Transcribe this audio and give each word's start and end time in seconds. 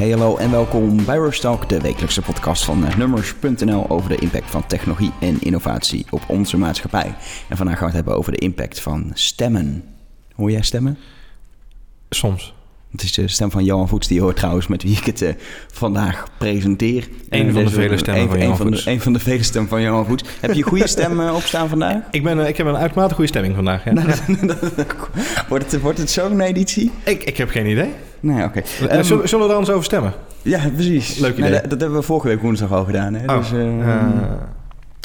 Hey 0.00 0.10
hallo 0.10 0.36
en 0.36 0.50
welkom 0.50 1.04
bij 1.04 1.16
Rush 1.16 1.38
Talk, 1.38 1.68
de 1.68 1.80
wekelijkse 1.80 2.22
podcast 2.22 2.64
van 2.64 2.86
eh, 2.86 2.96
Numbers.nl 2.96 3.88
over 3.90 4.08
de 4.08 4.16
impact 4.16 4.50
van 4.50 4.66
technologie 4.66 5.10
en 5.20 5.36
innovatie 5.40 6.06
op 6.10 6.22
onze 6.28 6.56
maatschappij. 6.56 7.14
En 7.48 7.56
vandaag 7.56 7.74
gaan 7.78 7.84
we 7.90 7.94
het 7.96 8.04
hebben 8.04 8.16
over 8.16 8.32
de 8.32 8.38
impact 8.38 8.80
van 8.80 9.10
stemmen. 9.14 9.84
Hoor 10.34 10.50
jij 10.50 10.62
stemmen? 10.62 10.98
Soms. 12.10 12.54
Het 12.90 13.02
is 13.02 13.12
de 13.12 13.28
stem 13.28 13.50
van 13.50 13.64
Johan 13.64 13.88
Voets, 13.88 14.06
die 14.08 14.20
hoort 14.20 14.36
trouwens 14.36 14.66
met 14.66 14.82
wie 14.82 14.96
ik 14.96 15.04
het 15.04 15.22
eh, 15.22 15.34
vandaag 15.72 16.24
presenteer. 16.38 17.08
Eén 17.28 17.46
Eh, 17.46 17.52
van 17.52 17.64
de 17.64 17.68
deze- 17.70 17.80
vele 17.80 17.96
stemmen 17.98 18.22
een- 18.22 18.28
van 18.28 18.36
een 18.36 18.42
Johan 18.42 18.56
van 18.56 18.66
de- 18.66 18.72
Voets. 18.72 18.86
Een 18.86 19.00
van 19.00 19.12
de 19.12 19.18
vele 19.18 19.42
stemmen 19.42 19.70
van 19.70 19.82
Johan 19.82 20.06
Voets. 20.06 20.24
Heb 20.40 20.50
je 20.52 20.56
een 20.62 20.68
goede 20.68 20.88
stem 20.88 21.20
eh, 21.20 21.34
opstaan 21.34 21.68
vandaag? 21.68 21.96
Ik, 22.10 22.22
ben, 22.22 22.40
eh, 22.40 22.48
ik 22.48 22.56
heb 22.56 22.66
een 22.66 22.76
uitermate 22.76 23.14
goede 23.14 23.30
stemming 23.30 23.54
vandaag. 23.54 23.84
Ja. 23.84 23.92
wordt, 25.48 25.72
het, 25.72 25.80
wordt 25.80 25.98
het 25.98 26.10
zo'n 26.10 26.40
editie? 26.40 26.90
ik, 27.04 27.24
ik 27.24 27.36
heb 27.36 27.50
geen 27.50 27.66
idee. 27.66 27.90
Nee, 28.20 28.44
oké. 28.44 28.58
Eh, 28.60 28.94
Ehm, 28.94 29.02
zullen, 29.02 29.28
zullen 29.28 29.44
we 29.46 29.50
er 29.50 29.56
anders 29.58 29.74
over 29.76 29.84
stemmen? 29.84 30.12
ja, 30.42 30.60
precies. 30.74 31.18
Leuk 31.18 31.36
idee. 31.38 31.50
dat, 31.50 31.70
dat 31.70 31.80
hebben 31.80 31.98
we 31.98 32.04
vorige 32.04 32.28
week 32.28 32.40
woensdag 32.42 32.72
al 32.72 32.84
gedaan. 32.84 33.14
Hè? 33.14 33.38
Dus, 33.38 33.52
ehm, 33.52 33.80
Eh, 33.80 34.06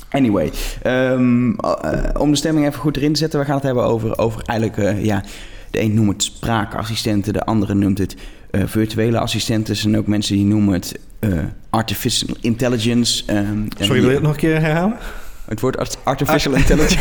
Anyway, 0.09 0.51
ehm, 0.81 1.51
eh, 1.51 1.99
om 2.17 2.29
de 2.31 2.37
stemming 2.37 2.67
even 2.67 2.79
goed 2.79 2.97
erin 2.97 3.13
te 3.13 3.19
zetten, 3.19 3.39
we 3.39 3.45
gaan 3.45 3.55
het 3.55 3.63
hebben 3.63 3.83
over, 3.83 4.17
over 4.17 4.41
eigenlijk, 4.45 4.79
eh, 4.79 5.03
ja, 5.05 5.23
de 5.71 5.81
een 5.81 5.93
noemt 5.93 6.11
het 6.11 6.23
spraakassistenten, 6.23 7.33
de 7.33 7.45
andere 7.45 7.73
noemt 7.73 7.97
het 7.97 8.15
virtuele 8.65 9.19
assistenten. 9.19 9.73
Er 9.73 9.79
zijn 9.79 9.97
ook 9.97 10.07
mensen 10.07 10.35
die 10.35 10.45
noemen 10.45 10.73
het 10.73 10.99
artificial 11.69 12.35
intelligence. 12.41 13.23
en 13.25 13.67
sorry, 13.79 13.99
wil 14.01 14.09
je 14.09 14.15
het 14.15 14.23
nog 14.23 14.31
een 14.33 14.37
keer 14.39 14.59
herhalen? 14.61 14.97
Het 15.45 15.59
woord 15.59 15.77
art- 15.77 15.97
artificial 16.03 16.53
intelligence. 16.53 16.97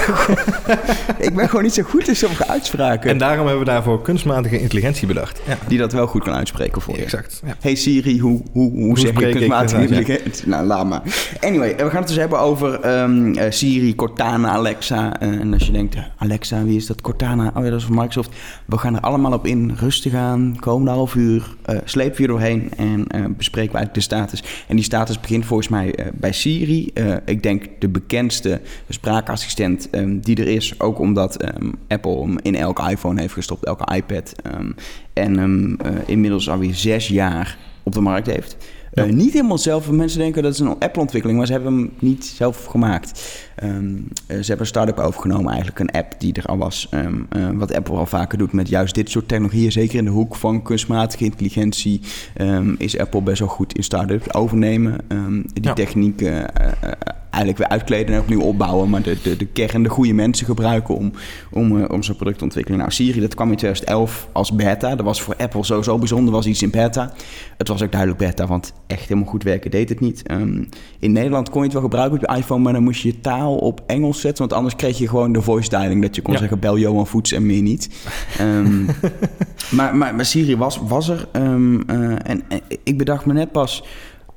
Ik 1.26 1.34
ben 1.34 1.48
gewoon 1.48 1.62
niet 1.62 1.74
zo 1.74 1.82
goed 1.82 2.08
in 2.08 2.16
sommige 2.16 2.48
uitspraken 2.48 3.10
En 3.10 3.18
daarom 3.18 3.46
hebben 3.46 3.64
we 3.64 3.70
daarvoor 3.70 4.02
kunstmatige 4.02 4.60
intelligentie 4.60 5.06
bedacht. 5.06 5.40
Ja, 5.46 5.58
die 5.66 5.78
dat 5.78 5.92
wel 5.92 6.06
goed 6.06 6.22
kan 6.22 6.34
uitspreken 6.34 6.82
voor 6.82 6.96
je. 6.96 7.02
exact. 7.02 7.42
Ja. 7.46 7.56
Hey 7.60 7.74
Siri, 7.74 8.18
hoe, 8.20 8.42
hoe, 8.52 8.70
hoe, 8.72 8.98
zeg 8.98 9.20
je 9.20 9.28
kunstmatige 9.30 9.80
intelligentie? 9.80 10.48
Nou, 10.54 10.66
laat 10.66 10.88
maar. 10.88 11.02
Anyway, 11.40 11.76
we 11.76 11.90
gaan 11.90 11.98
het 11.98 12.06
dus 12.08 12.16
hebben 12.16 12.38
over 12.38 12.80
ehm, 12.80 13.34
eh, 13.34 13.50
Siri, 13.50 13.94
Cortana, 13.94 14.48
Alexa. 14.48 15.20
Eh, 15.20 15.28
en 15.28 15.52
als 15.52 15.66
je 15.66 15.72
denkt, 15.72 15.94
eh, 15.94 16.02
Alexa, 16.16 16.64
wie 16.64 16.76
is 16.76 16.86
dat? 16.86 17.00
Cortana, 17.00 17.52
oh 17.54 17.64
ja, 17.64 17.70
dat 17.70 17.78
is 17.78 17.84
van 17.84 17.94
Microsoft. 17.94 18.30
We 18.66 18.78
gaan 18.78 18.94
er 18.94 19.00
allemaal 19.00 19.32
op 19.32 19.46
in, 19.46 19.76
rustig 19.78 20.14
aan, 20.14 20.56
komende 20.60 20.90
half 20.90 21.14
uur, 21.14 21.54
slepen 21.84 22.16
we 22.16 22.22
je 22.22 22.28
doorheen 22.28 22.70
en 22.76 23.06
bespreken 23.36 23.72
we 23.72 23.78
eigenlijk 23.78 23.94
de 23.94 24.00
status. 24.00 24.42
En 24.68 24.76
die 24.76 24.84
status 24.84 25.20
begint 25.20 25.46
volgens 25.46 25.68
mij 25.68 25.94
bij 26.14 26.32
Siri. 26.32 26.92
Ik 27.24 27.42
denk 27.42 27.64
de 27.78 27.88
bekendste 27.88 28.33
spraakassistent 28.88 29.90
ehm, 29.90 30.18
die 30.20 30.36
er 30.36 30.48
is, 30.48 30.80
ook 30.80 30.98
omdat 30.98 31.36
ehm, 31.36 31.70
Apple 31.88 32.20
hem 32.20 32.36
in 32.42 32.54
elke 32.54 32.90
iPhone 32.90 33.20
heeft 33.20 33.34
gestopt, 33.34 33.64
elke 33.64 33.94
iPad. 33.94 34.32
ehm, 34.42 34.70
en 35.12 35.36
hem 35.38 35.76
eh, 35.80 35.90
inmiddels 36.06 36.50
alweer 36.50 36.74
zes 36.74 37.08
jaar 37.08 37.56
op 37.82 37.92
de 37.92 38.00
markt 38.00 38.26
heeft. 38.26 38.56
Eh, 38.92 39.04
niet 39.04 39.32
helemaal 39.32 39.58
zelf. 39.58 39.90
Mensen 39.90 40.18
denken 40.18 40.42
dat 40.42 40.52
is 40.52 40.58
een 40.58 40.78
Apple-ontwikkeling, 40.78 41.38
maar 41.38 41.46
ze 41.46 41.52
hebben 41.52 41.72
hem 41.72 41.90
niet 41.98 42.24
zelf 42.24 42.64
gemaakt. 42.64 43.42
Eh, 43.54 43.68
ze 44.26 44.34
hebben 44.36 44.58
een 44.60 44.66
start-up 44.66 44.98
overgenomen, 44.98 45.46
eigenlijk 45.52 45.78
een 45.78 45.90
app 45.90 46.14
die 46.18 46.32
er 46.32 46.44
al 46.44 46.56
was. 46.58 46.88
Wat 47.54 47.74
Apple 47.74 47.96
al 47.96 48.06
vaker 48.06 48.38
doet 48.38 48.52
met 48.52 48.68
juist 48.68 48.94
dit 48.94 49.10
soort 49.10 49.28
technologieën. 49.28 49.72
Zeker 49.72 49.98
in 49.98 50.04
de 50.04 50.10
hoek 50.10 50.34
van 50.36 50.62
kunstmatige 50.62 51.24
intelligentie 51.24 52.00
is 52.78 52.98
Apple 52.98 53.22
best 53.22 53.38
wel 53.38 53.48
goed 53.48 53.74
in 53.76 53.82
start-ups 53.82 54.34
overnemen. 54.34 54.98
Die 55.52 55.64
Ja. 55.64 55.72
techniek 55.72 56.20
eh, 56.22 56.38
eigenlijk 57.34 57.58
weer 57.58 57.68
uitkleden 57.78 58.14
en 58.14 58.20
opnieuw 58.20 58.40
opbouwen. 58.40 58.90
Maar 58.90 59.02
de, 59.02 59.16
de, 59.22 59.36
de 59.36 59.46
kern, 59.46 59.82
de 59.82 59.88
goede 59.88 60.12
mensen 60.12 60.46
gebruiken 60.46 60.94
om, 60.96 61.12
om, 61.50 61.80
eh, 61.82 61.90
om 61.90 62.02
zo'n 62.02 62.16
product 62.16 62.38
te 62.38 62.44
ontwikkelen. 62.44 62.78
Nou, 62.78 62.90
Siri, 62.90 63.20
dat 63.20 63.34
kwam 63.34 63.50
in 63.50 63.56
2011 63.56 64.28
als 64.32 64.52
beta. 64.52 64.94
Dat 64.96 65.04
was 65.04 65.22
voor 65.22 65.34
Apple 65.36 65.64
sowieso 65.64 65.98
bijzonder, 65.98 66.32
was 66.34 66.46
iets 66.46 66.62
in 66.62 66.70
beta. 66.70 67.12
Het 67.56 67.68
was 67.68 67.82
ook 67.82 67.90
duidelijk 67.92 68.20
beta, 68.20 68.46
want 68.46 68.72
echt 68.86 69.08
helemaal 69.08 69.28
goed 69.30 69.42
werken 69.42 69.70
deed 69.70 69.88
het 69.88 70.00
niet. 70.00 70.26
Ehm, 70.26 70.64
in 70.98 71.12
Nederland 71.12 71.48
kon 71.48 71.58
je 71.58 71.64
het 71.64 71.72
wel 71.72 71.82
gebruiken 71.82 72.18
op 72.18 72.30
je 72.30 72.36
iPhone, 72.36 72.62
maar 72.62 72.72
dan 72.72 72.82
moest 72.82 73.02
je 73.02 73.08
je 73.08 73.20
taal 73.20 73.56
op 73.56 73.82
Engels 73.86 74.20
zetten. 74.20 74.38
Want 74.38 74.52
anders 74.52 74.76
kreeg 74.76 74.98
je 74.98 75.08
gewoon 75.08 75.32
de 75.32 75.42
voice 75.42 75.68
dialing. 75.68 76.02
Dat 76.02 76.14
je 76.14 76.22
kon 76.22 76.32
Ja. 76.32 76.38
zeggen, 76.38 76.58
bel 76.58 76.78
Johan 76.78 77.06
Voets 77.06 77.32
en 77.32 77.46
meer 77.46 77.62
niet. 77.62 77.88
Ehm, 78.38 78.84
maar, 79.76 79.96
maar, 79.96 80.14
maar 80.14 80.24
Siri 80.24 80.56
was, 80.56 80.80
was 80.88 81.08
er. 81.08 81.28
Ehm, 81.32 81.80
eh, 81.80 81.96
en, 82.10 82.42
en 82.48 82.60
ik 82.84 82.98
bedacht 82.98 83.26
me 83.26 83.32
net 83.32 83.52
pas... 83.52 83.84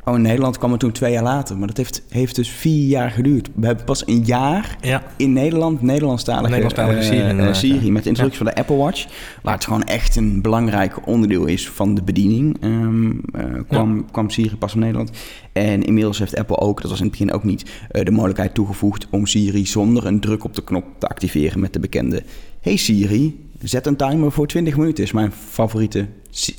Oh, 0.07 0.15
in 0.15 0.21
Nederland 0.21 0.57
kwam 0.57 0.71
het 0.71 0.79
toen 0.79 0.91
twee 0.91 1.11
jaar 1.11 1.23
later. 1.23 1.57
Maar 1.57 1.67
dat 1.67 1.77
heeft, 1.77 2.03
heeft 2.09 2.35
dus 2.35 2.49
vier 2.49 2.87
jaar 2.87 3.11
geduurd. 3.11 3.49
We 3.55 3.65
hebben 3.65 3.85
pas 3.85 4.07
een 4.07 4.23
jaar 4.25 4.77
Ja. 4.81 5.03
in 5.17 5.33
Nederland 5.33 5.81
Nederlandstalige, 5.81 6.43
Nederlandstalige 6.49 7.15
inderdaad, 7.15 7.55
Siri 7.55 7.85
ja. 7.85 7.91
met 7.91 8.03
de 8.03 8.09
introductie 8.09 8.43
van 8.43 8.53
de 8.53 8.59
Apple 8.59 8.75
Watch. 8.75 9.05
Waar 9.43 9.53
het 9.53 9.63
gewoon 9.63 9.83
echt 9.83 10.15
een 10.15 10.41
belangrijk 10.41 11.07
onderdeel 11.07 11.45
is 11.45 11.69
van 11.69 11.95
de 11.95 12.03
bediening. 12.03 12.57
ehm, 12.61 13.09
eh, 13.11 13.43
kwam, 13.67 14.11
kwam 14.11 14.29
Siri 14.29 14.55
pas 14.57 14.73
in 14.73 14.79
Nederland. 14.79 15.11
En 15.53 15.83
inmiddels 15.83 16.19
heeft 16.19 16.37
Apple 16.37 16.57
ook, 16.57 16.81
dat 16.81 16.89
was 16.89 16.99
in 16.99 17.05
het 17.07 17.17
begin 17.17 17.33
ook 17.33 17.43
niet, 17.43 17.71
de 17.91 18.11
mogelijkheid 18.11 18.53
toegevoegd 18.53 19.07
om 19.11 19.25
Siri 19.25 19.65
zonder 19.65 20.05
een 20.05 20.19
druk 20.19 20.43
op 20.43 20.55
de 20.55 20.63
knop 20.63 20.85
te 20.97 21.07
activeren 21.07 21.59
met 21.59 21.73
de 21.73 21.79
bekende 21.79 22.23
Hey 22.61 22.75
Siri, 22.75 23.46
zet 23.61 23.85
een 23.85 23.95
timer 23.95 24.31
voor 24.31 24.47
20 24.47 24.77
minuten. 24.77 25.03
Is 25.03 25.11
mijn 25.11 25.31
favoriete, 25.31 26.05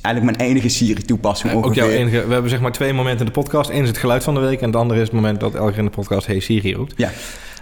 eigenlijk 0.01 0.37
mijn 0.37 0.49
enige 0.49 0.69
Siri-toepassing 0.69 1.53
Ook 1.53 1.65
ongeveer. 1.65 1.83
jouw 1.83 1.91
enige, 1.91 2.27
we 2.27 2.33
hebben 2.33 2.49
zeg 2.49 2.61
maar 2.61 2.71
twee 2.71 2.93
momenten 2.93 3.19
in 3.19 3.25
de 3.33 3.39
podcast. 3.39 3.69
Eén 3.69 3.81
is 3.81 3.87
het 3.87 3.97
geluid 3.97 4.23
van 4.23 4.33
de 4.33 4.39
week 4.39 4.61
en 4.61 4.67
het 4.67 4.75
andere 4.75 4.99
is 4.99 5.05
het 5.05 5.15
moment 5.15 5.39
dat 5.39 5.55
elke 5.55 5.69
keer 5.69 5.79
in 5.79 5.85
de 5.85 5.91
podcast 5.91 6.27
Hey 6.27 6.39
Siri 6.39 6.73
roept. 6.73 6.93
Ja, 6.97 7.11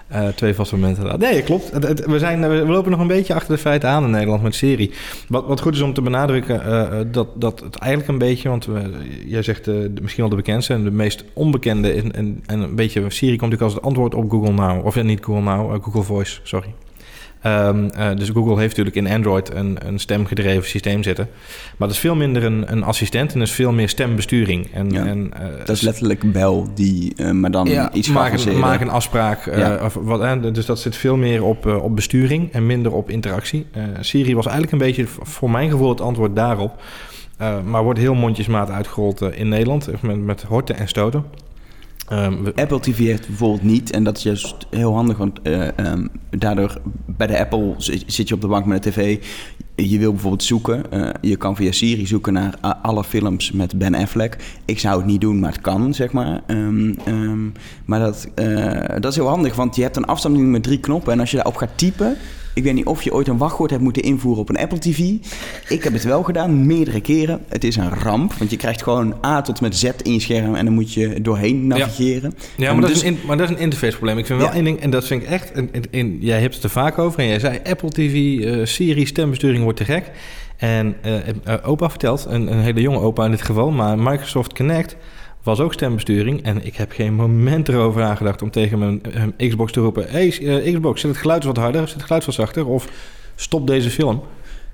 Eh, 0.08 0.28
twee 0.28 0.53
vaste 0.53 0.75
momenten. 0.75 1.20
Nee, 1.20 1.42
klopt. 1.42 1.70
We, 2.06 2.20
zijn, 2.20 2.50
we 2.50 2.56
lopen 2.56 2.92
nog 2.92 3.00
een 3.00 3.08
beetje 3.08 3.34
achter 3.34 3.56
de 3.56 3.62
feiten 3.62 3.90
aan 3.90 4.03
in 4.03 4.09
Nederland 4.09 4.42
met 4.42 4.56
Siri. 4.56 4.92
Wat, 5.28 5.46
wat 5.46 5.62
goed 5.62 5.75
is 5.75 5.81
om 5.81 5.94
te 5.94 6.02
benadrukken, 6.02 6.64
eh, 6.64 7.00
eh, 7.00 7.08
dat, 7.12 7.28
dat 7.42 7.59
het 7.59 7.75
eigenlijk 7.75 8.12
een 8.12 8.18
beetje... 8.18 8.50
want 8.50 8.66
we, 8.66 8.81
jij 9.25 9.42
zegt 9.42 9.68
misschien 10.02 10.22
wel 10.22 10.30
de 10.30 10.36
bekendste 10.36 10.74
en 10.74 10.84
de 10.84 10.92
meest 10.92 11.24
onbekende... 11.34 11.92
En, 11.92 12.12
en, 12.12 12.44
en 12.46 12.59
een 12.59 12.75
beetje 12.75 13.09
Siri 13.09 13.38
komt 13.38 13.52
natuurlijk 13.52 13.62
als 13.62 13.74
het 13.74 13.84
antwoord 13.84 14.16
op 14.16 14.31
Google 14.31 14.54
Now. 14.54 14.86
Of 14.86 15.04
niet 15.04 15.24
Google 15.24 15.44
Now, 15.44 15.84
Google 15.84 16.04
Voice, 16.04 16.40
sorry. 16.44 16.74
Ehm, 17.42 17.88
eh, 17.88 18.16
dus 18.16 18.30
Google 18.30 18.59
heeft 18.59 18.78
natuurlijk 18.78 18.96
in 18.96 19.16
Android 19.16 19.53
een, 19.53 19.78
een 19.86 20.00
stemgedreven 20.00 20.70
systeem 20.70 21.03
zitten. 21.03 21.28
Maar 21.78 21.88
dat 21.88 21.92
is 21.92 21.98
veel 21.98 22.16
minder 22.16 22.44
een, 22.44 22.72
een 22.72 22.84
assistent 22.84 23.34
en 23.34 23.42
is 23.42 23.52
veel 23.52 23.72
meer 23.72 23.90
stembesturing. 23.90 24.74
En, 24.74 24.90
Ja, 24.90 25.06
en, 25.06 25.34
eh, 25.34 25.46
dat 25.66 25.75
is 25.75 25.81
letterlijk 25.81 26.24
een 26.24 26.31
bel 26.31 26.68
die, 26.75 27.14
eh, 27.16 27.31
maar 27.31 27.52
dan 27.52 27.68
ja, 27.68 27.94
iets 27.94 28.09
maak 28.09 28.46
een, 28.46 28.59
maak 28.59 28.81
een 28.81 28.90
afspraak. 28.90 29.56
Ja. 29.56 29.80
of 29.84 29.94
wat, 29.94 30.44
dus 30.53 30.66
dat 30.66 30.80
zit 30.80 30.96
veel 30.96 31.18
meer 31.18 31.44
op, 31.44 31.66
op 31.66 31.96
besturing 31.96 32.52
en 32.52 32.66
minder 32.66 32.94
op 32.94 33.09
interactie. 33.09 33.66
Siri 34.00 34.36
was 34.36 34.46
eigenlijk 34.46 34.74
een 34.74 34.88
beetje 34.88 35.06
voor 35.08 35.50
mijn 35.50 35.69
gevoel 35.69 35.90
het 35.90 36.02
antwoord 36.02 36.36
daarop. 36.36 36.81
Maar 37.66 37.84
wordt 37.84 38.00
heel 38.00 38.14
mondjesmaat 38.14 38.69
uitgerold 38.69 39.22
in 39.22 39.50
Nederland 39.50 40.02
met, 40.02 40.19
met 40.19 40.44
horten 40.44 40.78
en 40.78 40.88
stoten. 40.88 41.24
Ehm, 42.07 42.45
Apple 42.56 42.79
TV 42.79 42.97
heeft 42.97 43.28
bijvoorbeeld 43.28 43.63
niet. 43.63 43.91
En 43.91 44.03
dat 44.03 44.18
is 44.18 44.23
juist 44.23 44.56
heel 44.69 44.94
handig, 44.94 45.18
want 45.18 45.41
eh, 45.41 45.78
ehm, 45.78 46.07
daardoor 46.29 46.78
bij 47.06 47.28
de 47.28 47.40
Apple 47.40 47.73
zi- 47.78 48.03
zit 48.06 48.28
je 48.28 48.34
op 48.34 48.41
de 48.41 48.47
bank 48.47 48.66
met 48.66 48.84
de 48.84 48.90
tv. 48.90 49.23
Je 49.75 50.00
wil 50.00 50.12
bijvoorbeeld 50.12 50.44
zoeken. 50.44 50.91
eh, 50.91 51.09
je 51.22 51.35
kan 51.35 51.56
via 51.56 51.72
Siri 51.72 52.07
zoeken 52.07 52.34
naar 52.34 52.56
alle 52.81 53.03
films 53.03 53.51
met 53.51 53.78
Ben 53.78 53.95
Affleck. 53.95 54.38
Ik 54.66 54.79
zou 54.79 54.97
het 54.97 55.06
niet 55.06 55.22
doen, 55.22 55.40
maar 55.40 55.51
het 55.51 55.62
kan, 55.62 55.94
zeg 55.94 56.12
maar. 56.12 56.41
Ehm, 56.47 57.50
maar 57.85 58.00
dat, 58.00 58.28
eh, 58.35 58.81
dat 59.00 59.12
is 59.12 59.16
heel 59.16 59.28
handig, 59.28 59.56
want 59.56 59.75
je 59.75 59.81
hebt 59.81 59.95
een 59.95 60.06
afstandsbediening 60.06 60.51
met 60.51 60.63
drie 60.63 60.79
knoppen. 60.79 61.13
En 61.13 61.19
als 61.19 61.29
je 61.31 61.35
daarop 61.35 61.56
gaat 61.56 61.78
typen... 61.78 62.16
Ik 62.57 62.63
weet 62.63 62.73
niet 62.73 62.85
of 62.85 63.01
je 63.01 63.13
ooit 63.13 63.28
een 63.28 63.38
wachtwoord 63.38 63.69
hebt 63.72 63.84
moeten 63.84 64.01
invoeren 64.01 64.41
op 64.41 64.50
een 64.50 64.57
Apple 64.57 64.79
TV. 64.79 65.00
Ik 65.68 65.84
heb 65.84 65.94
het 65.94 66.03
wel 66.03 66.23
gedaan, 66.23 66.66
meerdere 66.66 67.01
keren. 67.01 67.41
Het 67.47 67.63
is 67.63 67.75
een 67.75 67.90
ramp, 67.90 68.34
want 68.34 68.51
je 68.51 68.57
krijgt 68.57 68.84
gewoon 68.84 69.16
A 69.25 69.41
tot 69.41 69.62
met 69.62 69.75
Z 69.78 69.84
in 70.03 70.13
je 70.13 70.19
scherm... 70.19 70.56
en 70.56 70.66
dan 70.66 70.73
moet 70.73 70.94
je 70.94 71.22
doorheen 71.22 71.68
navigeren. 71.68 72.34
Ja, 72.57 72.72
maar 72.72 72.81
dat, 72.81 72.90
dus- 72.90 73.03
is 73.03 73.09
een, 73.09 73.18
maar 73.28 73.38
dat 73.38 73.50
is 73.50 73.56
een 73.56 73.62
interfaceprobleem. 73.62 74.18
Ik 74.18 74.25
vind 74.25 74.40
wel 74.40 74.47
Ja. 74.47 74.53
één 74.56 74.63
ding, 74.63 74.79
en 74.79 74.90
dat 74.90 75.06
vind 75.07 75.23
ik 75.23 75.29
echt... 75.29 75.51
En, 75.51 75.69
en- 75.72 75.84
en 75.91 76.18
jij 76.19 76.40
hebt 76.40 76.56
het 76.56 76.63
er 76.63 76.69
vaak 76.69 76.97
over 77.00 77.19
en 77.19 77.28
jij 77.28 77.40
zei 77.40 77.59
Apple 77.63 77.90
TV, 77.90 78.40
eh, 78.44 78.66
Siri, 78.66 79.06
stembesturing 79.06 79.63
wordt 79.63 79.78
te 79.78 79.85
gek. 79.85 80.12
En 80.57 80.95
eh, 81.01 81.28
eh, 81.28 81.34
opa 81.63 81.89
vertelt, 81.89 82.25
een, 82.30 82.51
een 82.51 82.60
hele 82.62 82.81
jonge 82.81 83.00
opa 83.00 83.25
in 83.25 83.31
dit 83.31 83.42
geval... 83.42 83.71
maar 83.71 84.00
Microsoft 84.00 84.53
Connect 84.53 84.95
was 85.48 85.60
ook 85.60 85.74
stembesturing. 85.74 86.44
En 86.44 86.66
ik 86.66 86.76
heb 86.76 86.92
geen 86.92 87.14
moment 87.14 87.70
erover 87.70 88.02
nagedacht 88.02 88.42
om 88.42 88.52
tegen 88.52 88.80
mijn 88.80 89.02
Xbox 89.38 89.72
te 89.72 89.80
roepen... 89.80 90.10
hey, 90.10 90.38
eh, 90.40 90.74
Xbox, 90.74 91.02
zet 91.02 91.10
het 91.10 91.20
geluid 91.20 91.44
wat 91.44 91.58
harder, 91.58 91.88
zet 91.88 91.94
het 91.94 92.04
geluid 92.04 92.26
wat 92.26 92.36
zachter... 92.36 92.68
of 92.68 92.88
stop 93.36 93.68
deze 93.68 93.90
film. 93.90 94.24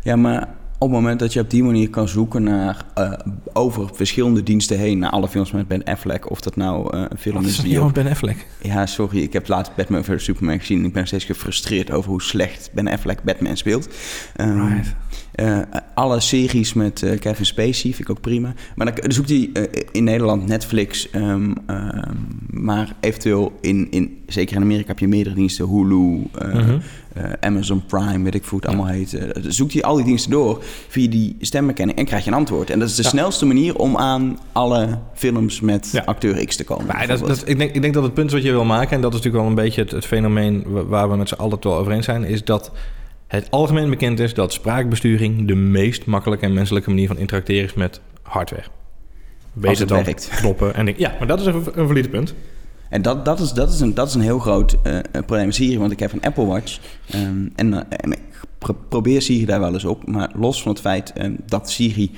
Ja, 0.01 0.15
maar 0.15 0.55
op 0.77 0.89
het 0.89 0.97
moment 0.99 1.19
dat 1.19 1.33
je 1.33 1.39
op 1.39 1.49
die 1.49 1.63
manier 1.63 1.89
kan 1.89 2.07
zoeken 2.07 2.43
naar 2.43 2.85
eh, 2.93 3.11
over 3.53 3.89
verschillende 3.93 4.43
diensten 4.43 4.77
heen 4.77 4.99
naar 4.99 5.09
alle 5.09 5.27
films 5.27 5.51
met 5.51 5.67
Ben 5.67 5.83
Affleck, 5.83 6.29
of 6.31 6.41
dat 6.41 6.55
nou 6.55 6.97
eh, 6.97 7.03
een 7.09 7.17
film 7.17 7.35
Wat 7.35 7.43
is 7.45 7.57
is 7.57 7.63
die 7.63 7.73
nou 7.73 7.87
op- 7.87 7.93
Ben 7.93 8.07
Affleck? 8.07 8.47
Ja, 8.61 8.85
sorry, 8.85 9.21
ik 9.21 9.33
heb 9.33 9.47
laatst 9.47 9.75
Batman 9.75 10.03
vs 10.03 10.23
Superman 10.23 10.59
gezien 10.59 10.79
en 10.79 10.85
ik 10.85 10.93
ben 10.93 11.07
steeds 11.07 11.25
gefrustreerd 11.25 11.91
over 11.91 12.09
hoe 12.09 12.21
slecht 12.21 12.69
Ben 12.73 12.87
Affleck 12.87 13.23
Batman 13.23 13.57
speelt. 13.57 13.89
Ehm, 14.35 14.67
Right. 14.67 14.95
eh, 15.31 15.59
alle 15.93 16.19
series 16.19 16.73
met 16.73 17.03
eh, 17.03 17.19
Kevin 17.19 17.45
Spacey 17.45 17.73
vind 17.91 17.99
ik 17.99 18.09
ook 18.09 18.21
prima. 18.21 18.53
Maar 18.75 18.85
dan, 18.85 18.95
dan 19.01 19.11
zoekt 19.11 19.29
hij 19.29 19.49
in 19.91 20.03
Nederland 20.03 20.47
Netflix, 20.47 21.09
ehm, 21.09 21.51
ehm, 21.67 22.11
maar 22.63 22.95
eventueel 22.99 23.51
in, 23.61 23.87
in, 23.91 24.23
zeker 24.27 24.55
in 24.55 24.61
Amerika 24.61 24.87
heb 24.87 24.99
je 24.99 25.07
meerdere 25.07 25.35
diensten, 25.35 25.67
Hulu, 25.67 26.27
eh, 26.39 26.47
Mhm. 26.53 26.77
eh, 27.13 27.23
Amazon 27.39 27.85
Prime, 27.85 28.23
weet 28.23 28.35
ik 28.35 28.45
hoe 28.45 28.59
het 28.59 28.67
allemaal 28.67 28.87
heet. 28.87 29.13
Uh, 29.13 29.29
zoekt 29.47 29.73
hij 29.73 29.81
al 29.81 29.95
die 29.95 30.05
diensten 30.05 30.31
door 30.31 30.63
via 30.87 31.09
die 31.09 31.35
stemherkenning 31.39 31.97
en 31.97 32.05
krijg 32.05 32.23
je 32.23 32.29
een 32.31 32.35
antwoord. 32.37 32.69
En 32.69 32.79
dat 32.79 32.89
is 32.89 32.95
de 32.95 33.03
snelste 33.03 33.45
manier 33.45 33.75
om 33.75 33.97
aan 33.97 34.39
alle 34.51 34.99
films 35.13 35.61
met 35.61 36.01
acteur 36.05 36.45
X 36.45 36.55
te 36.55 36.63
komen. 36.63 36.85
Maar 36.85 37.07
dat, 37.07 37.19
dat, 37.19 37.43
ik, 37.45 37.57
denk, 37.57 37.71
ik 37.73 37.81
denk 37.81 37.93
dat 37.93 38.03
het 38.03 38.13
punt 38.13 38.31
wat 38.31 38.43
je 38.43 38.51
wil 38.51 38.65
maken, 38.65 38.95
en 38.95 39.01
dat 39.01 39.13
is 39.13 39.17
natuurlijk 39.21 39.43
wel 39.43 39.57
een 39.57 39.63
beetje 39.63 39.81
het, 39.81 39.91
het 39.91 40.05
fenomeen 40.05 40.63
waar 40.87 41.09
we 41.09 41.15
met 41.15 41.27
z'n 41.27 41.35
allen 41.35 41.57
wel 41.61 41.75
over 41.75 41.91
eens 41.91 42.05
zijn, 42.05 42.23
is 42.23 42.43
dat 42.43 42.71
het 43.27 43.51
algemeen 43.51 43.89
bekend 43.89 44.19
is 44.19 44.33
dat 44.33 44.53
spraakbesturing 44.53 45.47
de 45.47 45.55
meest 45.55 46.05
makkelijke 46.05 46.45
en 46.45 46.53
menselijke 46.53 46.89
manier 46.89 47.07
van 47.07 47.17
interacteren 47.17 47.63
is 47.63 47.73
met 47.73 48.01
hardware. 48.21 48.65
Weet 49.53 49.79
het, 49.79 49.87
dan 49.87 50.03
werkt. 50.03 50.29
knoppen 50.35 50.75
en 50.75 50.93
Ja, 50.97 51.15
maar 51.19 51.27
dat 51.27 51.39
is 51.39 51.45
een, 51.45 51.63
een 51.73 51.87
valide 51.87 52.09
punt. 52.09 52.33
En 52.93 53.01
dat, 53.01 53.25
dat, 53.25 53.39
is, 53.39 53.51
dat, 53.51 53.73
is 53.73 53.79
een, 53.79 53.93
dat 53.93 54.07
is 54.07 54.13
een 54.13 54.21
heel 54.21 54.39
groot 54.39 54.75
uh, 54.83 54.99
probleem 55.11 55.45
met 55.45 55.55
Siri, 55.55 55.79
want 55.79 55.91
ik 55.91 55.99
heb 55.99 56.11
een 56.11 56.21
Apple 56.21 56.45
Watch. 56.45 56.79
En, 57.55 57.73
uh, 57.73 57.79
en 57.89 58.11
ik 58.11 58.19
probeer 58.89 59.21
Siri 59.21 59.45
daar 59.45 59.59
wel 59.59 59.73
eens 59.73 59.85
op. 59.85 60.07
Maar 60.07 60.31
los 60.35 60.61
van 60.61 60.71
het 60.71 60.81
feit 60.81 61.13
um, 61.21 61.37
dat 61.45 61.69
Siri 61.69 62.11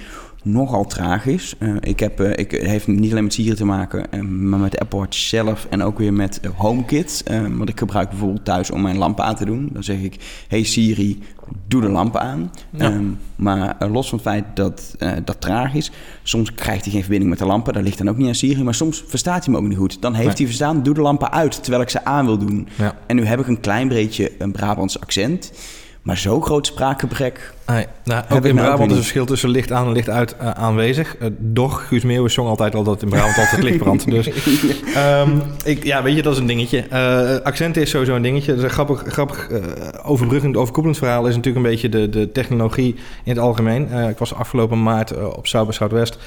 nogal 0.45 0.85
tragisch. 0.85 1.55
Uh, 1.59 1.75
ik 1.79 1.99
heb, 1.99 2.21
uh, 2.21 2.29
ik, 2.35 2.51
het 2.51 2.61
heeft 2.61 2.87
niet 2.87 3.11
alleen 3.11 3.23
met 3.23 3.33
Siri 3.33 3.55
te 3.55 3.65
maken, 3.65 4.05
uh, 4.11 4.21
maar 4.21 4.59
met 4.59 4.71
de 4.71 4.79
Apple 4.79 4.99
Watch 4.99 5.17
zelf 5.17 5.67
en 5.69 5.83
ook 5.83 5.97
weer 5.97 6.13
met 6.13 6.39
HomeKit. 6.55 7.23
want 7.57 7.69
ik 7.69 7.79
gebruik 7.79 8.09
bijvoorbeeld 8.09 8.45
thuis 8.45 8.71
om 8.71 8.81
mijn 8.81 8.97
lampen 8.97 9.23
aan 9.23 9.35
te 9.35 9.45
doen. 9.45 9.69
Dan 9.73 9.83
zeg 9.83 9.99
ik, 9.99 10.45
hey 10.47 10.63
Siri, 10.63 11.19
doe 11.67 11.81
de 11.81 11.89
lampen 11.89 12.21
aan. 12.21 12.51
Ja. 12.69 12.91
Um, 12.91 13.17
maar 13.35 13.75
los 13.89 14.09
van 14.09 14.17
het 14.17 14.27
feit 14.27 14.45
dat 14.53 14.95
dat 15.23 15.41
tragisch, 15.41 15.91
soms 16.23 16.53
krijgt 16.53 16.83
hij 16.83 16.91
geen 16.91 17.01
verbinding 17.01 17.29
met 17.29 17.39
de 17.39 17.45
lampen. 17.45 17.73
Dat 17.73 17.83
ligt 17.83 17.97
dan 17.97 18.09
ook 18.09 18.17
niet 18.17 18.27
aan 18.27 18.35
Siri, 18.35 18.63
maar 18.63 18.75
soms 18.75 19.03
verstaat 19.07 19.45
hij 19.45 19.53
me 19.53 19.59
ook 19.59 19.67
niet 19.67 19.77
goed. 19.77 20.01
Dan 20.01 20.13
heeft 20.13 20.27
nee. 20.27 20.37
hij 20.37 20.45
verstaan, 20.45 20.83
doe 20.83 20.93
de 20.93 21.01
lampen 21.01 21.31
uit, 21.31 21.61
terwijl 21.61 21.83
ik 21.83 21.89
ze 21.89 22.05
aan 22.05 22.25
wil 22.25 22.37
doen. 22.37 22.67
Ja. 22.77 22.95
En 23.07 23.15
nu 23.15 23.25
heb 23.25 23.39
ik 23.39 23.47
een 23.47 23.59
klein 23.59 23.87
beetje 23.87 24.31
een 24.37 24.51
Brabants 24.51 24.99
accent. 24.99 25.51
Maar 26.05 26.17
zo 26.17 26.41
groot 26.41 26.65
spraakgebrek. 26.65 27.53
Nee, 27.65 27.85
nou, 28.03 28.23
ook 28.29 28.45
in 28.45 28.55
Brabant 28.55 28.91
is 28.91 28.97
het 28.97 29.05
verschil 29.05 29.25
tussen 29.25 29.49
licht 29.49 29.71
aan 29.71 29.87
en 29.87 29.91
licht 29.91 30.09
uit 30.09 30.35
uh, 30.41 30.49
aanwezig. 30.49 31.15
Uh, 31.19 31.27
doch, 31.37 31.87
Guus 31.87 32.03
Meeuwis 32.03 32.33
zong 32.33 32.47
altijd 32.47 32.75
al 32.75 32.83
dat 32.83 33.01
in 33.01 33.09
Brabant 33.09 33.37
altijd 33.37 33.63
licht 33.63 33.77
brandt. 33.77 34.09
Dus 34.11 34.27
um, 34.95 35.41
ik, 35.63 35.83
ja, 35.83 36.03
weet 36.03 36.15
je, 36.15 36.21
dat 36.21 36.33
is 36.33 36.39
een 36.39 36.45
dingetje. 36.45 36.85
Uh, 36.91 37.45
accent 37.45 37.77
is 37.77 37.89
sowieso 37.89 38.15
een 38.15 38.21
dingetje. 38.21 38.47
Dat 38.47 38.57
is 38.57 38.63
een 38.63 38.69
grappig, 38.69 39.03
grappig 39.05 39.49
overbruggend, 40.03 40.57
overkoepelend 40.57 40.97
verhaal. 40.97 41.27
Is 41.27 41.35
natuurlijk 41.35 41.65
een 41.65 41.71
beetje 41.71 41.89
de, 41.89 42.09
de 42.09 42.31
technologie 42.31 42.95
in 43.23 43.31
het 43.31 43.39
algemeen. 43.39 43.91
ik 44.09 44.17
was 44.17 44.33
afgelopen 44.33 44.83
maart 44.83 45.17
op 45.35 45.47
South 45.47 45.67
by 45.67 45.73
Southwest 45.73 46.17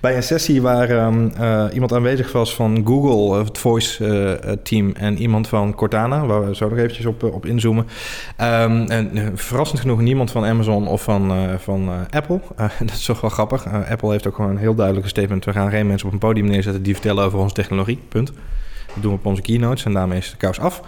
bij 0.00 0.16
een 0.16 0.22
sessie 0.22 0.62
waar 0.62 0.90
um, 0.90 1.32
uh, 1.40 1.64
iemand 1.72 1.92
aanwezig 1.92 2.32
was 2.32 2.54
van 2.54 2.82
Google, 2.86 3.38
het 3.38 3.58
voice 3.58 4.04
uh, 4.04 4.52
team, 4.62 4.92
en 4.96 5.18
iemand 5.18 5.48
van 5.48 5.74
Cortana, 5.74 6.26
waar 6.26 6.46
we 6.46 6.56
zo 6.56 6.68
nog 6.68 6.78
eventjes 6.78 7.06
op, 7.06 7.22
op 7.22 7.46
inzoomen. 7.46 7.86
Um, 8.40 8.86
en 8.86 9.32
verrassend 9.34 9.80
genoeg 9.80 10.00
niemand 10.00 10.30
van 10.30 10.44
Amazon 10.44 10.88
of 10.88 11.02
van, 11.02 11.32
van 11.58 11.90
Apple. 12.10 12.40
dat 12.78 12.90
is 12.90 13.04
toch 13.04 13.20
wel 13.20 13.30
grappig. 13.30 13.66
Apple 13.88 14.10
heeft 14.10 14.26
ook 14.26 14.34
gewoon 14.34 14.50
een 14.50 14.56
heel 14.56 14.74
duidelijke 14.74 15.08
statement. 15.08 15.44
We 15.44 15.52
gaan 15.52 15.70
geen 15.70 15.86
mensen 15.86 16.06
op 16.06 16.12
een 16.12 16.18
podium 16.18 16.46
neerzetten 16.46 16.82
die 16.82 16.92
vertellen 16.92 17.24
over 17.24 17.38
onze 17.38 17.54
technologie. 17.54 17.98
Punt. 18.08 18.32
Dat 18.96 19.02
doen 19.02 19.12
we 19.12 19.18
op 19.18 19.26
onze 19.26 19.42
keynotes 19.42 19.84
en 19.84 19.92
daarmee 19.92 20.18
is 20.18 20.30
de 20.30 20.36
kous 20.36 20.60
af. 20.60 20.82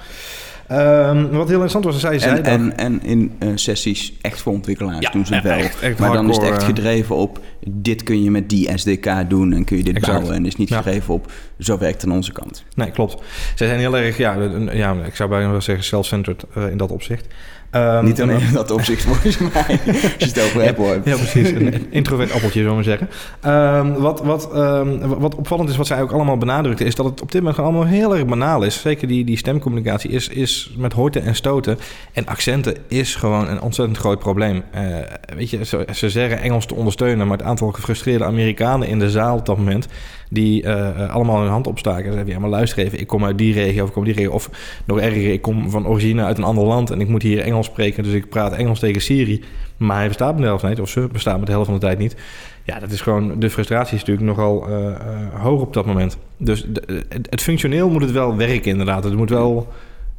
Um, 0.73 1.31
wat 1.31 1.49
heel 1.49 1.55
interessant 1.55 1.85
was, 1.85 2.01
zij 2.01 2.19
zei 2.19 2.41
en, 2.41 2.45
en, 2.45 2.77
en 2.77 3.03
in 3.03 3.33
uh, 3.43 3.49
sessies 3.55 4.13
echt 4.21 4.41
voor 4.41 4.53
ontwikkelaars 4.53 5.07
ja, 5.07 5.11
doen 5.11 5.27
ze 5.27 5.35
het 5.35 5.43
wel. 5.43 5.59
Echt, 5.59 5.81
echt 5.81 5.99
maar 5.99 6.13
dan 6.13 6.31
is 6.31 6.37
het 6.37 6.47
echt 6.47 6.63
gedreven 6.63 7.17
op... 7.17 7.41
dit 7.69 8.03
kun 8.03 8.23
je 8.23 8.31
met 8.31 8.49
die 8.49 8.79
SDK 8.79 9.29
doen 9.29 9.53
en 9.53 9.65
kun 9.65 9.77
je 9.77 9.83
dit 9.83 9.97
exact. 9.97 10.13
bouwen. 10.13 10.37
En 10.37 10.47
is 10.47 10.57
niet 10.57 10.69
ja. 10.69 10.77
gedreven 10.77 11.15
op 11.15 11.33
zo 11.59 11.79
werkt 11.79 12.01
het 12.01 12.11
aan 12.11 12.17
onze 12.17 12.33
kant. 12.33 12.65
Nee, 12.75 12.91
klopt. 12.91 13.23
Zij 13.55 13.67
zijn 13.67 13.79
heel 13.79 13.97
erg, 13.97 14.17
ja, 14.17 14.37
ja 14.73 14.95
ik 15.05 15.17
zou 15.17 15.29
bijna 15.29 15.51
wel 15.51 15.61
zeggen 15.61 15.85
self-centered 15.85 16.45
uh, 16.57 16.71
in 16.71 16.77
dat 16.77 16.91
opzicht. 16.91 17.27
Um, 17.73 18.05
Niet 18.05 18.23
alleen 18.23 18.41
in 18.41 18.53
dat 18.53 18.71
opzicht, 18.71 19.03
volgens 19.03 19.39
mij. 19.55 19.81
Als 19.93 20.15
je 20.19 20.25
het 20.27 20.41
over 20.41 20.69
Apple 20.69 20.87
hebt. 20.87 21.07
Ja, 21.07 21.17
precies. 21.17 21.51
Een 21.51 21.87
introvert 21.91 22.33
appeltje, 22.33 22.61
zullen 22.63 22.77
we 22.77 22.83
zeggen. 22.83 23.09
Um, 23.47 23.95
wat, 23.95 24.21
wat, 24.21 24.57
um, 24.57 24.99
wat 25.19 25.35
opvallend 25.35 25.69
is, 25.69 25.77
wat 25.77 25.87
zij 25.87 26.03
ook 26.03 26.13
allemaal 26.13 26.39
benadrukte... 26.39 26.85
is 26.85 26.95
dat 26.95 27.07
het 27.07 27.23
op 27.23 27.33
dit 27.33 27.41
moment 27.41 27.59
gewoon 27.59 27.75
allemaal 27.75 27.93
heel 27.93 28.17
erg 28.17 28.27
banaal 28.27 28.63
is. 28.63 28.81
Zeker 28.81 29.09
die, 29.09 29.25
die 29.25 29.37
stemcommunicatie 29.37 30.11
is, 30.11 30.29
is 30.29 30.75
met 30.77 30.93
horten 30.93 31.23
en 31.23 31.35
stoten. 31.35 31.79
En 32.13 32.27
accenten 32.27 32.77
is 32.87 33.15
gewoon 33.15 33.49
een 33.49 33.61
ontzettend 33.61 33.99
groot 33.99 34.19
probleem. 34.19 34.63
Uh, 34.75 34.97
weet 35.37 35.51
je, 35.51 35.65
ze, 35.65 35.87
ze 35.95 36.11
zeggen 36.11 36.41
Engels 36.41 36.67
te 36.67 36.75
ondersteunen... 36.75 37.27
maar 37.27 37.39
het 37.39 37.47
aantal 37.47 37.73
gefrustreerde 37.73 38.25
Amerikanen 38.25 38.89
in 38.89 38.99
de 38.99 39.11
zaal 39.11 39.37
op 39.37 39.47
dat 39.47 39.57
moment 39.57 39.89
die 40.31 40.63
uh, 40.63 41.11
allemaal 41.15 41.41
hun 41.41 41.51
hand 41.51 41.67
opstaken. 41.67 42.05
En 42.05 42.13
zeiden, 42.13 42.35
ja, 42.35 42.41
maar 42.41 42.51
luister 42.51 42.85
even, 42.85 43.01
ik 43.01 43.07
kom 43.07 43.25
uit 43.25 43.39
die 43.39 43.53
regio 43.53 43.83
of 43.83 43.89
ik 43.89 43.95
kom 43.95 44.05
die 44.05 44.15
regio. 44.15 44.31
Of 44.31 44.51
nog 44.85 45.01
erger, 45.01 45.33
ik 45.33 45.43
kom 45.43 45.71
van 45.71 45.87
origine 45.87 46.23
uit 46.23 46.39
een 46.39 46.45
ander 46.45 46.65
land 46.65 46.91
en 46.91 47.01
ik 47.01 47.09
moet 47.09 47.23
hier 47.23 47.41
Engels 47.41 47.67
spreken. 47.67 48.03
Dus 48.03 48.13
ik 48.13 48.29
praat 48.29 48.53
Engels 48.53 48.79
tegen 48.79 49.03
Siri. 49.03 49.45
Maar 49.77 49.97
hij 49.97 50.09
bestaat 50.09 50.35
me 50.35 50.41
de 50.41 50.47
helft 50.47 50.65
niet, 50.65 50.81
of 50.81 50.89
ze 50.89 51.09
bestaat 51.13 51.39
me 51.39 51.45
de 51.45 51.51
helft 51.51 51.67
van 51.67 51.75
de 51.75 51.81
tijd 51.81 51.99
niet. 51.99 52.17
Ja, 52.65 52.79
dat 52.79 52.91
is 52.91 53.01
gewoon, 53.01 53.41
de 53.41 53.51
frustratie 53.51 53.95
is 53.95 54.05
natuurlijk 54.05 54.27
nogal 54.27 54.69
uh, 54.71 54.97
hoog 55.35 55.61
op 55.61 55.73
dat 55.73 55.87
moment. 55.87 56.19
Dus 56.37 56.67
het, 57.09 57.43
functioneel 57.43 57.91
moet 57.91 58.03
het 58.03 58.11
wel 58.11 58.37
werken 58.37 58.71
inderdaad. 58.71 59.05
Het 59.05 59.17
moet 59.17 59.31
wel 59.31 59.69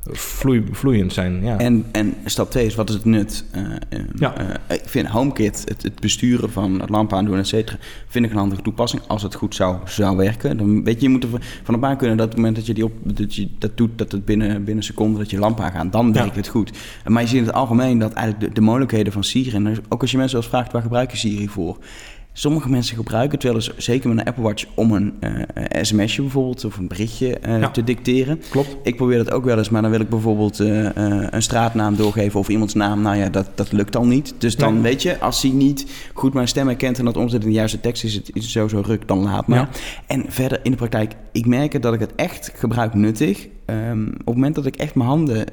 vloei, 0.04 0.64
vloeiend 0.72 1.14
zijn. 1.14 1.44
Ja. 1.44 1.58
En, 1.58 1.86
en 1.92 2.16
stap 2.26 2.52
2 2.52 2.66
is, 2.66 2.76
wat 2.76 2.90
is 2.90 2.96
het 2.96 3.06
nut? 3.06 3.46
Uh, 3.56 4.00
ja. 4.16 4.42
Uh, 4.42 4.48
ik 4.68 4.82
vind 4.86 5.08
HomeKit, 5.08 5.62
het, 5.68 5.84
het 5.84 6.00
besturen 6.00 6.52
van 6.52 6.80
het 6.80 6.90
lamp 6.90 7.14
aandoen, 7.14 7.38
et 7.38 7.48
cetera, 7.48 7.78
vind 8.08 8.26
ik 8.26 8.32
een 8.32 8.38
handige 8.38 8.62
toepassing. 8.62 9.02
Als 9.08 9.24
het 9.24 9.36
goed 9.36 9.56
zou, 9.56 9.78
zou 9.86 10.18
werken. 10.18 10.58
Dan 10.58 10.84
weet 10.84 10.96
je, 10.96 11.02
je 11.02 11.10
moet 11.10 11.24
er 11.24 11.30
van 11.64 11.76
op 11.76 11.84
aan 11.84 11.98
kunnen 11.98 12.18
dat 12.18 12.26
op 12.26 12.32
het 12.32 12.40
moment 12.40 12.58
dat 12.58 12.66
je, 12.66 12.74
die 12.74 12.84
op, 12.84 12.94
dat, 13.04 13.36
je 13.36 13.50
dat 13.58 13.78
doet, 13.78 13.98
dat 13.98 14.12
het 14.12 14.26
binnen, 14.26 14.64
binnen 14.64 14.84
seconden 14.84 15.20
dat 15.20 15.30
je 15.30 15.40
lamp 15.40 15.60
aangaat. 15.60 15.92
Dan 15.92 16.14
werkt 16.14 16.36
het 16.36 16.48
goed. 16.48 16.72
Maar 17.06 17.22
je 17.22 17.28
ziet 17.28 17.38
in 17.38 17.46
het 17.46 17.54
algemeen 17.54 18.00
dat 18.00 18.14
eigenlijk 18.14 18.48
de, 18.48 18.54
de 18.54 18.66
mogelijkheden 18.66 19.14
van 19.14 19.24
Siri, 19.24 19.52
en 19.52 19.78
ook 19.90 20.02
als 20.02 20.12
je 20.12 20.18
mensen 20.18 20.38
eens 20.38 20.48
vraagt, 20.48 20.72
waar 20.72 20.82
gebruik 20.82 21.12
je 21.12 21.18
Siri 21.18 21.48
voor? 21.48 21.78
Sommige 22.40 22.70
mensen 22.70 22.96
gebruiken 22.96 23.32
het 23.32 23.44
wel 23.44 23.56
eens, 23.56 23.78
zeker 23.78 24.10
met 24.10 24.20
een 24.20 24.26
Apple 24.26 24.44
Watch, 24.44 24.66
om 24.74 24.92
een 24.92 25.14
uh, 25.20 25.32
sms'je 25.82 26.22
bijvoorbeeld 26.22 26.66
of 26.66 26.78
een 26.78 26.88
berichtje 26.88 27.38
uh, 27.48 27.60
ja, 27.60 27.70
te 27.70 27.84
dicteren. 27.84 28.42
Klopt. 28.50 28.76
Ik 28.84 28.96
probeer 28.96 29.18
dat 29.18 29.32
ook 29.32 29.44
wel 29.44 29.58
eens, 29.58 29.70
maar 29.70 29.82
dan 29.82 29.92
wil 29.92 30.00
ik 30.00 30.10
bijvoorbeeld 30.10 30.60
uh, 30.60 30.90
een 31.30 31.42
straatnaam 31.42 31.96
doorgeven 31.96 32.40
of 32.40 32.50
iemands 32.50 32.74
naam. 32.74 33.02
Nou 33.02 33.18
ja, 33.18 33.30
dat, 33.30 33.50
dat 33.56 33.72
lukt 33.72 33.96
al 33.96 34.06
niet. 34.06 34.34
Dus 34.38 34.56
dan 34.56 34.82
weet 34.82 35.02
je, 35.02 35.20
als 35.20 35.42
hij 35.42 35.52
niet 35.52 35.86
goed 36.14 36.34
mijn 36.34 36.48
stem 36.48 36.68
herkent 36.68 37.00
en 37.00 37.06
dat 37.06 37.18
omzet 37.18 37.42
in 37.42 37.48
de 37.48 37.54
juiste 37.54 37.80
tekst 37.80 38.04
is, 38.04 38.14
het, 38.14 38.30
is 38.34 38.44
het 38.44 38.52
sowieso 38.52 38.82
ruk, 38.86 39.08
dan 39.08 39.20
laat 39.20 39.48
maar. 39.48 39.58
Ja. 39.58 39.70
En 40.08 40.26
verder 40.28 40.60
in 40.64 40.72
de 40.72 40.78
praktijk, 40.78 41.14
ik 41.32 41.46
merk 41.46 41.82
dat 41.82 41.94
ik 41.94 42.00
het 42.00 42.16
echt 42.16 42.52
gebruik 42.56 42.94
nuttig. 42.94 43.48
Um, 43.66 44.08
op 44.08 44.26
het 44.26 44.36
moment 44.36 44.56
dat 44.56 44.66
ik 44.66 44.76
echt 44.76 44.96
mijn 44.96 45.10
handen 45.10 45.46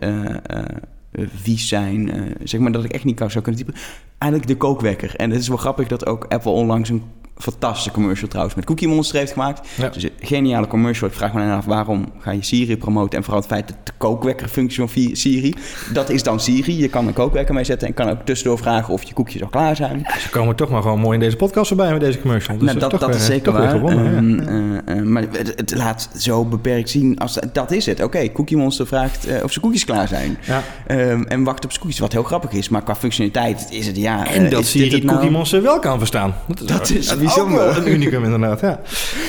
vies 1.35 1.69
zijn. 1.69 2.17
Uh, 2.17 2.35
zeg 2.45 2.61
maar 2.61 2.73
dat 2.73 2.85
ik 2.85 2.93
echt 2.93 3.05
niet 3.05 3.19
zou 3.19 3.41
kunnen 3.41 3.65
typen. 3.65 3.81
Eigenlijk 4.19 4.53
de 4.53 4.57
kookwekker. 4.57 5.15
En 5.17 5.31
het 5.31 5.41
is 5.41 5.49
wel 5.49 5.57
grappig 5.57 5.89
dat 5.89 6.07
ook 6.07 6.25
Apple 6.29 6.51
onlangs 6.51 6.89
een 6.89 7.03
fantastische 7.39 7.91
commercial 7.91 8.29
trouwens 8.29 8.57
met 8.57 8.65
Cookie 8.65 8.89
Monster 8.89 9.19
heeft 9.19 9.33
gemaakt. 9.33 9.69
Ja. 9.77 9.89
Dus 9.89 10.03
een 10.03 10.11
geniale 10.19 10.67
commercial. 10.67 11.09
Ik 11.09 11.17
vraag 11.17 11.33
me 11.33 11.53
af 11.53 11.65
waarom 11.65 12.13
ga 12.19 12.31
je 12.31 12.43
Siri 12.45 12.77
promoten 12.77 13.19
en 13.19 13.25
vooral 13.25 13.41
het 13.41 13.51
feit 13.51 13.69
dat 13.69 13.77
de 13.85 13.93
kookwekkerfunctie 13.99 14.89
van 14.89 15.17
Siri, 15.17 15.55
dat 15.93 16.11
is 16.11 16.23
dan 16.23 16.41
Siri. 16.41 16.79
Je 16.79 16.89
kan 16.89 17.07
een 17.07 17.13
kookwekker 17.13 17.55
mee 17.55 17.65
zetten 17.65 17.89
en 17.89 17.95
kan 17.95 18.09
ook 18.09 18.21
tussendoor 18.25 18.59
vragen 18.59 18.95
of 18.95 19.03
je 19.03 19.15
koekjes 19.15 19.43
al 19.43 19.49
klaar 19.49 19.77
zijn. 19.77 20.07
Ze 20.19 20.31
komen 20.31 20.57
toch 20.57 20.71
maar 20.71 20.83
gewoon 20.83 21.01
mooi 21.01 21.15
in 21.15 21.21
deze 21.21 21.37
podcast 21.37 21.71
erbij 21.71 21.93
met 21.93 22.01
deze 22.01 22.21
commercial. 22.21 22.59
Dus 22.59 22.67
nou, 22.67 22.79
dat, 22.79 23.01
dat, 23.01 23.15
is 23.15 23.27
zeker 23.27 23.53
waar. 23.53 23.75
um, 23.75 24.41
uh, 24.41 24.97
uh, 24.97 25.03
maar 25.03 25.23
het, 25.23 25.53
het, 25.57 25.75
laat 25.77 26.09
zo 26.19 26.45
beperkt 26.45 26.91
zien 26.91 27.19
als 27.19 27.39
dat 27.53 27.71
is 27.71 27.87
het. 27.87 27.97
Oké, 27.97 28.05
okay, 28.05 28.33
Cookie 28.33 28.57
Monster 28.57 28.87
vraagt 28.87 29.29
uh, 29.29 29.45
of 29.45 29.51
zijn 29.51 29.65
koekjes 29.65 29.85
klaar 29.85 30.09
zijn. 30.09 30.39
Ja. 30.41 30.63
Um, 31.11 31.27
en 31.27 31.45
wacht 31.45 31.65
op 31.65 31.71
zijn 31.71 31.83
koekjes, 31.83 32.01
wat 32.01 32.13
heel 32.13 32.23
grappig 32.23 32.53
is. 32.53 32.69
Maar 32.69 32.83
qua 32.83 32.97
functionaliteit 32.97 33.67
is 33.71 33.87
het 33.87 33.97
ja. 33.97 34.27
En 34.27 34.51
dat 34.51 34.65
Siri 34.65 34.95
het 34.95 35.03
nou... 35.03 35.17
Cookie 35.17 35.33
Monster 35.33 35.63
wel 35.63 35.79
kan 35.79 35.99
verstaan. 35.99 36.35
Dat 36.65 36.91
is, 36.91 37.09
dat 37.09 37.21
is 37.21 37.26
bijzonder. 37.27 37.77
Een 37.77 37.93
unicum 37.97 38.25
inderdaad, 38.25 38.61
ja. 38.61 38.81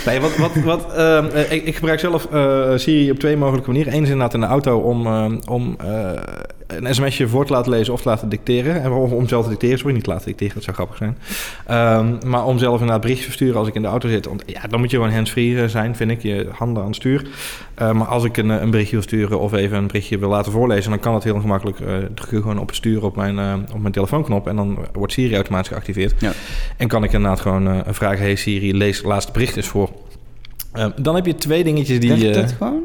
Nee, 0.05 0.19
wat, 0.19 0.35
wat, 0.37 0.55
wat, 0.55 0.85
uh, 0.97 1.51
ik, 1.51 1.65
ik, 1.65 1.75
gebruik 1.75 1.99
zelf 1.99 2.27
Siri 2.75 3.11
op 3.11 3.19
twee 3.19 3.37
mogelijke 3.37 3.69
manieren. 3.69 3.93
Eén 3.93 4.03
is 4.03 4.09
inderdaad 4.09 4.33
in 4.33 4.39
de 4.39 4.45
auto 4.45 4.77
om, 4.79 5.07
uh, 5.07 5.25
om 5.49 5.75
een 6.67 6.95
sms'je 6.95 7.27
voor 7.27 7.45
te 7.45 7.53
laten 7.53 7.71
lezen 7.71 7.93
of 7.93 8.01
te 8.01 8.09
laten 8.09 8.29
dicteren. 8.29 8.81
En 8.81 8.91
om, 8.91 9.11
om 9.11 9.27
zelf 9.27 9.43
te 9.43 9.49
dicteren, 9.49 9.77
sorry, 9.77 9.93
niet 9.93 10.03
te 10.03 10.09
laten 10.09 10.25
dicteren, 10.25 10.53
dat 10.53 10.63
zou 10.63 10.75
grappig 10.75 10.97
zijn. 10.97 11.17
Um, 11.99 12.29
maar 12.29 12.45
om 12.45 12.57
zelf 12.57 12.73
inderdaad 12.73 13.01
berichtjes 13.01 13.25
te 13.25 13.31
versturen 13.31 13.59
als 13.59 13.67
ik 13.67 13.75
in 13.75 13.81
de 13.81 13.87
auto 13.87 14.09
zit. 14.09 14.25
Want 14.25 14.43
ja, 14.45 14.61
dan 14.69 14.79
moet 14.79 14.91
je 14.91 14.97
gewoon 14.97 15.13
hands-free 15.13 15.69
zijn, 15.69 15.95
vind 15.95 16.11
ik. 16.11 16.21
Je 16.21 16.47
handen 16.51 16.81
aan 16.81 16.87
het 16.87 16.95
stuur. 16.95 17.27
maar 17.77 18.05
als 18.07 18.23
ik 18.23 18.37
een, 18.37 18.49
een 18.49 18.71
berichtje 18.71 18.95
wil 18.95 19.05
sturen 19.05 19.39
of 19.39 19.53
even 19.53 19.77
een 19.77 19.87
berichtje 19.87 20.17
wil 20.17 20.29
laten 20.29 20.51
voorlezen... 20.51 20.89
dan 20.89 20.99
kan 20.99 21.13
dat 21.13 21.23
heel 21.23 21.39
gemakkelijk. 21.39 21.77
druk 22.13 22.31
je 22.31 22.41
gewoon 22.41 22.59
op 22.59 22.73
sturen 22.73 23.03
op 23.03 23.15
mijn, 23.15 23.65
op 23.73 23.79
mijn 23.79 23.93
telefoonknop... 23.93 24.47
en 24.47 24.55
dan 24.55 24.77
wordt 24.93 25.13
Siri 25.13 25.35
automatisch 25.35 25.67
geactiveerd. 25.67 26.13
Ja. 26.19 26.31
En 26.77 26.87
kan 26.87 27.03
ik 27.03 27.13
inderdaad 27.13 27.39
gewoon 27.39 27.83
vragen... 27.87 28.19
Hey 28.19 28.35
Siri, 28.35 28.77
lees 28.77 28.97
het 28.97 29.05
laatste 29.05 29.31
bericht 29.31 29.55
eens 29.55 29.67
voor. 29.67 29.89
Uh, 30.75 30.85
dan 30.95 31.15
heb 31.15 31.25
je 31.25 31.35
twee 31.35 31.63
dingetjes 31.63 31.99
die... 31.99 32.15
Werkt 32.15 32.33
dat 32.33 32.51
gewoon? 32.51 32.81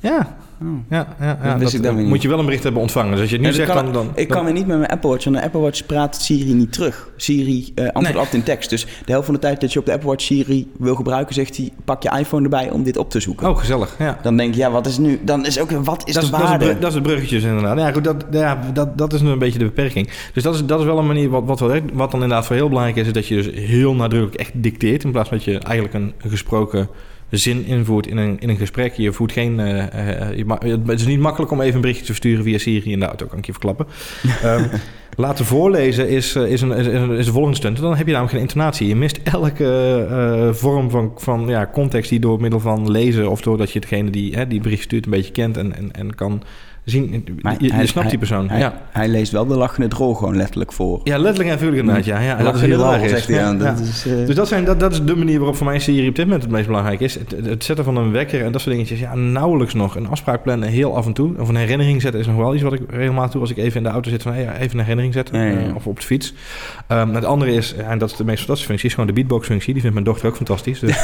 Ja. 0.00 0.36
Oh. 0.62 0.68
Ja, 0.90 1.06
ja, 1.20 1.38
ja 1.42 1.58
Dat 1.58 1.78
dat, 1.82 1.94
moet 1.94 2.22
je 2.22 2.28
wel 2.28 2.38
een 2.38 2.44
bericht 2.44 2.62
hebben 2.62 2.80
ontvangen. 2.80 3.10
Dus 3.10 3.20
als 3.20 3.30
je 3.30 3.36
het 3.36 3.44
nu 3.44 3.50
Ja, 3.50 3.56
zegt, 3.56 3.72
kan- 3.72 3.84
dan... 3.84 3.92
dan 3.92 4.10
ik 4.14 4.28
kan 4.28 4.44
weer 4.44 4.52
niet 4.52 4.66
met 4.66 4.78
mijn 4.78 4.90
Apple 4.90 5.10
Watch. 5.10 5.24
Want 5.24 5.36
de 5.36 5.42
Apple 5.42 5.60
Watch 5.60 5.86
praat 5.86 6.22
Siri 6.22 6.52
niet 6.54 6.72
terug. 6.72 7.08
Siri 7.16 7.72
eh 7.74 7.84
antwoordt 7.84 8.08
Nee. 8.08 8.16
altijd 8.16 8.34
in 8.34 8.42
tekst. 8.42 8.70
Dus 8.70 8.84
de 8.84 9.12
helft 9.12 9.24
van 9.24 9.34
de 9.34 9.40
tijd 9.40 9.60
dat 9.60 9.72
je 9.72 9.78
op 9.78 9.86
de 9.86 9.92
Apple 9.92 10.08
Watch 10.08 10.24
Siri 10.24 10.70
wil 10.78 10.94
gebruiken... 10.94 11.34
zegt 11.34 11.56
hij, 11.56 11.72
pak 11.84 12.02
je 12.02 12.18
iPhone 12.18 12.42
erbij 12.44 12.70
om 12.70 12.82
dit 12.82 12.96
op 12.96 13.10
te 13.10 13.20
zoeken. 13.20 13.48
Oh, 13.48 13.58
gezellig. 13.58 13.96
Ja. 13.98 14.18
Dan 14.22 14.36
denk 14.36 14.54
je, 14.54 14.60
ja, 14.60 14.70
wat 14.70 14.86
is 14.86 14.98
nu... 14.98 15.20
Dan 15.24 15.46
is 15.46 15.58
ook, 15.60 15.70
wat 15.70 16.08
is 16.08 16.14
dat, 16.14 16.22
de 16.22 16.28
is, 16.28 16.30
dat, 16.30 16.40
is 16.42 16.48
waarde? 16.48 16.78
dat 16.78 16.88
is 16.88 16.94
het 16.94 17.02
bruggetje 17.02 17.40
inderdaad. 17.40 17.78
Ja, 17.78 17.92
goed, 17.92 18.04
dat, 18.04 18.26
ja, 18.30 18.58
dat, 18.72 18.98
dat 18.98 19.12
is 19.12 19.20
nu 19.20 19.30
een 19.30 19.38
beetje 19.38 19.58
de 19.58 19.64
beperking. 19.64 20.10
Dus 20.32 20.42
dat 20.42 20.54
is, 20.54 20.64
dat 20.64 20.78
is 20.80 20.84
wel 20.86 20.98
een 20.98 21.06
manier 21.06 21.28
wat, 21.30 21.42
wat 21.46 21.60
wel 21.60 21.68
werkt. 21.68 21.90
Wat 21.92 22.10
dan 22.10 22.22
inderdaad 22.22 22.46
voor 22.46 22.56
heel 22.56 22.68
belangrijk 22.68 22.98
is... 22.98 23.06
is 23.06 23.12
dat 23.12 23.26
je 23.26 23.34
dus 23.34 23.48
heel 23.54 23.94
nadrukkelijk 23.94 24.40
echt 24.40 24.52
dicteert... 24.54 25.04
in 25.04 25.10
plaats 25.10 25.28
van 25.28 25.36
dat 25.38 25.46
je 25.46 25.58
eigenlijk 25.58 25.94
een, 25.94 26.12
een 26.22 26.30
gesproken 26.30 26.88
zin 27.36 27.64
invoert 27.66 28.06
in 28.06 28.16
een, 28.16 28.36
in 28.40 28.48
een 28.48 28.56
gesprek. 28.56 28.92
Je 28.94 29.12
voert 29.12 29.32
geen... 29.32 29.60
eh, 29.60 30.28
eh, 30.30 30.36
je 30.36 30.44
het 30.86 31.00
is 31.00 31.06
niet 31.06 31.18
makkelijk 31.20 31.52
om 31.52 31.60
even 31.60 31.74
een 31.74 31.80
berichtje 31.80 32.04
te 32.04 32.10
versturen 32.12 32.44
via 32.44 32.58
Siri 32.58 32.92
in 32.92 33.00
de 33.00 33.06
auto, 33.06 33.26
kan 33.26 33.38
ik 33.38 33.46
je 33.46 33.52
verklappen. 33.52 33.86
Ehm, 34.42 34.64
laten 35.16 35.44
voorlezen 35.44 36.08
is, 36.08 36.34
eh, 36.34 36.46
is, 36.50 36.60
een, 36.60 36.72
is, 36.72 36.86
een- 36.86 37.10
is 37.10 37.26
de 37.26 37.32
volgende 37.32 37.56
stunt. 37.56 37.76
Dan 37.80 37.96
heb 37.96 38.06
je 38.06 38.12
namelijk 38.12 38.32
geen 38.32 38.42
intonatie. 38.46 38.88
Je 38.88 38.96
mist 38.96 39.20
elke 39.22 40.48
vorm 40.52 40.90
van, 40.90 41.12
van 41.16 41.44
ja, 41.48 41.70
context 41.72 42.10
die 42.10 42.20
door 42.20 42.40
middel 42.40 42.60
van 42.60 42.90
lezen... 42.90 43.30
of 43.30 43.40
doordat 43.40 43.72
je 43.72 43.80
degene 43.80 44.10
die 44.10 44.34
hè, 44.34 44.46
die 44.46 44.60
bericht 44.60 44.82
stuurt 44.82 45.04
een 45.04 45.10
beetje 45.10 45.32
kent 45.32 45.56
en, 45.56 45.76
en, 45.76 45.92
en 45.92 46.14
kan 46.14 46.42
zien. 46.84 47.24
Maar 47.40 47.56
je, 47.58 47.66
je 47.66 47.72
hij- 47.72 47.86
snapt 47.86 48.08
die 48.08 48.18
persoon. 48.18 48.48
Hij, 48.48 48.58
ja. 48.58 48.80
hij 48.90 49.08
leest 49.08 49.32
wel 49.32 49.46
de 49.46 49.56
lachende 49.56 49.88
drol 49.88 50.14
gewoon 50.14 50.36
letterlijk 50.36 50.72
voor. 50.72 51.00
ja, 51.04 51.18
letterlijk 51.18 51.50
en 51.50 51.58
figuurlijk 51.58 51.82
inderdaad. 51.82 52.04
Ja, 52.04 52.36
dat 52.42 52.54
is 52.54 52.60
heel 52.60 53.08
zegt 53.08 53.26
hij. 53.26 53.36
Ja, 53.36 53.76
is, 53.80 54.06
eh, 54.06 54.26
Dus 54.26 54.34
dat, 54.34 54.48
zijn, 54.48 54.64
dat, 54.64 54.80
dat 54.80 54.92
is 54.92 55.02
de 55.02 55.16
manier 55.16 55.38
waarop 55.38 55.56
voor 55.56 55.66
mij 55.66 55.78
Siri 55.78 56.08
op 56.08 56.14
dit 56.14 56.24
moment 56.24 56.42
het 56.42 56.52
meest 56.52 56.66
belangrijk 56.66 57.00
is. 57.00 57.14
Het, 57.14 57.34
het 57.44 57.64
zetten 57.64 57.84
van 57.84 57.96
een 57.96 58.12
wekker 58.12 58.44
en 58.44 58.52
dat 58.52 58.60
soort 58.60 58.74
dingetjes. 58.74 59.00
Ja, 59.00 59.14
nauwelijks 59.14 59.74
nog. 59.74 59.96
Een 59.96 60.08
afspraak 60.08 60.42
plannen 60.42 60.68
heel 60.68 60.96
af 60.96 61.06
en 61.06 61.12
toe. 61.12 61.34
Of 61.38 61.48
een 61.48 61.56
herinnering 61.56 62.02
zetten 62.02 62.20
is 62.20 62.26
nog 62.26 62.36
wel 62.36 62.54
iets 62.54 62.62
wat 62.62 62.72
ik 62.72 62.80
regelmatig 62.88 63.32
doe 63.32 63.40
als 63.40 63.50
ik 63.50 63.56
even 63.56 63.76
in 63.76 63.82
de 63.82 63.88
auto 63.88 64.10
zit. 64.10 64.22
Van, 64.22 64.32
hey, 64.32 64.48
even 64.58 64.72
een 64.78 64.78
herinnering 64.78 65.14
zetten. 65.14 65.34
Eh, 65.68 65.74
of 65.74 65.86
op 65.86 66.00
de 66.00 66.06
fiets. 66.06 66.34
Ehm, 66.86 67.14
het 67.14 67.24
andere 67.24 67.52
is, 67.54 67.74
en 67.74 67.98
dat 67.98 68.10
is 68.10 68.16
de 68.16 68.24
meest 68.24 68.38
fantastische 68.38 68.66
functie, 68.68 68.88
is 68.88 68.94
gewoon 68.94 69.08
de 69.08 69.14
beatbox 69.14 69.46
functie. 69.46 69.72
Die 69.72 69.82
vindt 69.82 69.94
mijn 69.94 70.06
dochter 70.08 70.28
ook 70.28 70.36
fantastisch. 70.36 70.78
Dus, 70.78 70.96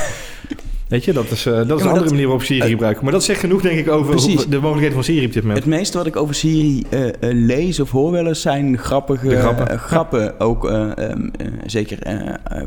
weet 0.90 1.04
je, 1.04 1.12
dat 1.12 1.30
is, 1.30 1.46
eh, 1.46 1.52
dat 1.54 1.64
is 1.66 1.68
een 1.70 1.76
andere 1.88 1.98
dat- 2.00 2.10
manier 2.10 2.26
waarop 2.26 2.42
Siri 2.44 2.68
gebruiken. 2.68 3.02
Maar 3.04 3.12
dat 3.12 3.24
zegt 3.24 3.40
genoeg 3.40 3.62
denk 3.62 3.78
ik 3.78 3.88
over 3.90 4.10
Precies. 4.10 4.46
de 4.46 4.56
mogelijkheden 4.56 4.94
van 4.94 5.04
Siri 5.04 5.26
op 5.26 5.32
dit 5.32 5.42
moment. 5.42 5.58
Het 5.64 5.68
meeste 5.74 5.96
wat 5.98 6.06
ik 6.06 6.16
over 6.16 6.34
Siri 6.34 6.84
eh, 6.88 7.08
eh, 7.08 7.12
lees 7.20 7.80
of 7.80 7.90
hoor 7.90 8.10
wel 8.12 8.26
eens 8.26 8.40
zijn 8.40 8.78
grappige 8.78 9.28
De 9.28 9.78
grappen. 9.78 10.40
Ook 10.40 10.68
eh, 10.68 10.80
ehm, 10.98 11.28
eh, 11.38 11.46
zeker, 11.66 11.98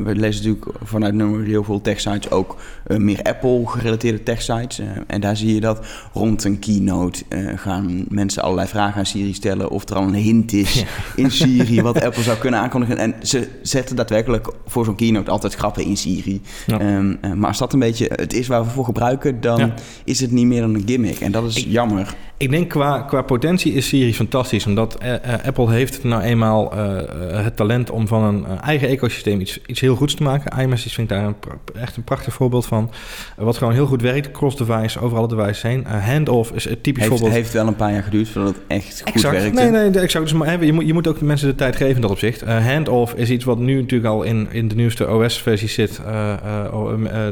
we 0.03 0.15
lezen 0.15 0.43
natuurlijk 0.45 0.77
vanuit 0.83 1.13
nummer 1.13 1.43
heel 1.45 1.63
veel 1.63 1.81
techsites 1.81 2.31
ook 2.31 2.55
meer 2.97 3.21
Apple 3.21 3.61
gerelateerde 3.65 4.23
techsites. 4.23 4.81
en 5.07 5.21
daar 5.21 5.37
zie 5.37 5.53
je 5.53 5.59
dat 5.59 5.85
rond 6.13 6.43
een 6.43 6.59
keynote 6.59 7.23
gaan 7.55 8.05
mensen 8.09 8.43
allerlei 8.43 8.67
vragen 8.67 8.97
aan 8.99 9.05
Siri 9.05 9.33
stellen 9.33 9.69
of 9.69 9.89
er 9.89 9.95
al 9.95 10.03
een 10.03 10.13
hint 10.13 10.53
is 10.53 10.83
in 11.15 11.31
Siri 11.31 11.81
wat 11.81 12.01
Apple 12.05 12.23
zou 12.23 12.37
kunnen 12.37 12.59
aankondigen. 12.59 12.97
En 12.97 13.13
ze 13.21 13.47
zetten 13.61 13.95
daadwerkelijk 13.95 14.47
voor 14.65 14.85
zo'n 14.85 14.95
keynote 14.95 15.31
altijd 15.31 15.53
grappen 15.55 15.83
in 15.83 15.97
Siri. 15.97 16.41
Ehm, 16.67 17.13
eh, 17.21 17.31
maar 17.31 17.47
als 17.47 17.57
dat 17.57 17.73
een 17.73 17.79
beetje 17.79 18.12
het 18.15 18.33
is 18.33 18.47
waar 18.47 18.63
we 18.63 18.69
voor 18.69 18.85
gebruiken, 18.85 19.41
dan 19.41 19.57
Ja. 19.59 19.73
is 20.03 20.19
het 20.19 20.31
niet 20.31 20.45
meer 20.45 20.61
dan 20.61 20.73
een 20.75 20.83
gimmick. 20.85 21.19
En 21.19 21.31
dat 21.31 21.43
is 21.43 21.55
Ik- 21.57 21.65
jammer. 21.71 22.13
Ik 22.37 22.49
denk 22.51 22.69
qua, 22.69 23.01
qua 23.01 23.21
potentie 23.21 23.73
is 23.73 23.87
Siri 23.87 24.13
fantastisch. 24.13 24.65
Omdat 24.65 24.95
eh, 24.97 25.13
eh, 25.13 25.45
Apple 25.45 25.71
heeft 25.71 26.03
nou 26.03 26.21
eenmaal 26.21 26.71
eh, 26.73 27.43
het 27.43 27.55
talent 27.55 27.89
om 27.91 28.07
van 28.07 28.23
een 28.23 28.45
eigen 28.61 28.87
ecosysteem 28.87 29.39
iets, 29.39 29.59
iets 29.65 29.79
heel 29.79 29.95
goeds 29.95 30.15
te 30.15 30.23
maken. 30.23 30.61
iMessage 30.61 30.93
vind 30.95 31.11
ik 31.11 31.17
daar 31.17 31.25
een, 31.27 31.35
echt 31.79 31.97
een 31.97 32.03
prachtig 32.03 32.33
voorbeeld 32.33 32.65
van. 32.65 32.91
Wat 33.37 33.57
gewoon 33.57 33.73
heel 33.73 33.85
goed 33.85 34.01
werkt. 34.01 34.31
Cross-device, 34.31 34.99
over 34.99 35.17
alle 35.17 35.27
devices 35.27 35.61
heen. 35.61 35.85
Handoff 35.85 36.51
is 36.51 36.65
een 36.69 36.81
typisch 36.81 37.01
Heeft, 37.03 37.07
voorbeeld. 37.15 37.31
heeft 37.31 37.53
wel 37.53 37.67
een 37.67 37.75
paar 37.75 37.91
jaar 37.91 38.03
geduurd 38.03 38.29
voordat 38.29 38.53
het 38.53 38.63
echt 38.67 39.01
goed 39.05 39.13
Exact. 39.13 39.35
werkte. 39.41 39.61
Nee, 39.61 39.89
nee, 39.89 40.01
exact. 40.01 40.23
Dus, 40.25 40.33
maar, 40.33 40.65
je, 40.65 40.73
moet, 40.73 40.85
je 40.87 40.93
moet 40.93 41.07
ook 41.07 41.19
de 41.19 41.25
mensen 41.25 41.47
de 41.47 41.55
tijd 41.55 41.75
geven 41.75 41.95
in 41.95 42.01
dat 42.01 42.11
opzicht. 42.11 42.41
Handoff 42.41 43.13
is 43.13 43.29
iets 43.29 43.45
wat 43.45 43.57
nu 43.57 43.75
natuurlijk 43.81 44.09
al 44.09 44.23
in, 44.23 44.47
in 44.51 44.67
de 44.67 44.75
nieuwste 44.75 45.09
OS-versies 45.09 45.73
zit. 45.73 45.95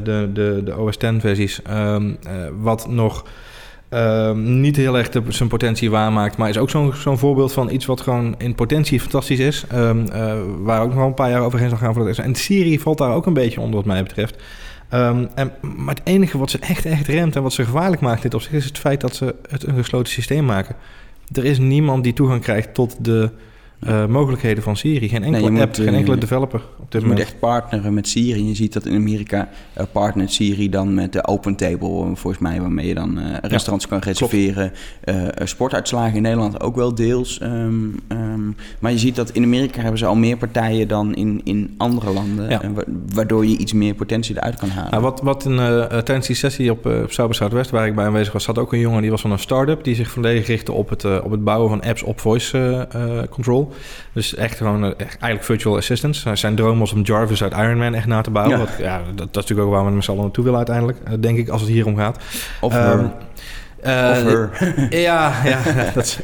de, 0.04 0.30
de, 0.34 0.62
de 0.76 0.82
OS 0.82 0.98
X-versies. 0.98 1.62
ehm, 1.62 2.14
eh, 2.24 2.34
wat 2.62 2.88
nog 2.90 3.26
ehm, 3.90 4.62
niet 4.62 4.76
heel 4.76 4.98
erg 4.98 5.10
zijn 5.28 5.50
potentie 5.50 5.92
waarmaakt. 5.92 6.38
Maar 6.38 6.50
is 6.50 6.58
ook 6.58 6.70
zo'n 6.96 7.18
voorbeeld 7.18 7.54
van 7.54 7.70
iets 7.70 7.86
wat 7.86 8.02
gewoon 8.02 8.36
in 8.38 8.56
potentie 8.56 9.00
fantastisch 9.00 9.40
is. 9.40 9.66
ehm, 9.70 10.08
eh, 10.08 10.34
waar 10.62 10.82
ook 10.82 10.94
nog 10.94 11.06
een 11.06 11.14
paar 11.14 11.30
jaar 11.30 11.42
overheen 11.42 11.70
zal 11.70 11.78
gaan. 11.78 11.94
Voordat 11.94 12.18
het 12.18 12.26
is. 12.26 12.32
En 12.32 12.36
Siri 12.36 12.80
valt 12.80 12.98
daar 12.98 13.14
ook 13.14 13.26
een 13.26 13.34
beetje 13.34 13.60
onder 13.60 13.76
wat 13.76 13.86
mij 13.86 14.04
betreft. 14.04 14.36
En, 14.90 15.52
maar 15.62 15.96
het 15.96 16.02
enige 16.04 16.38
wat 16.38 16.50
ze 16.50 16.60
echt, 16.60 16.86
echt 16.86 17.08
remt 17.08 17.36
en 17.36 17.44
wat 17.44 17.54
ze 17.54 17.64
gevaarlijk 17.64 18.02
maakt 18.02 18.22
dit 18.22 18.34
opzicht... 18.34 18.56
is 18.56 18.66
het 18.66 18.78
feit 18.78 19.02
dat 19.02 19.16
ze 19.16 19.36
het 19.50 19.68
een 19.68 19.76
gesloten 19.76 20.14
systeem 20.14 20.46
maken. 20.46 20.76
Er 21.34 21.46
is 21.46 21.60
niemand 21.60 22.04
die 22.04 22.14
toegang 22.14 22.42
krijgt 22.42 22.74
tot 22.74 23.06
de 23.06 23.32
eh, 23.82 24.06
mogelijkheden 24.06 24.64
van 24.64 24.76
Siri. 24.76 25.10
Geen 25.10 25.24
enkele 25.24 25.44
je 25.44 25.52
moet, 25.52 25.62
app, 25.62 25.76
geen 25.76 25.88
eh, 25.88 25.96
enkele 25.96 26.18
developer 26.18 26.62
op 26.80 26.92
dit 26.92 27.02
Je 27.02 27.08
moet 27.08 27.18
moment. 27.18 27.20
echt 27.20 27.40
partneren 27.40 27.94
met 27.94 28.08
Siri. 28.08 28.48
Je 28.48 28.56
ziet 28.56 28.74
dat 28.74 28.86
in 28.86 28.96
Amerika 28.96 29.50
uh, 29.78 29.84
partnert 29.92 30.32
Siri 30.32 30.70
dan 30.70 30.94
met 30.94 31.14
de 31.14 31.28
Open 31.28 31.56
Table, 31.56 31.88
eh, 31.88 32.06
volgens 32.14 32.38
mij, 32.38 32.62
waarmee 32.62 32.88
je 32.88 32.94
dan 32.94 33.20
uh, 33.20 33.26
restaurants 33.42 33.88
kan 33.88 34.00
reserveren. 34.00 34.72
Sportuitslagen 35.44 36.16
in 36.16 36.22
Nederland 36.22 36.62
ook 36.62 36.76
wel 36.76 36.96
deels. 36.96 37.40
Um, 37.42 38.00
um, 38.08 38.56
maar 38.80 38.92
je 38.92 38.98
ziet 38.98 39.16
dat 39.16 39.30
in 39.30 39.44
Amerika 39.44 39.82
hebben 39.82 40.00
ze 40.00 40.06
al 40.06 40.16
meer 40.16 40.38
partijen 40.38 40.88
dan 40.88 41.16
in, 41.16 41.42
in 41.44 41.74
andere 41.78 42.12
landen. 42.12 42.50
Ja. 42.50 42.62
En 42.62 42.74
wa 42.74 42.84
waardoor 43.14 43.46
je 43.46 43.58
iets 43.58 43.74
meer 43.74 43.94
potentie 43.94 44.36
eruit 44.36 44.56
kan 44.56 44.70
halen. 44.70 44.92
Nou, 44.92 45.04
wat, 45.04 45.22
wat 45.22 45.46
in, 45.46 45.56
tijdens 45.88 46.28
die 46.28 46.36
sessie 46.36 46.72
op, 46.72 46.86
op 46.86 47.12
South 47.12 47.36
Southwest, 47.36 47.70
waar 47.70 47.88
ik 47.88 47.96
bij 47.96 48.06
aanwezig 48.06 48.34
was, 48.34 48.44
zat 48.44 48.58
ook 48.58 48.74
een 48.74 48.80
jongen 48.80 49.02
die 49.02 49.12
was 49.12 49.22
van 49.22 49.32
een 49.32 49.40
start-up 49.40 49.84
die 49.84 49.96
zich 49.96 50.12
volledig 50.12 50.48
richtte 50.48 50.72
op 50.72 50.90
het, 50.90 51.22
op 51.22 51.32
het 51.32 51.44
bouwen 51.44 51.70
van 51.70 51.82
apps 51.82 52.04
op 52.04 52.20
voice 52.20 52.88
uh, 52.96 53.22
Dus 54.14 54.36
echt 54.36 54.58
gewoon 54.58 54.84
echt 54.84 55.00
eigenlijk 55.00 55.44
virtual 55.44 55.78
assistants. 55.78 56.26
Zijn 56.34 56.56
droom 56.56 56.80
was 56.80 56.94
om 56.94 57.02
Jarvis 57.02 57.44
uit 57.44 57.54
Iron 57.54 57.78
Man 57.78 57.94
echt 57.94 58.08
na 58.08 58.22
te 58.22 58.32
bouwen. 58.32 58.58
Ja. 58.58 58.66
Wat, 58.66 58.74
ja, 58.80 58.98
dat, 58.98 59.18
dat, 59.18 59.28
is 59.28 59.34
natuurlijk 59.34 59.68
ook 59.68 59.74
waar 59.74 59.86
we 59.86 59.92
met 59.92 60.04
z'n 60.04 60.12
allen 60.12 60.24
naartoe 60.24 60.44
willen 60.44 60.58
uiteindelijk, 60.58 60.98
uh, 61.08 61.14
denk 61.20 61.38
ik, 61.38 61.50
als 61.50 61.62
het 61.62 61.70
hier 61.70 61.86
om 61.86 61.98
gaat. 61.98 62.20
Of 62.62 62.76
um, 62.76 63.12
Uh, 63.86 64.44
ja, 65.08 65.34
ja, 65.46 65.62
dat 65.94 66.04
is 66.04 66.20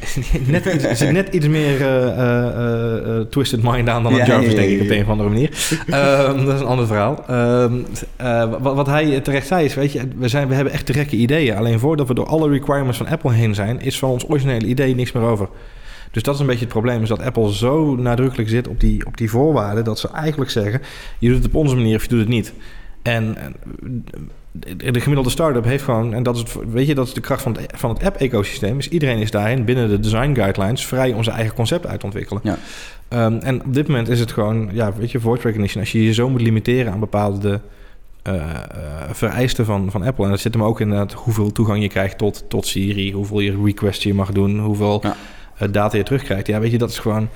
net, 0.46 0.88
zit 0.92 1.10
net 1.12 1.28
iets 1.34 1.48
meer 1.48 1.80
uh, 1.80 3.16
uh, 3.16 3.20
twisted 3.20 3.62
mind 3.62 3.88
aan 3.88 4.02
dan 4.02 4.14
ja, 4.14 4.26
Jarvis, 4.26 4.52
ja, 4.52 4.60
ja, 4.60 4.66
denk 4.66 4.80
ik, 4.80 4.82
op 4.82 4.90
een 4.90 5.02
of 5.02 5.08
andere 5.08 5.28
manier. 5.28 5.50
um, 5.86 6.44
dat 6.46 6.54
is 6.54 6.60
een 6.60 6.66
ander 6.66 6.86
verhaal. 6.86 7.24
Um, 7.30 7.86
wat, 8.60 8.74
wat, 8.74 8.86
hij 8.86 9.20
terecht 9.20 9.46
zei 9.46 9.64
is, 9.64 9.74
weet 9.74 9.92
je, 9.92 10.08
we, 10.16 10.28
zijn, 10.28 10.48
we 10.48 10.54
hebben 10.54 10.72
echt 10.72 10.86
te 10.86 10.92
gekke 10.92 11.16
ideeën. 11.16 11.56
Alleen 11.56 11.78
voordat 11.78 12.08
we 12.08 12.14
door 12.14 12.26
alle 12.26 12.50
requirements 12.50 12.98
van 12.98 13.08
Apple 13.08 13.32
heen 13.32 13.54
zijn, 13.54 13.80
is 13.80 13.98
van 13.98 14.10
ons 14.10 14.28
originele 14.28 14.66
idee 14.66 14.94
niks 14.94 15.12
meer 15.12 15.24
over. 15.24 15.48
Dus 16.10 16.22
dat 16.22 16.34
is 16.34 16.40
een 16.40 16.46
beetje 16.46 16.64
het 16.64 16.72
probleem, 16.72 17.02
is 17.02 17.08
dat 17.08 17.22
Apple 17.22 17.54
zo 17.54 17.96
nadrukkelijk 17.96 18.48
zit 18.48 18.68
op 18.68 18.80
die, 18.80 19.06
op 19.06 19.16
die 19.16 19.30
voorwaarden, 19.30 19.84
dat 19.84 19.98
ze 19.98 20.10
eigenlijk 20.10 20.50
zeggen, 20.50 20.80
je 21.18 21.28
doet 21.28 21.36
het 21.36 21.46
op 21.46 21.54
onze 21.54 21.74
manier 21.74 21.96
of 21.96 22.02
je 22.02 22.08
doet 22.08 22.20
het 22.20 22.28
niet. 22.28 22.52
En 23.02 23.36
de 24.76 25.00
gemiddelde 25.00 25.30
start-up 25.30 25.64
heeft 25.64 25.84
gewoon, 25.84 26.14
en 26.14 26.22
dat 26.22 26.36
is, 26.36 26.40
het, 26.40 26.56
weet 26.70 26.86
je, 26.86 26.94
dat 26.94 27.06
is 27.06 27.12
de 27.12 27.20
kracht 27.20 27.42
van 27.42 27.56
het, 27.56 27.72
van 27.74 27.90
het 27.90 28.02
app-ecosysteem, 28.02 28.78
is 28.78 28.88
iedereen 28.88 29.18
is 29.18 29.30
daarin 29.30 29.64
binnen 29.64 29.88
de 29.88 30.00
design 30.00 30.34
guidelines 30.34 30.86
vrij 30.86 31.12
om 31.12 31.22
zijn 31.24 31.36
eigen 31.36 31.54
concept 31.54 31.86
uit 31.86 32.00
te 32.00 32.06
ontwikkelen. 32.06 32.42
Ja. 32.44 32.56
Um, 33.26 33.38
en 33.38 33.64
op 33.64 33.74
dit 33.74 33.88
moment 33.88 34.08
is 34.08 34.20
het 34.20 34.32
gewoon, 34.32 34.68
ja, 34.72 34.92
weet 34.92 35.10
je, 35.10 35.20
voice 35.20 35.42
recognition, 35.42 35.80
als 35.82 35.92
je 35.92 36.04
je 36.04 36.12
zo 36.12 36.28
moet 36.28 36.40
limiteren 36.40 36.92
aan 36.92 37.00
bepaalde 37.00 37.60
uh, 38.28 38.34
uh, 38.34 38.42
vereisten 39.10 39.64
van, 39.64 39.90
van 39.90 40.02
Apple, 40.02 40.24
en 40.24 40.30
dat 40.30 40.40
zit 40.40 40.54
hem 40.54 40.62
ook 40.62 40.80
inderdaad 40.80 41.12
hoeveel 41.12 41.52
toegang 41.52 41.82
je 41.82 41.88
krijgt 41.88 42.18
tot, 42.18 42.44
tot 42.48 42.66
Siri, 42.66 43.12
hoeveel 43.12 43.40
je 43.40 43.62
requests 43.64 44.04
je 44.04 44.14
mag 44.14 44.32
doen, 44.32 44.58
hoeveel 44.58 45.00
Ja. 45.02 45.16
Data 45.70 45.96
je 45.96 46.02
terugkrijgt. 46.02 46.46
Ja, 46.46 46.60
weet 46.60 46.70
je, 46.70 46.78
dat 46.78 46.90
is 46.90 46.98
gewoon, 46.98 47.28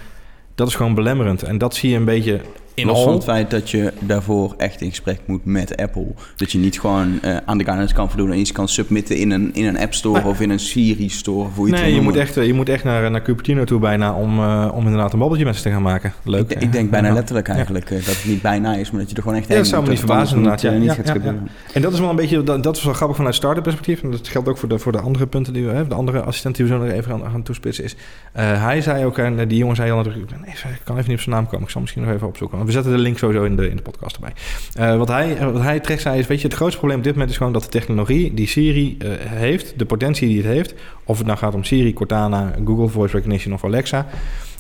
dat 0.55 0.69
is 0.69 0.75
gewoon 0.75 0.95
belemmerend. 0.95 1.43
En 1.43 1.59
dat 1.59 1.75
zie 1.75 1.91
je 1.91 1.97
een 1.97 2.05
beetje 2.05 2.41
in 2.75 2.87
Los 2.87 2.97
al. 2.97 3.03
van 3.05 3.13
het 3.13 3.25
feit 3.25 3.51
dat 3.51 3.71
je 3.71 3.93
daarvoor 4.01 4.55
echt 4.57 4.81
in 4.81 4.89
gesprek 4.89 5.21
moet 5.27 5.45
met 5.45 5.77
Apple. 5.77 6.07
Dat 6.37 6.53
je 6.53 6.59
niet 6.59 6.81
gewoon 6.81 7.19
uh, 7.25 7.37
aan 7.45 7.59
de 7.59 7.65
guidance 7.65 7.95
kan 7.95 8.09
voldoen 8.11 8.31
en 8.33 8.39
iets 8.39 8.53
kan 8.53 8.69
submitten 8.69 9.17
in 9.17 9.31
een, 9.31 9.51
in 9.55 9.67
een 9.67 9.79
App 9.79 9.95
Store 9.95 10.25
of 10.25 10.41
in 10.41 10.51
een 10.51 10.59
Siri 10.59 11.09
Store. 11.09 11.47
Of 11.47 11.57
hoe 11.57 11.67
je 11.67 11.73
Nee, 11.73 11.95
je 11.95 12.01
moet 12.01 12.17
echt, 12.17 12.37
eh, 12.37 12.47
je 12.47 12.55
moet 12.55 12.69
echt 12.69 12.85
naar, 12.85 13.11
naar 13.11 13.23
Cupertino 13.23 13.65
toe 13.65 13.81
bijna 13.81 14.13
om, 14.15 14.39
uh, 14.39 14.71
om 14.75 14.85
inderdaad 14.85 15.13
een 15.13 15.19
babbeltje 15.19 15.47
met 15.47 15.57
ze 15.57 15.63
te 15.63 15.71
gaan 15.71 15.83
maken. 15.83 16.13
Leuk. 16.23 16.51
Ik, 16.51 16.61
ik 16.61 16.73
denk 16.73 16.91
bijna 16.91 17.09
Ja. 17.09 17.15
letterlijk 17.15 17.49
eigenlijk 17.49 17.89
dat 17.89 18.05
het 18.05 18.25
niet 18.27 18.43
bijna 18.43 18.75
is, 18.75 18.91
maar 18.91 19.01
dat 19.01 19.11
je 19.11 19.17
er 19.17 19.23
gewoon 19.23 19.39
echt 19.39 19.47
Ja, 19.49 19.53
heen 19.55 19.63
dat 19.63 19.73
zou 19.73 19.83
me 19.83 19.89
niet 19.89 19.99
verbazen 19.99 20.37
inderdaad. 20.37 20.63
niet, 20.63 20.85
Ja, 20.85 21.03
eh, 21.03 21.23
gaat. 21.23 21.35
En 21.73 21.83
dat 21.83 21.93
is 21.93 22.01
wel 22.01 22.11
een 22.11 22.17
beetje, 22.17 22.43
dat, 22.43 22.63
dat 22.63 22.77
is 22.77 22.85
wel 22.85 22.95
grappig 22.95 23.17
vanuit 23.17 23.35
start-up 23.35 23.63
perspectief. 23.63 24.03
En 24.03 24.11
dat 24.11 24.29
geldt 24.29 24.49
ook 24.49 24.59
voor 24.59 24.69
de, 24.69 24.79
voor 24.79 24.93
de 24.93 25.01
andere 25.01 25.27
punten 25.27 25.53
die 25.53 25.63
we 25.65 25.71
hebben. 25.71 25.89
De 25.89 25.95
andere 25.95 26.21
assistent 26.21 26.57
die 26.57 26.65
we 26.65 26.71
zo 26.71 26.79
nog 26.79 26.89
even 26.89 27.11
gaan, 27.11 27.31
gaan 27.31 27.43
toespitsen 27.43 27.85
is. 27.85 27.95
Uh, 28.37 28.65
hij 28.65 28.81
zei 28.81 29.05
ook, 29.05 29.19
en 29.19 29.49
die 29.49 29.59
jongen 29.59 29.77
zei 29.77 29.91
nadrukkelijk, 29.91 30.31
nee, 30.41 30.51
ik 30.51 30.81
kan 30.85 30.97
even 30.97 31.09
niet 31.09 31.19
op 31.19 31.25
zijn 31.25 31.35
naam 31.37 31.47
komen. 31.47 31.63
Ik 31.65 31.71
zal 31.71 31.81
misschien 31.81 32.03
nog 32.03 32.13
even 32.13 32.27
opzoeken. 32.27 32.59
We 32.65 32.73
zetten 32.73 32.93
de 32.93 32.99
link 32.99 33.19
sowieso 33.19 33.45
in 33.45 33.57
de, 33.57 33.69
in 33.69 33.77
de 33.77 33.83
podcast 33.83 34.15
erbij. 34.17 34.33
Uh, 34.79 34.99
wat, 34.99 35.09
hij, 35.09 35.53
wat 35.53 35.63
hij 35.63 35.81
terecht 35.81 36.03
zei 36.03 36.19
is, 36.19 36.27
weet 36.27 36.41
je, 36.41 36.47
het 36.47 36.57
grootste 36.57 36.79
probleem 36.79 36.99
op 36.99 37.05
dit 37.05 37.13
moment 37.13 37.31
is 37.31 37.37
gewoon 37.37 37.53
dat 37.53 37.63
de 37.63 37.69
technologie 37.69 38.35
die 38.35 38.47
Siri 38.47 38.97
uh, 38.99 39.13
heeft, 39.19 39.79
de 39.79 39.85
potentie 39.85 40.29
die 40.29 40.37
het 40.37 40.47
heeft, 40.47 40.75
of 41.05 41.19
het 41.19 41.27
nou 41.27 41.39
gaat 41.39 41.55
om 41.55 41.65
Siri, 41.65 41.93
Cortana, 41.93 42.53
Google 42.65 42.89
Voice 42.89 43.15
Recognition 43.17 43.55
of 43.55 43.65
Alexa, 43.65 44.07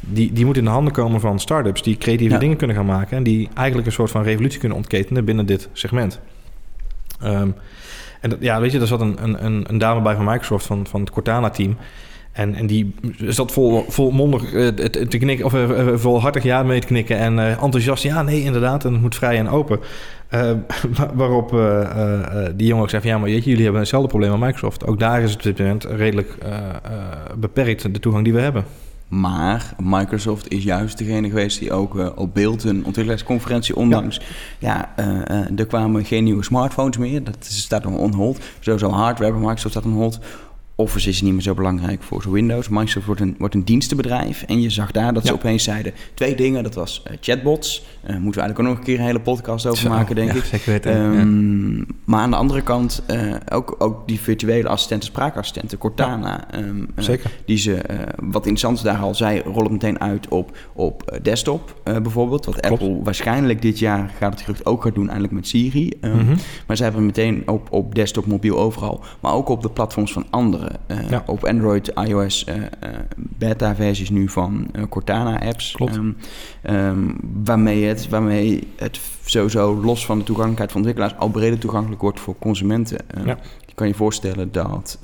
die, 0.01 0.33
die 0.33 0.45
moet 0.45 0.57
in 0.57 0.65
de 0.65 0.71
handen 0.71 0.93
komen 0.93 1.21
van 1.21 1.41
start-ups 1.41 1.83
die 1.83 1.97
creatieve 1.99 2.35
Ja. 2.35 2.41
dingen 2.41 2.57
kunnen 2.57 2.77
gaan 2.77 2.87
maken 2.87 3.17
en 3.17 3.23
die 3.23 3.49
eigenlijk 3.55 3.87
een 3.87 3.93
soort 3.93 4.11
van 4.11 4.23
revolutie 4.23 4.59
kunnen 4.59 4.79
ontketenen 4.79 5.25
binnen 5.25 5.47
dit 5.47 5.69
segment. 5.73 6.21
Ehm, 7.21 7.51
en 8.21 8.31
dat, 8.31 8.39
ja, 8.41 8.61
weet 8.61 8.73
je, 8.73 8.81
er 8.81 8.87
zat 8.87 9.01
een, 9.01 9.23
een, 9.23 9.45
een, 9.45 9.65
een 9.69 9.79
dame 9.79 10.03
bij 10.03 10.15
van 10.15 10.25
Microsoft 10.25 10.67
van, 10.67 10.87
van 10.87 11.01
het 11.01 11.11
Cortana-team. 11.11 11.77
En, 12.33 12.55
en 12.55 12.67
die 12.67 12.95
zat 13.27 13.53
vol, 13.53 13.85
volmondig 13.89 14.53
uh, 14.53 14.69
te 14.69 15.19
knikken, 15.19 15.45
of 15.45 15.55
uh, 15.55 15.89
volhartig 15.95 16.43
ja 16.43 16.63
mee 16.63 16.81
te 16.81 16.87
knikken. 16.87 17.17
En 17.19 17.39
enthousiast, 17.39 18.03
ja, 18.03 18.23
nee, 18.23 18.43
inderdaad, 18.43 18.85
en 18.85 18.93
het 18.93 19.03
moet 19.03 19.15
vrij 19.15 19.39
en 19.39 19.49
open. 19.49 19.81
waarop 21.15 21.51
die 22.57 22.67
jongen 22.67 22.83
ook 22.83 22.91
zei: 22.91 23.03
van, 23.03 23.11
Ja, 23.11 23.19
maar 23.19 23.29
jullie 23.29 23.63
hebben 23.63 23.81
hetzelfde 23.81 24.09
probleem 24.09 24.31
als 24.31 24.41
Microsoft. 24.41 24.87
Ook 24.87 24.99
daar 24.99 25.23
is 25.23 25.31
het 25.31 25.39
op 25.39 25.43
dit 25.45 25.59
moment 25.59 25.85
redelijk 25.85 26.39
beperkt, 27.39 27.95
de 27.95 28.01
toegang 28.01 28.25
die 28.25 28.33
we 28.33 28.41
hebben. 28.41 28.65
Maar 29.09 29.75
Microsoft 29.83 30.51
is 30.51 30.65
juist 30.65 30.99
degene 30.99 31.29
geweest 31.29 31.59
die 31.59 31.73
ook 31.73 32.13
op 32.19 32.35
beeld 32.35 32.65
een 32.65 32.85
ontwikkelingsconferentie, 32.85 33.77
ondanks... 33.77 34.21
Ja, 34.59 34.93
ja 34.97 35.27
er 35.57 35.67
kwamen 35.67 36.05
geen 36.05 36.25
nieuwe 36.25 36.45
smartphones 36.45 36.97
meer. 36.97 37.25
Dat 37.25 37.37
staat 37.41 37.85
nog 37.85 37.95
on 37.95 38.15
hold. 38.15 38.41
Sowieso 38.61 38.91
hardware 38.91 39.33
bij 39.33 39.41
Microsoft 39.41 39.75
staat 39.75 39.85
on 39.85 39.93
hold. 39.93 40.21
Office 40.83 41.09
is 41.09 41.23
niet 41.23 41.33
meer 41.33 41.43
zo 41.43 41.55
belangrijk 41.55 42.03
voor 42.03 42.33
Windows. 42.33 42.69
Microsoft 42.69 43.07
wordt 43.07 43.21
een, 43.21 43.35
wordt 43.39 43.55
een 43.55 43.65
dienstenbedrijf. 43.65 44.43
En 44.43 44.61
je 44.61 44.71
zag 44.71 44.91
daar 44.91 45.15
dat 45.15 45.27
ze 45.27 45.33
opeens 45.33 45.65
zeiden 45.65 45.93
twee 46.15 46.35
dingen. 46.35 46.63
Dat 46.63 46.75
was 46.75 47.03
uh, 47.07 47.17
chatbots. 47.21 47.85
Uh, 48.07 48.17
moeten 48.17 48.41
we 48.41 48.47
eigenlijk 48.47 48.59
ook 48.59 48.67
nog 48.67 48.77
een 48.77 48.85
keer 48.85 48.99
een 48.99 49.05
hele 49.05 49.21
podcast 49.21 49.67
over 49.67 49.89
maken, 49.89 50.15
denk 50.15 50.33
ja, 50.33 50.37
ik. 50.37 50.45
Zeker 50.45 50.71
weten. 50.73 50.97
Um, 50.97 51.77
ja. 51.77 51.85
Maar 52.05 52.21
aan 52.21 52.31
de 52.31 52.37
andere 52.37 52.63
kant 52.63 53.03
uh, 53.11 53.35
ook, 53.53 53.75
ook 53.79 54.09
die 54.09 54.21
virtuele 54.21 54.69
assistenten, 54.69 55.09
spraakassistenten, 55.09 55.79
Cortana. 55.79 56.47
Ja, 56.51 56.59
um, 56.59 56.89
zeker. 56.97 57.31
Die 57.45 57.57
ze, 57.57 57.81
wat 58.17 58.47
interessant 58.47 58.83
daar 58.83 58.99
al 58.99 59.15
zei, 59.15 59.41
rollen 59.41 59.73
meteen 59.73 60.01
uit 60.01 60.29
op, 60.29 60.57
op 60.73 61.19
desktop 61.23 61.81
bijvoorbeeld. 61.85 62.45
Wat 62.45 62.61
Klopt. 62.61 62.83
Apple 62.83 63.03
waarschijnlijk 63.03 63.63
dit 63.63 63.79
jaar 63.79 64.11
gaat 64.19 64.33
het 64.33 64.41
gerucht 64.41 64.67
ook 64.67 64.83
gaat 64.83 64.95
doen, 64.95 65.07
eindelijk 65.07 65.35
met 65.35 65.49
Siri. 65.49 65.93
Um, 66.01 66.13
mm 66.13 66.19
-hmm. 66.19 66.37
Maar 66.67 66.77
ze 66.77 66.83
hebben 66.83 67.07
meteen 67.07 67.43
op, 67.49 67.73
op 67.73 67.95
desktop, 67.95 68.27
mobiel, 68.27 68.59
overal. 68.59 69.05
Maar 69.21 69.33
ook 69.33 69.49
op 69.49 69.63
de 69.63 69.71
platforms 69.71 70.13
van 70.13 70.27
anderen. 70.31 70.77
Op 71.27 71.45
Android, 71.45 71.93
iOS, 72.07 72.47
beta-versies 73.17 74.11
nu 74.11 74.29
van 74.29 74.71
Cortana-apps. 74.89 75.73
Klopt. 75.73 76.01
Um, 76.71 77.17
waarmee, 78.09 78.69
het, 78.77 79.01
sowieso 79.25 79.81
los 79.83 80.07
van 80.07 80.19
de 80.19 80.25
toegankelijkheid 80.25 80.73
van 80.73 80.81
ontwikkelaars 80.81 81.19
al 81.19 81.29
breder 81.29 81.59
toegankelijk 81.59 82.01
wordt 82.01 82.21
voor 82.21 82.35
consumenten. 82.39 82.99
Ja. 83.25 83.39
Je 83.67 83.79
kan 83.79 83.89
je 83.89 83.95
voorstellen 83.95 84.53
dat 84.53 84.99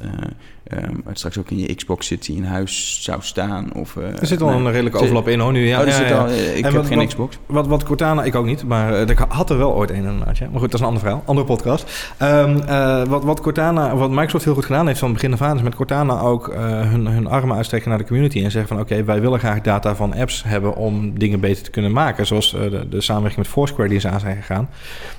um, 0.71 1.03
het 1.05 1.19
straks 1.19 1.39
ook 1.39 1.51
in 1.51 1.59
je 1.59 1.75
Xbox 1.75 2.07
City 2.07 2.33
in 2.33 2.45
huis 2.45 2.99
zou 3.03 3.19
staan. 3.23 3.75
Of, 3.75 3.97
er 3.97 4.27
zit 4.27 4.43
al 4.43 4.51
een 4.51 4.71
redelijke 4.71 4.99
overlap 4.99 5.29
in 5.29 5.41
hoor 5.41 5.53
nu. 5.53 5.67
Ja, 5.67 5.81
oh, 5.81 5.87
ja, 5.87 5.93
zit 5.93 6.09
ja. 6.09 6.19
Al, 6.19 6.29
ik 6.29 6.65
en 6.65 6.73
heb 6.73 6.85
geen 6.85 7.07
Xbox. 7.07 7.39
Wat, 7.47 7.67
wat 7.67 7.85
Cortana, 7.85 8.25
ik 8.25 8.35
ook 8.35 8.45
niet, 8.45 8.65
maar 8.65 8.93
uh, 8.93 9.09
ik 9.09 9.19
had 9.29 9.51
er 9.51 9.59
wel 9.59 9.75
ooit 9.75 9.91
een 9.91 9.97
inderdaad. 9.97 10.39
Ja. 10.39 10.49
Maar 10.51 10.61
goed, 10.61 10.71
dat 10.71 10.75
is 10.75 10.81
een 10.81 10.87
ander 10.87 11.03
verhaal, 11.03 11.23
andere 11.27 11.47
podcast. 11.47 12.13
Um, 12.23 12.57
uh, 12.57 13.05
wat, 13.05 13.25
wat 13.25 13.41
Cortana, 13.41 13.97
wat 13.97 14.11
Microsoft 14.11 14.45
heel 14.45 14.55
goed 14.55 14.65
gedaan 14.65 14.87
heeft 14.87 14.99
van 14.99 15.09
het 15.09 15.17
begin 15.17 15.33
af 15.33 15.43
aan, 15.43 15.57
is 15.57 15.63
met 15.63 15.75
Cortana 15.75 16.21
ook 16.21 16.49
uh, 16.49 16.57
hun, 16.91 17.07
hun 17.07 17.27
armen 17.27 17.57
uitstrekken 17.57 17.91
naar 17.91 17.99
de 17.99 18.07
community 18.07 18.45
en 18.45 18.51
zeggen 18.51 18.69
van 18.69 18.81
oké, 18.81 18.93
okay, 18.93 19.05
wij 19.05 19.21
willen 19.21 19.39
graag 19.39 19.61
data 19.61 19.95
van 19.97 20.15
apps 20.15 20.43
hebben 20.47 20.77
om 20.77 21.19
dingen 21.19 21.41
beter 21.41 21.63
te 21.63 21.71
kunnen 21.71 21.93
maken. 21.93 22.27
Zoals 22.27 22.51
de, 22.51 22.78
de 22.89 23.01
samenwerking 23.01 23.45
met 23.45 23.53
Foursquare 23.53 23.89
die 23.89 24.01
ze 24.01 24.09
aan 24.09 24.21
zijn 24.21 24.37
gegaan, 24.37 24.69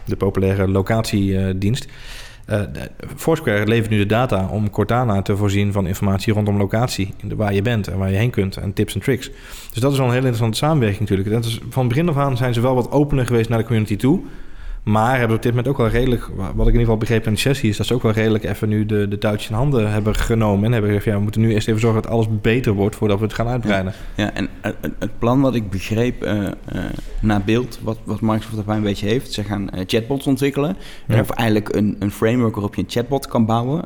de 0.05 0.15
populaire 0.15 0.67
locatiedienst. 0.67 1.87
Uh, 2.49 2.61
Foursquare 3.15 3.67
levert 3.67 3.89
nu 3.89 3.97
de 3.97 4.05
data 4.05 4.47
om 4.51 4.69
Cortana 4.69 5.21
te 5.21 5.37
voorzien 5.37 5.71
van 5.71 5.87
informatie 5.87 6.33
rondom 6.33 6.57
locatie, 6.57 7.13
waar 7.35 7.53
je 7.53 7.61
bent 7.61 7.87
en 7.87 7.97
waar 7.97 8.11
je 8.11 8.17
heen 8.17 8.29
kunt 8.29 8.57
en 8.57 8.73
tips 8.73 8.93
en 8.93 9.01
tricks. 9.01 9.31
Dus 9.71 9.81
dat 9.81 9.91
is 9.91 9.97
wel 9.97 10.07
een 10.07 10.13
heel 10.13 10.21
interessante 10.21 10.57
samenwerking 10.57 11.09
natuurlijk. 11.09 11.29
Dat 11.29 11.59
van 11.69 11.87
begin 11.87 12.09
af 12.09 12.17
aan 12.17 12.37
zijn 12.37 12.53
ze 12.53 12.61
wel 12.61 12.75
wat 12.75 12.91
opener 12.91 13.25
geweest 13.25 13.49
naar 13.49 13.57
de 13.57 13.65
community 13.65 13.95
toe. 13.95 14.21
Maar 14.83 15.17
hebben 15.17 15.37
op 15.37 15.43
dit 15.43 15.51
moment 15.51 15.71
ook 15.71 15.77
wel 15.77 15.87
redelijk, 15.87 16.29
wat 16.35 16.47
ik 16.47 16.57
in 16.57 16.65
ieder 16.65 16.79
geval 16.79 16.97
begreep 16.97 17.25
in 17.25 17.33
de 17.33 17.39
sessie, 17.39 17.69
is 17.69 17.77
dat 17.77 17.85
ze 17.85 17.93
ook 17.93 18.03
wel 18.03 18.11
redelijk 18.11 18.43
even 18.43 18.69
nu 18.69 18.85
de, 18.85 19.07
de 19.07 19.17
touwtjes 19.17 19.49
in 19.49 19.55
handen 19.55 19.91
hebben 19.91 20.15
genomen. 20.15 20.65
En 20.65 20.71
hebben 20.71 20.89
gezegd, 20.89 21.05
ja, 21.05 21.15
we 21.15 21.21
moeten 21.21 21.41
nu 21.41 21.53
eerst 21.53 21.67
even 21.67 21.79
zorgen 21.79 22.01
dat 22.01 22.11
alles 22.11 22.27
beter 22.41 22.73
wordt 22.73 22.95
voordat 22.95 23.19
we 23.19 23.23
het 23.23 23.33
gaan 23.33 23.47
uitbreiden. 23.47 23.93
Ja, 24.15 24.23
ja 24.23 24.33
en 24.33 24.49
het, 24.61 24.75
het, 24.99 25.19
plan 25.19 25.41
wat 25.41 25.55
ik 25.55 25.69
begreep 25.69 26.25
uh, 26.25 26.33
uh, 26.33 26.49
na 27.21 27.39
beeld, 27.39 27.79
wat, 27.83 27.97
wat 28.03 28.21
Microsoft 28.21 28.55
daarbij 28.55 28.75
een 28.75 28.83
beetje 28.83 29.07
heeft, 29.07 29.33
ze 29.33 29.43
gaan 29.43 29.69
uh, 29.75 29.81
chatbots 29.85 30.27
ontwikkelen. 30.27 30.77
Ja. 31.07 31.19
Of 31.19 31.29
eigenlijk 31.29 31.75
een, 31.75 31.95
een 31.99 32.11
framework 32.11 32.53
waarop 32.53 32.75
je 32.75 32.81
een 32.81 32.89
chatbot 32.89 33.27
kan 33.27 33.45
bouwen 33.45 33.85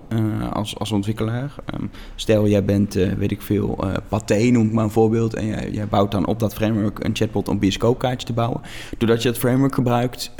als, 0.53 0.79
als 0.79 0.91
ontwikkelaar. 0.91 1.55
Um, 1.73 1.89
stel, 2.15 2.47
jij 2.47 2.65
bent, 2.65 2.93
weet 2.93 3.31
ik 3.31 3.41
veel, 3.41 3.79
Pathé 4.09 4.49
noemt 4.49 4.73
maar 4.73 4.83
een 4.83 4.89
voorbeeld. 4.89 5.33
En 5.33 5.45
jij, 5.45 5.69
jij 5.71 5.87
bouwt 5.87 6.11
dan 6.11 6.25
op 6.25 6.39
dat 6.39 6.53
framework 6.53 7.03
een 7.03 7.15
chatbot 7.15 7.47
om 7.47 7.59
bioscoopkaartje 7.59 8.27
te 8.27 8.33
bouwen. 8.33 8.61
Doordat 8.97 9.21
je 9.21 9.29
het 9.29 9.37
framework 9.37 9.73
gebruikt, 9.73 10.31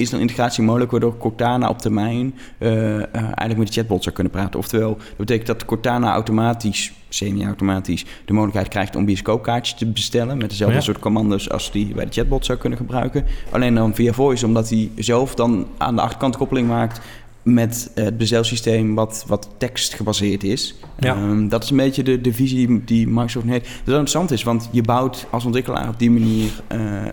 is 0.00 0.12
er 0.12 0.20
integratie 0.20 0.62
mogelijk 0.62 0.90
waardoor 0.90 1.16
Cortana 1.16 1.68
op 1.68 1.78
termijn 1.78 2.34
uh, 2.58 2.70
uh, 2.70 3.02
eigenlijk 3.12 3.56
met 3.56 3.66
de 3.66 3.72
chatbot 3.72 4.02
zou 4.02 4.14
kunnen 4.14 4.32
praten. 4.32 4.58
Oftewel, 4.58 4.96
dat 4.96 5.16
betekent 5.16 5.46
dat 5.46 5.64
Cortana 5.64 6.12
automatisch, 6.12 6.92
semi-automatisch, 7.08 8.04
de 8.24 8.32
mogelijkheid 8.32 8.68
krijgt 8.68 8.96
om 8.96 9.04
bioscoopkaartjes 9.04 9.78
te 9.78 9.86
bestellen 9.86 10.38
met 10.38 10.50
dezelfde 10.50 10.76
Ja. 10.76 10.82
soort 10.82 10.98
commando's 10.98 11.50
als 11.50 11.72
die 11.72 11.94
bij 11.94 12.04
de 12.04 12.12
chatbot 12.12 12.44
zou 12.44 12.58
kunnen 12.58 12.78
gebruiken. 12.78 13.24
Alleen 13.50 13.74
dan 13.74 13.94
via 13.94 14.12
voice, 14.12 14.46
omdat 14.46 14.68
hij 14.68 14.90
zelf 14.96 15.34
dan 15.34 15.66
aan 15.78 15.94
de 15.94 16.02
achterkant 16.02 16.36
koppeling 16.36 16.68
maakt 16.68 17.00
met 17.42 17.90
het 17.94 18.18
bezelsysteem 18.18 18.94
wat, 18.94 19.24
wat 19.26 19.48
tekst 19.58 19.94
gebaseerd 19.94 20.44
is. 20.44 20.74
Ja. 20.98 21.16
Um, 21.16 21.48
dat 21.48 21.62
is 21.62 21.70
een 21.70 21.76
beetje 21.76 22.02
de, 22.02 22.20
de 22.20 22.32
visie 22.32 22.84
die 22.84 23.08
Microsoft 23.08 23.46
heeft. 23.46 23.64
Dat 23.64 23.72
is 23.74 23.86
interessant 23.86 24.30
is, 24.30 24.42
want 24.42 24.68
je 24.72 24.82
bouwt 24.82 25.26
als 25.30 25.44
ontwikkelaar 25.44 25.88
op 25.88 25.98
die 25.98 26.10
manier, 26.10 26.50
uh, 26.72 26.80
uh, 26.80 27.10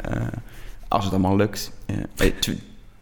als 0.87 1.03
het 1.03 1.13
allemaal 1.13 1.35
lukt, 1.35 1.71
uh, 1.85 1.95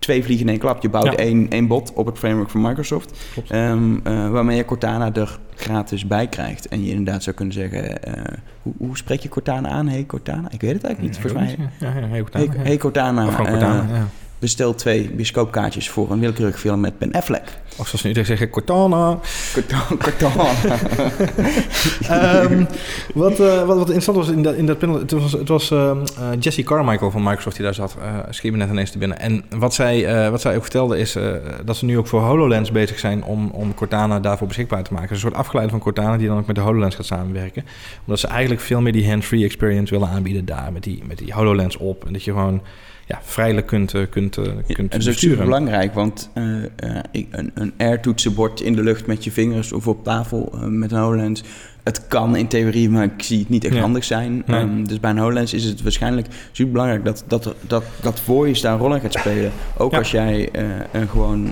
twee 0.05 0.23
vliegen 0.23 0.45
in 0.45 0.51
één 0.51 0.59
klap. 0.59 0.81
Je 0.81 0.89
bouwt 0.89 1.05
Ja. 1.05 1.15
één, 1.15 1.49
één 1.49 1.67
bot 1.67 1.93
op 1.93 2.05
het 2.05 2.17
framework 2.17 2.49
van 2.49 2.61
Microsoft, 2.61 3.19
Klopt. 3.33 3.51
um, 3.53 4.01
waarmee 4.03 4.57
je 4.57 4.65
Cortana 4.65 5.13
er 5.13 5.39
gratis 5.55 6.07
bij 6.07 6.27
krijgt. 6.27 6.67
En 6.67 6.83
je 6.83 6.89
inderdaad 6.89 7.23
zou 7.23 7.35
kunnen 7.35 7.53
zeggen, 7.53 7.99
hoe, 8.61 8.73
hoe, 8.77 8.97
spreek 8.97 9.19
je 9.19 9.29
Cortana 9.29 9.69
aan? 9.69 9.87
Hey 9.87 10.05
Cortana? 10.05 10.47
Ik 10.51 10.61
weet 10.61 10.73
het 10.73 10.83
eigenlijk 10.83 11.15
niet, 11.15 11.31
volgens 11.31 11.57
mij. 11.57 11.67
Ja, 11.79 11.99
ja, 11.99 12.07
hey, 12.07 12.19
Cortana. 12.21 12.45
Hey, 12.53 12.63
hey 12.63 12.77
Cortana, 12.77 13.27
Of 13.27 13.37
ja. 13.37 14.07
Bestel 14.39 14.75
twee 14.75 15.09
bioscoopkaartjes 15.09 15.89
voor 15.89 16.11
een 16.11 16.19
willekeurige 16.19 16.57
film 16.57 16.79
met 16.79 16.97
Ben 16.97 17.11
Affleck. 17.11 17.43
Of 17.77 17.87
zoals 17.87 18.01
ze 18.01 18.07
nu 18.07 18.25
zeggen, 18.25 18.49
Cortana. 18.49 19.19
Cortana. 19.53 19.85
Cortana. 20.05 20.51
um, 22.41 22.67
wat, 23.13 23.39
uh, 23.39 23.57
wat, 23.57 23.77
wat 23.77 23.85
interessant 23.85 24.17
was 24.17 24.29
in 24.29 24.43
dat, 24.43 24.55
in 24.55 24.65
dat 24.65 24.77
panel, 24.77 24.99
het 24.99 25.11
was, 25.11 25.31
het 25.31 25.47
was 25.47 25.71
uh, 25.71 25.79
uh, 25.79 25.95
Jesse 26.39 26.63
Carmichael 26.63 27.11
van 27.11 27.23
Microsoft 27.23 27.55
die 27.55 27.65
daar 27.65 27.73
zat, 27.73 27.95
uh, 27.99 28.17
schiet 28.29 28.51
me 28.51 28.57
net 28.57 28.69
ineens 28.69 28.91
te 28.91 28.97
binnen. 28.97 29.19
En 29.19 29.43
wat 29.49 29.73
zij, 29.73 30.29
wat 30.31 30.41
zij 30.41 30.55
ook 30.55 30.61
vertelde 30.61 30.97
is 30.97 31.17
dat 31.65 31.77
ze 31.77 31.85
nu 31.85 31.97
ook 31.97 32.07
voor 32.07 32.21
HoloLens 32.21 32.71
bezig 32.71 32.99
zijn 32.99 33.23
om, 33.23 33.49
om 33.49 33.73
Cortana 33.73 34.19
daarvoor 34.19 34.47
beschikbaar 34.47 34.83
te 34.83 34.93
maken. 34.93 35.07
Dus 35.07 35.17
een 35.17 35.29
soort 35.29 35.39
afgeleide 35.41 35.71
van 35.71 35.81
Cortana 35.81 36.17
die 36.17 36.27
dan 36.27 36.37
ook 36.37 36.47
met 36.47 36.55
de 36.55 36.61
HoloLens 36.61 36.95
gaat 36.95 37.05
samenwerken. 37.05 37.65
Omdat 38.01 38.19
ze 38.19 38.27
eigenlijk 38.27 38.61
veel 38.61 38.81
meer 38.81 38.93
die 38.93 39.09
hand-free 39.09 39.43
experience 39.43 39.93
willen 39.93 40.09
aanbieden 40.09 40.45
daar 40.45 40.69
met 40.73 40.83
die, 40.83 41.03
met 41.07 41.17
die 41.17 41.33
HoloLens 41.33 41.77
op. 41.77 42.05
En 42.05 42.13
dat 42.13 42.23
je 42.23 42.31
gewoon 42.31 42.61
ja, 43.05 43.19
vrijelijk 43.23 43.67
kunt, 43.67 43.93
uh, 43.93 44.01
kunt, 44.09 44.37
uh, 44.37 44.43
kunt 44.45 44.93
ja, 44.93 44.97
dat 44.99 45.07
is 45.07 45.19
super 45.19 45.43
belangrijk, 45.43 45.93
want 45.93 46.29
uh, 46.33 46.63
een, 47.11 47.51
een 47.53 47.73
air-toetsenbord 47.77 48.61
in 48.61 48.75
de 48.75 48.83
lucht 48.83 49.07
met 49.07 49.23
je 49.23 49.31
vingers 49.31 49.71
of 49.71 49.87
op 49.87 50.03
tafel 50.03 50.53
met 50.67 50.91
een 50.91 50.97
HoloLens... 50.99 51.43
Het 51.83 52.07
kan 52.07 52.35
in 52.35 52.47
theorie, 52.47 52.89
maar 52.89 53.03
ik 53.03 53.21
zie 53.23 53.39
het 53.39 53.49
niet 53.49 53.65
echt 53.65 53.73
Ja. 53.73 53.81
handig 53.81 54.03
zijn. 54.03 54.43
Nee. 54.45 54.61
Um, 54.61 54.87
dus 54.87 54.99
bij 54.99 55.09
een 55.09 55.17
HoloLens 55.17 55.53
is 55.53 55.63
het 55.63 55.81
waarschijnlijk 55.81 56.27
super 56.51 56.71
belangrijk 56.71 57.05
dat, 57.05 57.23
dat, 57.27 57.55
dat, 57.67 57.83
dat 58.01 58.19
voice 58.19 58.61
daar 58.61 58.73
een 58.73 58.79
rol 58.79 58.93
in 58.95 59.01
gaat 59.01 59.13
spelen. 59.13 59.51
Ook 59.77 59.91
Ja. 59.91 59.97
als 59.97 60.11
jij 60.11 60.49
een, 60.91 61.07
gewoon 61.07 61.49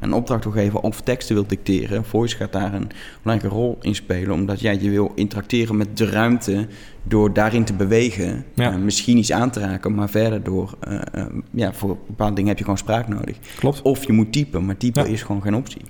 een 0.00 0.12
opdracht 0.12 0.44
wil 0.44 0.52
geven 0.52 0.82
of 0.82 1.00
teksten 1.00 1.34
wilt 1.34 1.48
dicteren. 1.48 2.04
Voice 2.04 2.36
gaat 2.36 2.52
daar 2.52 2.74
een 2.74 2.90
belangrijke 3.22 3.56
rol 3.56 3.78
in 3.80 3.94
spelen, 3.94 4.34
omdat 4.34 4.60
jij 4.60 4.78
je 4.80 4.90
wil 4.90 5.12
interacteren 5.14 5.76
met 5.76 5.96
de 5.96 6.10
ruimte 6.10 6.66
door 7.08 7.32
daarin 7.32 7.64
te 7.64 7.72
bewegen, 7.72 8.44
Ja. 8.54 8.70
uh, 8.72 8.76
misschien 8.76 9.16
iets 9.18 9.32
aan 9.32 9.50
te 9.50 9.60
raken, 9.60 9.94
maar 9.94 10.08
verder 10.08 10.42
door, 10.42 10.74
uh, 10.88 10.94
uh, 11.14 11.22
ja, 11.50 11.72
voor 11.72 11.96
bepaalde 12.06 12.34
dingen 12.34 12.48
heb 12.48 12.58
je 12.58 12.64
gewoon 12.64 12.78
spraak 12.78 13.08
nodig. 13.08 13.36
Klopt. 13.58 13.82
Of 13.82 14.06
je 14.06 14.12
moet 14.12 14.32
typen, 14.32 14.64
maar 14.66 14.76
typen 14.76 15.04
Ja. 15.04 15.08
is 15.12 15.22
gewoon 15.22 15.42
geen 15.42 15.54
optie. 15.54 15.80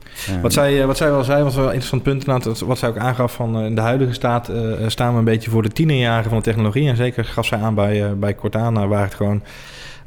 Wat 0.42 0.52
zij, 0.52 0.87
wat 0.87 0.96
zij 0.96 1.11
wel 1.11 1.24
zei, 1.24 1.42
was 1.42 1.55
wel 1.55 1.64
een 1.64 1.74
interessant 1.74 2.02
punt. 2.02 2.24
Wat 2.61 2.79
zij 2.79 2.88
ook 2.88 2.98
aangaf 2.98 3.33
van 3.35 3.59
in 3.61 3.74
de 3.74 3.81
huidige 3.81 4.12
staat 4.12 4.50
staan 4.87 5.12
we 5.12 5.18
een 5.18 5.24
beetje 5.24 5.50
voor 5.50 5.62
de 5.62 5.68
tienerjaren 5.68 6.29
van 6.29 6.38
de 6.38 6.44
technologie. 6.44 6.88
En 6.88 6.96
zeker 6.96 7.24
gaf 7.24 7.46
zij 7.46 7.59
aan 7.59 7.74
bij, 7.74 8.18
bij 8.18 8.35
Cortana, 8.35 8.87
waar 8.87 9.05
het 9.05 9.14
gewoon. 9.14 9.42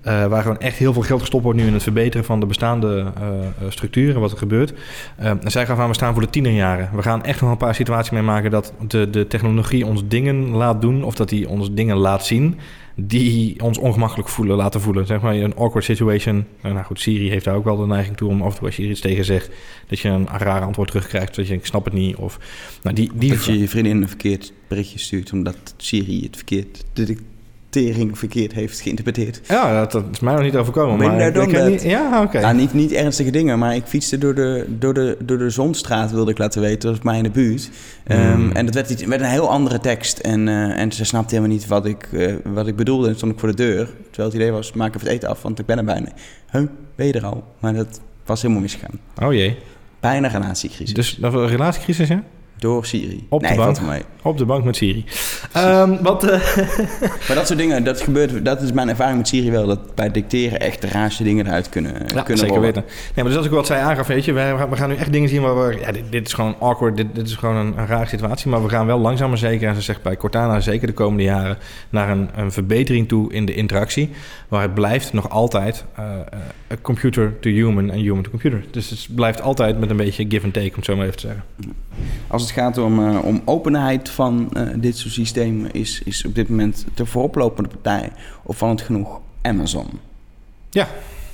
Uh, 0.07 0.25
waar 0.27 0.41
gewoon 0.41 0.59
echt 0.59 0.77
heel 0.77 0.93
veel 0.93 1.01
geld 1.01 1.19
gestopt 1.19 1.43
wordt 1.43 1.59
nu 1.59 1.67
in 1.67 1.73
het 1.73 1.83
verbeteren 1.83 2.25
van 2.25 2.39
de 2.39 2.45
bestaande 2.45 3.13
uh, 3.21 3.69
structuren, 3.69 4.21
wat 4.21 4.31
er 4.31 4.37
gebeurt. 4.37 4.73
Uh, 5.19 5.25
en 5.25 5.51
zij 5.51 5.65
gaf 5.65 5.79
aan, 5.79 5.87
we 5.87 5.93
staan 5.93 6.13
voor 6.13 6.21
de 6.21 6.29
tienerjaren. 6.29 6.89
We 6.95 7.01
gaan 7.01 7.23
echt 7.23 7.41
nog 7.41 7.51
een 7.51 7.57
paar 7.57 7.75
situaties 7.75 8.11
meemaken 8.11 8.51
dat 8.51 8.73
de, 8.87 9.09
de 9.09 9.27
technologie 9.27 9.85
ons 9.85 10.07
dingen 10.07 10.49
laat 10.49 10.81
doen, 10.81 11.03
of 11.03 11.15
dat 11.15 11.29
die 11.29 11.49
ons 11.49 11.73
dingen 11.73 11.95
laat 11.95 12.25
zien, 12.25 12.59
die 12.95 13.63
ons 13.63 13.77
ongemakkelijk 13.77 14.29
voelen, 14.29 14.55
laten 14.55 14.81
voelen. 14.81 15.05
Zeg 15.05 15.21
maar 15.21 15.35
een 15.35 15.55
awkward 15.55 15.85
situation. 15.85 16.45
Nou 16.61 16.83
goed, 16.83 16.99
Siri 16.99 17.29
heeft 17.29 17.45
daar 17.45 17.55
ook 17.55 17.63
wel 17.63 17.77
de 17.77 17.87
neiging 17.87 18.17
toe 18.17 18.29
om 18.29 18.41
af 18.41 18.51
en 18.51 18.57
toe 18.57 18.65
als 18.65 18.75
je 18.75 18.81
hier 18.81 18.91
iets 18.91 19.01
tegen 19.01 19.25
zegt, 19.25 19.49
dat 19.87 19.99
je 19.99 20.09
een 20.09 20.27
raar 20.27 20.61
antwoord 20.61 20.87
terugkrijgt, 20.87 21.35
dat 21.35 21.47
je 21.47 21.53
ik 21.53 21.65
snap 21.65 21.85
het 21.85 21.93
niet. 21.93 22.15
Of, 22.15 22.39
nou, 22.83 22.95
die, 22.95 23.11
die 23.13 23.29
dat 23.29 23.45
je 23.45 23.59
je 23.59 23.67
vriendin 23.67 24.01
een 24.01 24.07
verkeerd 24.07 24.53
berichtje 24.67 24.99
stuurt, 24.99 25.31
omdat 25.33 25.57
Siri 25.77 26.23
het 26.23 26.35
verkeerd 26.35 26.85
tering 27.69 28.17
verkeerd 28.17 28.53
heeft 28.53 28.79
geïnterpreteerd. 28.81 29.41
Ja, 29.47 29.79
dat, 29.79 29.91
dat 29.91 30.03
is 30.11 30.19
mij 30.19 30.33
nog 30.33 30.43
niet 30.43 30.55
overkomen. 30.55 30.97
Ben 30.97 31.07
maar 31.07 31.27
ik- 31.27 31.33
that. 31.53 31.67
niet- 31.67 31.81
Ja, 31.83 32.21
oké. 32.23 32.39
Nou, 32.39 32.55
niet, 32.55 32.73
niet 32.73 32.91
ernstige 32.91 33.31
dingen, 33.31 33.59
maar 33.59 33.75
ik 33.75 33.83
fietste 33.85 34.17
door 34.17 34.35
de, 34.35 34.65
door, 34.79 34.93
de, 34.93 35.17
door 35.23 35.37
de 35.37 35.49
Zonstraat, 35.49 36.11
wilde 36.11 36.31
ik 36.31 36.37
laten 36.37 36.61
weten. 36.61 36.79
Dat 36.79 36.91
was 36.91 37.01
mij 37.05 37.17
in 37.17 37.23
de 37.23 37.29
buurt. 37.29 37.69
Ehm, 38.03 38.31
Hmm. 38.33 38.51
En 38.51 38.65
dat 38.65 38.73
werd 38.73 38.89
iets, 38.89 39.05
met 39.05 39.19
een 39.19 39.25
heel 39.25 39.49
andere 39.49 39.79
tekst. 39.79 40.17
En, 40.19 40.47
eh, 40.47 40.79
en 40.79 40.91
ze 40.91 41.05
snapte 41.05 41.35
helemaal 41.35 41.55
niet 41.55 41.67
wat 41.67 41.85
ik, 41.85 42.07
eh, 42.13 42.33
wat 42.43 42.67
ik 42.67 42.75
bedoelde. 42.75 43.07
En 43.07 43.15
stond 43.15 43.31
ik 43.31 43.39
voor 43.39 43.49
de 43.49 43.55
deur. 43.55 43.85
Terwijl 44.09 44.29
het 44.29 44.33
idee 44.39 44.51
was, 44.51 44.73
maak 44.73 44.95
even 44.95 45.07
het 45.07 45.15
eten 45.15 45.29
af, 45.29 45.41
want 45.41 45.59
ik 45.59 45.65
ben 45.65 45.77
er 45.77 45.85
bijna. 45.85 46.07
Huh, 46.51 46.63
ben 46.95 47.05
je 47.07 47.13
er 47.13 47.25
al? 47.25 47.43
Maar 47.59 47.73
dat 47.73 47.99
was 48.25 48.41
helemaal 48.41 48.61
misgegaan. 48.61 48.99
Oh 49.23 49.33
jee. 49.33 49.57
Bijna 49.99 50.27
relatiecrisis. 50.27 50.93
Dus 50.93 51.15
dat 51.19 51.33
was 51.33 51.41
een 51.41 51.47
relatiecrisis, 51.49 52.07
ja? 52.07 52.23
Door 52.59 52.85
Syrië. 52.85 53.25
Op 53.29 53.41
de 53.41 53.53
bank. 53.55 53.81
mee. 53.81 54.01
Op 54.21 54.37
de 54.37 54.45
bank 54.45 54.63
met 54.63 54.75
Siri. 54.75 55.05
Ehm, 55.53 56.01
wat... 56.01 56.23
eh, 56.23 56.57
Maar 57.27 57.35
dat 57.35 57.47
soort 57.47 57.59
dingen, 57.59 57.83
dat 57.83 58.01
gebeurt, 58.01 58.45
dat 58.45 58.61
is 58.61 58.71
mijn 58.71 58.89
ervaring 58.89 59.17
met 59.17 59.27
Syrië 59.27 59.51
wel. 59.51 59.67
Dat 59.67 59.95
bij 59.95 60.11
dicteren 60.11 60.59
echt 60.59 60.81
de 60.81 60.87
raarste 60.87 61.23
dingen 61.23 61.45
eruit 61.47 61.69
kunnen, 61.69 61.91
Ja, 61.93 62.05
kunnen 62.21 62.25
zeker 62.37 62.47
rollen. 62.47 62.61
weten. 62.61 62.83
Nee, 62.85 63.13
maar 63.15 63.23
dus 63.25 63.35
als 63.35 63.45
ik 63.45 63.51
wat 63.51 63.65
zij 63.65 63.81
aangaf, 63.81 64.07
weet 64.07 64.25
je, 64.25 64.33
we, 64.33 64.67
we 64.69 64.75
gaan 64.75 64.89
nu 64.89 64.95
echt 64.95 65.11
dingen 65.11 65.29
zien 65.29 65.41
waar 65.41 65.67
we... 65.67 65.77
Ja, 65.79 65.91
dit, 65.91 66.03
dit 66.09 66.27
is 66.27 66.33
gewoon 66.33 66.55
awkward, 66.59 66.97
dit, 66.97 67.07
dit 67.15 67.27
is 67.27 67.35
gewoon 67.35 67.55
een, 67.55 67.77
een 67.77 67.87
rare 67.87 68.05
situatie. 68.07 68.49
Maar 68.49 68.63
we 68.63 68.69
gaan 68.69 68.85
wel 68.85 68.99
langzaam 68.99 69.29
maar 69.29 69.37
zeker, 69.37 69.67
en 69.69 69.75
ze 69.75 69.81
zegt 69.81 70.01
bij 70.01 70.17
Cortana 70.17 70.59
zeker 70.59 70.87
de 70.87 70.93
komende 70.93 71.23
jaren... 71.23 71.57
naar 71.89 72.09
een, 72.09 72.29
een 72.35 72.51
verbetering 72.51 73.07
toe 73.07 73.33
in 73.33 73.45
de 73.45 73.53
interactie. 73.53 74.09
Waar 74.47 74.61
het 74.61 74.73
blijft 74.73 75.13
nog 75.13 75.29
altijd 75.29 75.85
eh, 75.95 76.03
eh, 76.67 76.77
computer 76.81 77.39
to 77.39 77.49
human 77.49 77.91
en 77.91 77.99
human 77.99 78.23
to 78.23 78.29
computer. 78.29 78.63
Dus 78.71 78.89
het 78.89 79.07
blijft 79.15 79.41
altijd 79.41 79.79
met 79.79 79.89
een 79.89 79.97
beetje 79.97 80.25
give 80.29 80.45
and 80.45 80.53
take, 80.53 80.67
om 80.69 80.73
het 80.75 80.85
zo 80.85 80.95
maar 80.95 81.05
even 81.05 81.17
te 81.17 81.27
zeggen. 81.27 81.43
Als 82.27 82.41
het 82.41 82.48
gaat 82.51 82.77
om, 82.77 83.07
eh, 83.07 83.23
om 83.23 83.41
openheid 83.45 84.09
van 84.09 84.49
eh, 84.53 84.63
dit 84.75 84.97
soort 84.97 85.13
systemen, 85.13 85.71
is, 85.71 86.01
is 86.05 86.25
op 86.25 86.35
dit 86.35 86.49
moment 86.49 86.85
de 86.93 87.05
vooroplopende 87.05 87.69
partij 87.69 88.11
opvallend 88.43 88.81
genoeg 88.81 89.19
Amazon. 89.41 89.87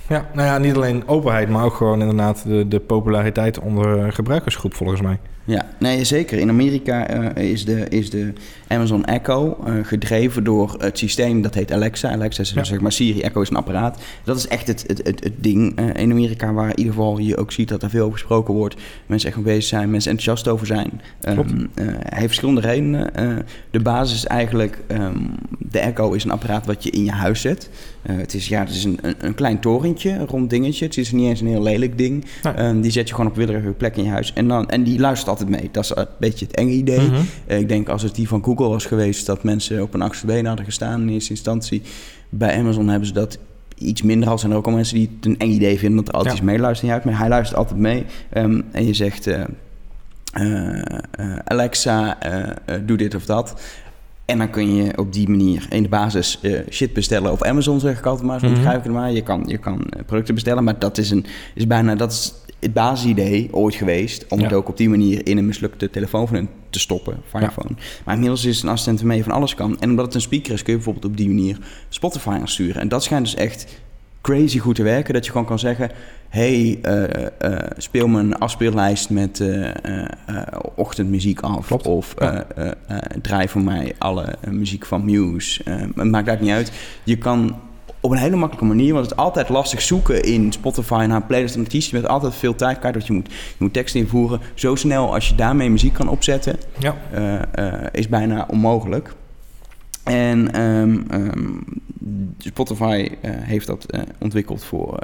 Ja, 0.07 0.25
nou 0.33 0.47
ja, 0.47 0.57
niet 0.57 0.75
alleen 0.75 1.07
openheid, 1.07 1.49
maar 1.49 1.63
ook 1.63 1.73
gewoon 1.73 1.99
inderdaad 1.99 2.43
de, 2.47 2.67
de 2.67 2.79
populariteit 2.79 3.59
onder 3.59 4.05
eh, 4.05 4.11
gebruikersgroep 4.11 4.73
volgens 4.73 5.01
mij. 5.01 5.19
Ja, 5.45 5.65
nee, 5.79 6.03
zeker. 6.03 6.37
In 6.37 6.49
Amerika 6.49 7.07
eh, 7.07 7.51
is, 7.51 7.65
de, 7.65 7.89
is 7.89 8.09
de 8.09 8.33
Amazon 8.67 9.05
Echo 9.05 9.57
eh, 9.65 9.73
gedreven 9.83 10.43
door 10.43 10.75
het 10.79 10.97
systeem 10.97 11.41
dat 11.41 11.53
heet 11.53 11.71
Alexa. 11.71 12.11
Alexa 12.11 12.41
is 12.41 12.51
Ja. 12.51 12.63
zeg 12.63 12.79
maar 12.79 12.91
Siri, 12.91 13.21
Echo 13.21 13.41
is 13.41 13.49
een 13.49 13.55
apparaat. 13.55 13.99
Dat 14.23 14.37
is 14.37 14.47
echt 14.47 14.67
het, 14.67 14.83
het, 14.87 15.01
het, 15.03 15.23
het 15.23 15.33
ding 15.37 15.75
eh, 15.77 16.01
in 16.03 16.11
Amerika 16.11 16.53
waar 16.53 16.69
in 16.69 16.77
ieder 16.77 16.93
geval 16.93 17.17
je 17.17 17.37
ook 17.37 17.51
ziet 17.51 17.69
dat 17.69 17.83
er 17.83 17.89
veel 17.89 18.01
over 18.05 18.17
gesproken 18.17 18.53
wordt. 18.53 18.75
Mensen 19.05 19.29
echt 19.29 19.37
mee 19.37 19.45
bezig 19.45 19.63
zijn, 19.63 19.91
mensen 19.91 20.11
enthousiast 20.11 20.47
over 20.47 20.67
zijn. 20.67 21.01
Eh, 21.21 21.37
hij 21.75 21.95
heeft 22.09 22.25
verschillende 22.25 22.61
redenen. 22.61 23.11
De 23.71 23.79
basis 23.79 24.17
is 24.17 24.25
eigenlijk, 24.25 24.79
ehm, 24.87 25.17
de 25.59 25.79
Echo 25.79 26.11
is 26.11 26.23
een 26.23 26.31
apparaat 26.31 26.65
wat 26.65 26.83
je 26.83 26.89
in 26.89 27.03
je 27.03 27.11
huis 27.11 27.41
zet. 27.41 27.69
Het 28.01 28.33
is, 28.33 28.47
ja, 28.47 28.59
het 28.59 28.69
is 28.69 28.83
een, 28.83 28.99
een, 29.01 29.15
een 29.19 29.35
klein 29.35 29.59
torentje, 29.59 30.09
een 30.11 30.27
rond 30.27 30.49
dingetje. 30.49 30.85
Het 30.85 30.97
is 30.97 31.11
niet 31.11 31.27
eens 31.27 31.41
een 31.41 31.47
heel 31.47 31.61
lelijk 31.63 31.97
ding. 31.97 32.25
Nee. 32.43 32.53
Ehm, 32.53 32.81
die 32.81 32.91
zet 32.91 33.07
je 33.07 33.15
gewoon 33.15 33.29
op 33.29 33.35
willekeurige 33.35 33.73
plek 33.73 33.95
in 33.95 34.03
je 34.03 34.09
huis. 34.09 34.33
En, 34.33 34.47
dan, 34.47 34.69
en 34.69 34.83
die 34.83 34.99
luistert 34.99 35.29
altijd 35.39 35.49
mee. 35.61 35.69
Dat 35.71 35.83
is 35.83 35.91
een 35.95 36.05
beetje 36.17 36.45
het 36.45 36.55
enge 36.55 36.71
idee. 36.71 36.99
Mhm. 36.99 37.21
Eh, 37.47 37.59
ik 37.59 37.67
denk 37.67 37.89
als 37.89 38.01
het 38.01 38.15
die 38.15 38.27
van 38.27 38.43
Google 38.43 38.67
was 38.67 38.85
geweest... 38.85 39.25
dat 39.25 39.43
mensen 39.43 39.81
op 39.81 39.93
een 39.93 40.01
achtste 40.01 40.25
been 40.25 40.45
hadden 40.45 40.65
gestaan 40.65 41.01
in 41.01 41.09
eerste 41.09 41.29
instantie. 41.29 41.81
Bij 42.29 42.57
Amazon 42.57 42.87
hebben 42.87 43.07
ze 43.07 43.13
dat 43.13 43.37
iets 43.77 44.01
minder. 44.01 44.29
Al 44.29 44.37
zijn 44.37 44.51
er 44.51 44.57
ook 44.57 44.65
al 44.65 44.71
mensen 44.71 44.95
die 44.95 45.09
het 45.15 45.25
een 45.25 45.37
eng 45.39 45.49
idee 45.51 45.77
vinden... 45.79 45.97
dat 45.97 46.07
er 46.07 46.13
altijd 46.13 46.33
Ja. 46.35 46.41
iets 46.41 46.51
meeluistert. 46.51 47.05
Maar 47.05 47.17
hij 47.19 47.29
luistert 47.29 47.57
altijd 47.59 47.79
mee. 47.79 48.05
Ehm, 48.29 48.61
en 48.71 48.85
je 48.85 48.93
zegt... 48.93 49.27
eh, 49.27 49.43
eh, 50.31 51.35
Alexa, 51.43 52.17
doe 52.85 52.97
dit 52.97 53.15
of 53.15 53.25
dat... 53.25 53.61
En 54.25 54.37
dan 54.37 54.49
kun 54.49 54.75
je 54.75 54.97
op 54.97 55.13
die 55.13 55.29
manier 55.29 55.65
in 55.69 55.83
de 55.83 55.89
basis 55.89 56.39
shit 56.69 56.93
bestellen 56.93 57.31
op 57.31 57.43
Amazon, 57.43 57.79
zeg 57.79 57.97
ik 57.97 58.05
altijd 58.05 58.27
maar. 58.27 58.39
Zo 58.39 58.49
begrijp 58.49 58.77
ik 58.77 58.83
het 58.83 58.93
maar. 58.93 59.11
Je 59.11 59.21
kan, 59.21 59.43
je 59.47 59.57
kan 59.57 59.87
producten 60.05 60.33
bestellen, 60.33 60.63
maar 60.63 60.79
dat 60.79 60.97
is, 60.97 61.11
een, 61.11 61.25
is 61.55 61.67
bijna 61.67 61.95
dat 61.95 62.11
is 62.11 62.33
basisidee 62.73 63.47
ooit 63.51 63.75
geweest. 63.75 64.25
Om 64.29 64.37
Ja. 64.39 64.43
het 64.45 64.53
ook 64.53 64.69
op 64.69 64.77
die 64.77 64.89
manier 64.89 65.27
in 65.27 65.37
een 65.37 65.45
mislukte 65.45 65.89
telefoon 65.89 66.27
van 66.27 66.35
hun 66.35 66.49
te 66.69 66.79
stoppen, 66.79 67.17
Firephone. 67.29 67.69
Maar 68.05 68.13
inmiddels 68.13 68.45
is 68.45 68.55
het 68.55 68.63
een 68.63 68.69
assistent 68.69 68.97
waarmee 68.99 69.17
je 69.17 69.23
van 69.23 69.31
alles 69.33 69.55
kan. 69.55 69.79
En 69.79 69.89
omdat 69.89 70.05
het 70.05 70.15
een 70.15 70.21
speaker 70.21 70.53
is, 70.53 70.61
kun 70.63 70.71
je 70.71 70.77
bijvoorbeeld 70.77 71.05
op 71.11 71.17
die 71.17 71.27
manier 71.27 71.57
Spotify 71.89 72.29
aansturen. 72.29 72.81
En 72.81 72.87
dat 72.87 73.03
schijnt 73.03 73.25
dus 73.25 73.35
echt 73.35 73.81
crazy 74.21 74.57
goed 74.59 74.75
te 74.75 74.83
werken. 74.83 75.13
Dat 75.13 75.25
je 75.25 75.31
gewoon 75.31 75.47
kan 75.47 75.59
zeggen... 75.59 75.91
hey, 76.29 76.79
eh, 76.81 77.25
eh, 77.39 77.71
speel 77.77 78.07
mijn 78.07 78.37
afspeellijst 78.37 79.09
met 79.09 79.39
eh, 79.39 79.65
eh, 79.85 80.05
eh, 80.25 80.41
ochtendmuziek 80.75 81.39
af. 81.39 81.67
Klopt, 81.67 81.87
Of 81.87 82.13
ja. 82.19 82.43
eh, 82.55 82.65
eh, 82.65 82.71
eh, 82.87 82.97
draai 83.21 83.47
voor 83.47 83.61
mij 83.61 83.95
alle 83.97 84.23
eh, 84.41 84.51
muziek 84.51 84.85
van 84.85 85.05
Muse. 85.05 85.63
Eh, 85.63 85.75
het 85.75 85.95
maakt 85.95 86.27
eigenlijk 86.27 86.41
niet 86.41 86.51
uit. 86.51 86.71
Je 87.03 87.17
kan 87.17 87.55
op 88.05 88.11
een 88.11 88.17
hele 88.17 88.35
makkelijke 88.35 88.67
manier... 88.75 88.93
want 88.93 89.05
het 89.05 89.13
is 89.17 89.23
altijd 89.23 89.49
lastig 89.49 89.81
zoeken 89.81 90.23
in 90.23 90.51
Spotify... 90.51 91.05
naar 91.07 91.15
een 91.15 91.25
playlist 91.25 91.55
en 91.55 91.61
artiesten. 91.61 92.01
Je 92.01 92.07
altijd 92.07 92.35
veel 92.35 92.55
tijd 92.55 92.79
kwijt. 92.79 92.93
Want 92.95 93.07
je 93.07 93.13
moet, 93.13 93.27
je 93.31 93.55
moet 93.57 93.73
tekst 93.73 93.95
invoeren. 93.95 94.39
Zo 94.53 94.75
snel 94.75 95.13
als 95.13 95.29
je 95.29 95.35
daarmee 95.35 95.69
muziek 95.69 95.93
kan 95.93 96.07
opzetten... 96.07 96.55
Ja. 96.77 96.95
eh, 97.11 97.73
eh, 97.73 97.85
is 97.91 98.07
bijna 98.09 98.45
onmogelijk. 98.49 99.13
En 100.03 100.51
ehm, 100.53 100.97
ehm, 101.09 101.51
Spotify 102.37 103.09
eh, 103.21 103.31
heeft 103.35 103.67
dat 103.67 103.85
ontwikkeld 104.19 104.63
voor, 104.63 104.99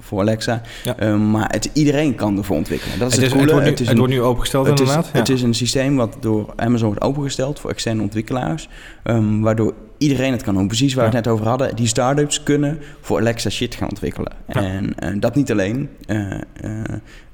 voor 0.00 0.20
Alexa. 0.20 0.62
Ja. 0.84 0.96
Ehm, 0.96 1.30
maar 1.30 1.48
het, 1.50 1.70
iedereen 1.72 2.14
kan 2.14 2.38
ervoor 2.38 2.56
ontwikkelen. 2.56 2.98
Dat 2.98 3.08
is 3.08 3.14
Het, 3.14 3.24
het, 3.24 3.34
is, 3.34 3.40
het, 3.40 3.50
coole. 3.50 3.52
wordt 3.52 3.64
nu, 3.64 3.70
Het 3.70 3.80
is 3.80 3.86
het 3.86 3.94
een- 3.96 4.02
wordt 4.02 4.12
nu 4.14 4.22
opengesteld 4.22 4.66
het 4.66 4.80
is, 4.80 4.86
inderdaad. 4.88 5.12
het 5.12 5.26
ja. 5.28 5.34
is 5.34 5.42
een 5.42 5.54
systeem 5.54 5.96
wat 5.96 6.16
door 6.20 6.52
Amazon 6.56 6.86
wordt 6.88 7.02
opengesteld 7.02 7.60
voor 7.60 7.70
externe 7.70 8.02
ontwikkelaars. 8.02 8.68
ehm, 9.02 9.40
waardoor 9.40 9.74
iedereen 9.98 10.32
het 10.32 10.42
kan 10.42 10.54
doen. 10.54 10.66
Precies 10.66 10.94
waar 10.94 11.10
we 11.10 11.16
het 11.16 11.24
net 11.24 11.34
over 11.34 11.46
hadden. 11.46 11.76
Die 11.76 11.86
start-ups 11.86 12.42
kunnen 12.42 12.78
voor 13.00 13.18
Alexa 13.18 13.50
shit 13.50 13.74
gaan 13.74 13.88
ontwikkelen. 13.88 14.32
En 14.46 14.98
eh, 14.98 15.10
dat 15.16 15.34
niet 15.34 15.50
alleen. 15.50 15.88
Eh, 16.06 16.32
eh, 16.32 16.40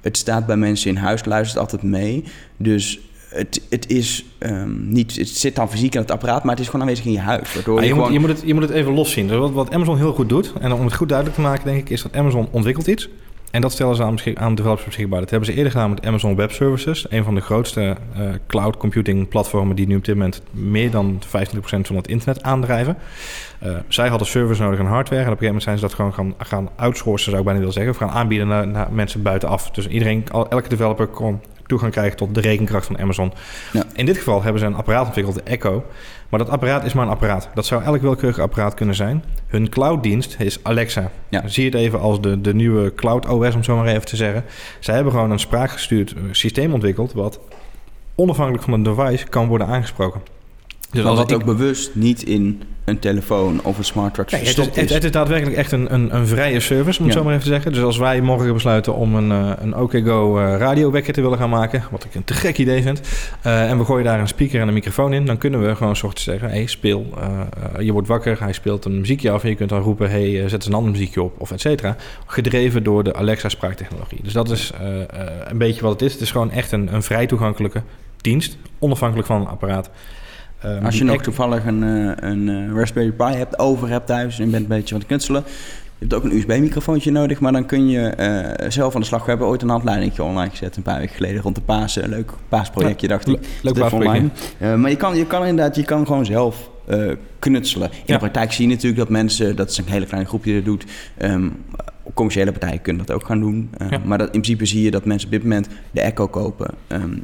het 0.01 0.17
staat 0.17 0.47
bij 0.47 0.57
mensen 0.57 0.91
in 0.91 0.97
huis, 0.97 1.25
luistert 1.25 1.61
altijd 1.61 1.83
mee. 1.83 2.25
Dus 2.57 3.01
het, 3.29 3.61
het 3.69 3.89
is 3.89 4.25
ehm, 4.39 4.93
niet... 4.93 5.17
Het 5.17 5.29
zit 5.29 5.57
dan 5.57 5.71
fysiek 5.71 5.95
in 5.95 6.01
het 6.01 6.11
apparaat, 6.11 6.43
maar 6.43 6.53
het 6.53 6.61
is 6.61 6.67
gewoon 6.67 6.83
aanwezig 6.83 7.05
in 7.05 7.13
je 7.13 7.19
huis. 7.19 7.55
Waardoor 7.55 7.75
Maar 7.75 7.85
je, 7.85 7.89
je, 7.89 8.01
moet, 8.01 8.13
je, 8.13 8.19
moet 8.19 8.29
het, 8.29 8.43
je 8.45 8.55
moet 8.55 8.63
het 8.63 8.73
even 8.73 8.93
loszien. 8.93 9.29
Dus 9.29 9.37
wat, 9.37 9.53
wat 9.53 9.75
Amazon 9.75 9.97
heel 9.97 10.13
goed 10.13 10.29
doet, 10.29 10.53
en 10.61 10.73
om 10.73 10.85
het 10.85 10.95
goed 10.95 11.09
duidelijk 11.09 11.39
te 11.39 11.45
maken, 11.45 11.65
denk 11.65 11.79
ik, 11.79 11.91
is 11.91 12.03
dat 12.03 12.17
Amazon 12.17 12.49
ontwikkelt 12.51 12.87
iets. 12.87 13.09
En 13.51 13.61
dat 13.61 13.73
stellen 13.73 13.97
ze 13.97 14.03
aan, 14.03 14.19
aan 14.35 14.55
developers 14.55 14.85
beschikbaar. 14.85 15.21
Dat 15.21 15.31
hebben 15.31 15.49
ze 15.49 15.55
eerder 15.55 15.73
gedaan 15.73 15.91
met 15.91 16.07
Amazon 16.07 16.37
Web 16.37 16.53
Services. 16.53 17.07
Een 17.11 17.25
van 17.25 17.35
de 17.35 17.41
grootste 17.41 17.97
eh, 18.15 18.29
cloud 18.47 18.77
computing 18.77 19.29
platformen 19.29 19.77
die 19.77 19.87
nu 19.87 19.97
op 19.97 20.05
dit 20.05 20.15
moment 20.15 20.43
meer 20.51 20.91
dan 20.91 21.23
25% 21.27 21.29
van 21.61 21.97
het 21.97 22.09
internet 22.09 22.43
aandrijven. 22.43 22.97
Eh, 23.59 23.73
zij 23.89 24.09
hadden 24.09 24.27
servers 24.27 24.59
nodig 24.59 24.79
en 24.79 24.87
hardware. 24.87 25.23
En 25.23 25.33
op 25.33 25.41
een 25.41 25.47
gegeven 25.47 25.47
moment 25.47 25.63
zijn 25.63 25.79
ze 25.79 25.83
dat 25.83 25.95
gewoon 25.95 26.15
gaan, 26.15 26.35
gaan 26.39 26.69
outsourcen, 26.77 27.25
zou 27.25 27.39
ik 27.39 27.45
bijna 27.45 27.59
willen 27.59 27.75
zeggen. 27.75 27.93
Of 27.93 27.99
gaan 27.99 28.11
aanbieden 28.11 28.49
naar, 28.49 28.69
naar 28.69 28.93
mensen 28.93 29.23
buitenaf. 29.23 29.71
Dus 29.71 29.87
iedereen, 29.87 30.25
elke 30.29 30.69
developer 30.69 31.07
kon 31.07 31.41
toegang 31.71 31.93
krijgen 31.93 32.17
tot 32.17 32.35
de 32.35 32.41
rekenkracht 32.41 32.87
van 32.87 32.99
Amazon. 32.99 33.33
Ja. 33.73 33.85
In 33.95 34.07
dit 34.07 34.17
geval 34.17 34.43
hebben 34.43 34.61
ze 34.61 34.67
een 34.67 34.75
apparaat 34.75 35.07
ontwikkeld, 35.07 35.35
de 35.35 35.43
Echo. 35.43 35.85
Maar 36.29 36.39
dat 36.39 36.49
apparaat 36.49 36.85
is 36.85 36.93
maar 36.93 37.05
een 37.05 37.13
apparaat. 37.13 37.49
Dat 37.55 37.67
zou 37.67 37.83
elk 37.83 38.01
willekeurig 38.01 38.39
apparaat 38.39 38.75
kunnen 38.75 38.95
zijn. 38.95 39.25
Hun 39.47 39.69
clouddienst 39.69 40.37
is 40.39 40.59
Alexa. 40.63 41.11
Ja. 41.29 41.49
Zie 41.49 41.65
het 41.65 41.75
even 41.75 42.01
als 42.01 42.21
de, 42.21 42.41
de 42.41 42.55
nieuwe 42.55 42.95
Cloud 42.95 43.29
OS, 43.29 43.55
om 43.55 43.65
zo 43.65 43.77
maar 43.77 43.87
even 43.87 44.05
te 44.05 44.17
zeggen. 44.17 44.45
Zij 44.81 44.95
hebben 44.95 45.13
gewoon 45.13 45.31
een 45.31 45.39
spraakgestuurd 45.39 46.13
eh, 46.13 46.23
systeem 46.31 46.73
ontwikkeld... 46.73 47.13
wat 47.13 47.41
onafhankelijk 48.15 48.65
van 48.65 48.73
een 48.73 48.83
device 48.83 49.27
kan 49.27 49.47
worden 49.47 49.67
aangesproken. 49.67 50.21
Dus 50.93 51.03
maar 51.05 51.15
wat 51.15 51.31
ik- 51.31 51.37
ook 51.37 51.45
bewust 51.45 51.95
niet 51.95 52.23
in 52.23 52.63
een 52.85 52.99
telefoon 52.99 53.61
of 53.63 53.79
een 53.79 53.85
smartwatch 53.85 54.33
Nee, 54.33 54.41
het, 54.41 54.59
is, 54.59 54.65
het, 54.67 54.91
het 54.91 55.05
is 55.05 55.11
daadwerkelijk 55.11 55.57
echt 55.57 55.73
een, 55.73 55.95
een, 55.95 56.15
een 56.17 56.27
vrije 56.27 56.61
service, 56.61 56.99
om 57.01 57.05
het 57.05 57.15
Ja. 57.15 57.21
zo 57.21 57.25
maar 57.25 57.33
even 57.35 57.45
te 57.47 57.53
zeggen. 57.53 57.73
Dus 57.73 57.83
als 57.83 57.97
wij 57.99 58.21
morgen 58.21 58.53
besluiten 58.53 58.95
om 58.95 59.15
een, 59.15 59.31
eh, 59.31 59.53
een 59.61 59.77
OKGo 59.77 60.39
eh, 60.39 60.57
radiowekker 60.59 61.13
te 61.13 61.21
willen 61.21 61.39
gaan 61.39 61.51
maken, 61.51 61.83
wat 61.91 62.05
ik 62.05 62.15
een 62.15 62.25
te 62.25 62.35
gek 62.35 62.59
idee 62.59 62.83
vind, 62.83 63.01
eh, 63.43 63.71
en 63.71 63.79
we 63.79 63.85
gooien 63.85 64.05
daar 64.05 64.21
een 64.21 64.29
speaker 64.29 64.61
en 64.61 64.69
een 64.69 64.75
microfoon 64.75 65.13
in, 65.13 65.27
dan 65.27 65.39
kunnen 65.39 65.67
we 65.69 65.77
gewoon 65.77 65.97
soort 65.97 66.21
zeggen, 66.21 66.49
hey, 66.51 66.67
speel, 66.67 67.07
je 67.81 67.93
wordt 67.93 68.09
wakker, 68.09 68.37
hij 68.41 68.53
speelt 68.53 68.85
een 68.85 68.99
muziekje 69.01 69.31
af 69.31 69.43
en 69.43 69.49
je 69.49 69.55
kunt 69.55 69.69
dan 69.71 69.81
roepen, 69.83 70.11
hey, 70.11 70.43
zet 70.43 70.53
eens 70.53 70.67
een 70.67 70.75
ander 70.75 70.91
muziekje 70.93 71.23
op, 71.23 71.41
of 71.41 71.51
et 71.51 71.61
cetera. 71.61 71.97
Gedreven 72.27 72.83
door 72.83 73.05
de 73.05 73.15
Alexa 73.15 73.49
spraaktechnologie. 73.49 74.19
Dus 74.23 74.33
dat 74.33 74.51
is 74.51 74.73
een 75.49 75.59
beetje 75.59 75.83
wat 75.83 75.93
het 75.93 76.03
is. 76.03 76.13
Het 76.13 76.21
is 76.23 76.31
gewoon 76.31 76.51
echt 76.51 76.73
een, 76.73 76.95
een 76.95 77.03
vrij 77.03 77.27
toegankelijke 77.27 77.83
dienst, 78.17 78.57
onafhankelijk 78.79 79.27
van 79.29 79.41
een 79.41 79.47
apparaat. 79.47 79.91
Ehm, 80.63 80.85
Als 80.85 80.99
je 80.99 81.05
nog 81.05 81.23
toevallig 81.23 81.67
een, 81.67 81.83
eh, 81.83 82.31
een 82.31 82.49
eh, 82.49 82.75
Raspberry 82.79 83.11
Pi 83.13 83.25
hebt, 83.25 83.59
over 83.59 83.89
hebt 83.89 84.07
thuis 84.07 84.39
en 84.39 84.45
je 84.45 84.51
bent 84.51 84.63
een 84.63 84.69
beetje 84.69 84.95
aan 84.95 85.01
het 85.01 85.09
knutselen. 85.09 85.43
Je 85.99 86.07
hebt 86.07 86.15
ook 86.15 86.25
een 86.25 86.37
USB-microfoontje 86.37 87.11
nodig, 87.11 87.41
maar 87.41 87.53
dan 87.53 87.67
kun 87.67 87.89
je 87.89 88.01
eh, 88.09 88.71
zelf 88.71 88.95
aan 88.95 89.01
de 89.01 89.07
slag. 89.07 89.23
We 89.25 89.29
hebben 89.31 89.47
ooit 89.49 89.63
een 89.63 89.69
handleiding 89.69 90.19
online 90.19 90.51
gezet, 90.51 90.77
een 90.77 90.83
paar 90.83 90.99
weken 90.99 91.15
geleden, 91.15 91.43
rond 91.43 91.55
de 91.55 91.61
Pasen. 91.61 92.05
Een 92.05 92.11
leuk 92.11 92.33
paasprojectje, 92.49 93.09
dacht 93.09 93.29
ik. 93.29 93.35
Le- 93.35 93.41
leuk 93.63 93.75
paasprojectje. 93.79 94.29
Eh, 94.59 94.75
maar 94.75 94.91
je 94.91 94.97
kan, 94.97 95.17
je 95.17 95.27
kan 95.27 95.47
inderdaad, 95.47 95.77
je 95.77 95.85
kan 95.85 96.07
gewoon 96.07 96.25
zelf 96.27 96.71
eh, 96.87 97.11
knutselen. 97.39 97.91
In 97.91 97.97
Ja. 98.07 98.13
de 98.13 98.19
praktijk 98.19 98.53
zie 98.53 98.67
je 98.69 98.71
natuurlijk 98.75 98.99
dat 99.01 99.09
mensen, 99.09 99.57
dat 99.57 99.71
is 99.71 99.79
een 99.79 99.85
hele 99.89 100.07
kleine 100.07 100.29
groepje 100.29 100.55
dat 100.55 100.65
doet. 100.65 100.85
ehm, 101.17 101.49
commerciële 102.15 102.53
partijen 102.53 102.83
kunnen 102.83 103.07
dat 103.07 103.17
ook 103.17 103.25
gaan 103.27 103.41
doen. 103.41 103.71
Eh, 103.79 103.91
Ja. 103.91 104.01
Maar 104.05 104.19
dat, 104.19 104.27
in 104.27 104.41
principe 104.41 104.67
zie 104.67 104.83
je 104.83 104.91
dat 104.91 105.05
mensen 105.05 105.27
op 105.27 105.33
dit 105.33 105.43
moment 105.43 105.69
de 105.91 106.01
Echo 106.01 106.27
kopen. 106.29 106.71
Ehm, 106.87 107.17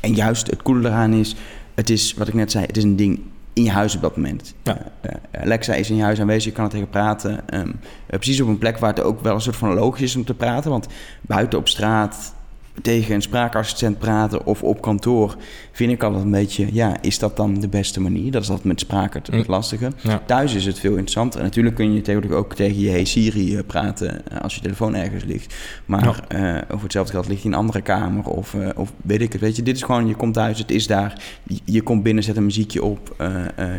en 0.00 0.14
juist 0.14 0.46
het 0.50 0.62
coole 0.62 0.88
eraan 0.88 1.12
is, 1.12 1.36
het 1.74 1.90
is, 1.90 2.14
wat 2.14 2.28
ik 2.28 2.34
net 2.34 2.50
zei, 2.50 2.66
het 2.66 2.76
is 2.76 2.84
een 2.84 2.96
ding 2.96 3.20
in 3.52 3.62
je 3.62 3.70
huis 3.70 3.94
op 3.94 4.02
dat 4.02 4.16
moment. 4.16 4.54
Ja. 4.62 4.78
Uh, 5.06 5.42
Alexa 5.42 5.74
is 5.74 5.90
in 5.90 5.96
je 5.96 6.02
huis 6.02 6.20
aanwezig, 6.20 6.44
je 6.44 6.52
kan 6.52 6.64
er 6.64 6.70
tegen 6.70 6.88
praten. 6.88 7.40
Um, 7.54 7.80
precies 8.06 8.40
op 8.40 8.48
een 8.48 8.58
plek 8.58 8.78
waar 8.78 8.94
het 8.94 9.02
ook 9.02 9.20
wel 9.20 9.34
een 9.34 9.40
soort 9.40 9.56
van 9.56 9.74
logisch 9.74 10.02
is 10.02 10.16
om 10.16 10.24
te 10.24 10.34
praten. 10.34 10.70
Want 10.70 10.86
buiten 11.20 11.58
op 11.58 11.68
straat 11.68 12.34
tegen 12.82 13.14
een 13.14 13.22
spraakassistent 13.22 13.98
praten 13.98 14.46
of 14.46 14.62
op 14.62 14.80
kantoor, 14.80 15.36
vind 15.72 15.92
ik 15.92 16.02
altijd 16.02 16.24
een 16.24 16.30
beetje, 16.30 16.68
ja, 16.72 16.96
is 17.00 17.18
dat 17.18 17.36
dan 17.36 17.60
de 17.60 17.68
beste 17.68 18.00
manier? 18.00 18.30
Dat 18.30 18.42
is 18.42 18.48
altijd 18.48 18.66
met 18.66 18.80
spraak 18.80 19.14
het, 19.14 19.26
het 19.26 19.46
lastige. 19.46 19.92
Ja. 20.00 20.22
Thuis 20.26 20.54
is 20.54 20.64
het 20.64 20.78
veel 20.78 20.90
interessanter. 20.90 21.38
En 21.40 21.46
natuurlijk 21.46 21.74
kun 21.74 21.94
je 21.94 22.00
tegenwoordig 22.00 22.38
ook 22.38 22.54
tegen 22.54 22.80
je 22.80 22.90
Hey 22.90 23.04
Siri 23.04 23.56
eh, 23.56 23.62
praten 23.66 24.28
eh, 24.28 24.40
als 24.40 24.54
je 24.54 24.60
telefoon 24.60 24.94
ergens 24.94 25.24
ligt. 25.24 25.54
Maar 25.84 26.22
ja. 26.28 26.54
uh, 26.54 26.62
over 26.70 26.82
hetzelfde 26.82 27.12
geld 27.12 27.28
ligt 27.28 27.42
hij 27.42 27.50
in 27.50 27.56
een 27.56 27.62
andere 27.62 27.80
kamer 27.80 28.24
of, 28.24 28.54
uh, 28.54 28.68
of 28.74 28.92
weet 29.02 29.20
ik 29.20 29.32
het. 29.32 29.40
Weet 29.40 29.56
je, 29.56 29.62
dit 29.62 29.76
is 29.76 29.82
gewoon, 29.82 30.06
je 30.06 30.14
komt 30.14 30.34
thuis, 30.34 30.58
het 30.58 30.70
is 30.70 30.86
daar. 30.86 31.20
Je, 31.42 31.58
je 31.64 31.82
komt 31.82 32.02
binnen, 32.02 32.24
zet 32.24 32.36
een 32.36 32.44
muziekje 32.44 32.82
op, 32.82 33.14
uh, 33.20 33.28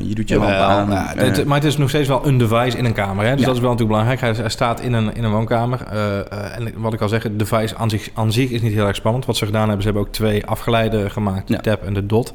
je 0.01 0.15
doet 0.15 0.29
je 0.29 0.38
lamp 0.38 0.51
aan. 0.51 0.91
Het, 0.91 1.45
maar 1.45 1.58
het 1.58 1.67
is 1.67 1.77
nog 1.77 1.89
steeds 1.89 2.08
wel 2.08 2.27
een 2.27 2.38
device 2.38 2.77
in 2.77 2.86
een 2.86 2.93
kamer. 2.93 3.25
Hè? 3.25 3.32
Dus 3.32 3.39
ja. 3.39 3.45
dat 3.45 3.56
is 3.56 3.62
wel 3.62 3.71
natuurlijk 3.71 3.99
belangrijk. 3.99 4.19
Hij, 4.19 4.43
hij 4.43 4.49
staat 4.49 4.82
in 4.82 4.93
een, 4.93 5.15
in 5.15 5.23
een 5.23 5.32
woonkamer. 5.32 5.82
en 5.82 6.73
wat 6.75 6.93
ik 6.93 7.01
al 7.01 7.10
zeg, 7.10 7.23
het 7.23 7.39
device 7.39 7.75
aan 7.75 7.89
zich, 7.89 8.10
aan 8.13 8.32
zich 8.32 8.49
is 8.49 8.62
niet 8.62 8.73
heel 8.73 8.83
erg 8.88 8.96
spannend. 8.96 9.26
Wat 9.26 9.38
ze 9.38 9.46
gedaan 9.46 9.62
hebben, 9.62 9.82
ze 9.82 9.86
hebben 9.86 10.08
ook 10.08 10.13
twee 10.13 10.46
afgeleiden 10.46 11.12
gemaakt. 11.12 11.48
De 11.48 11.60
tab 11.60 11.84
en 11.84 11.93
de 11.93 12.06
dot. 12.06 12.34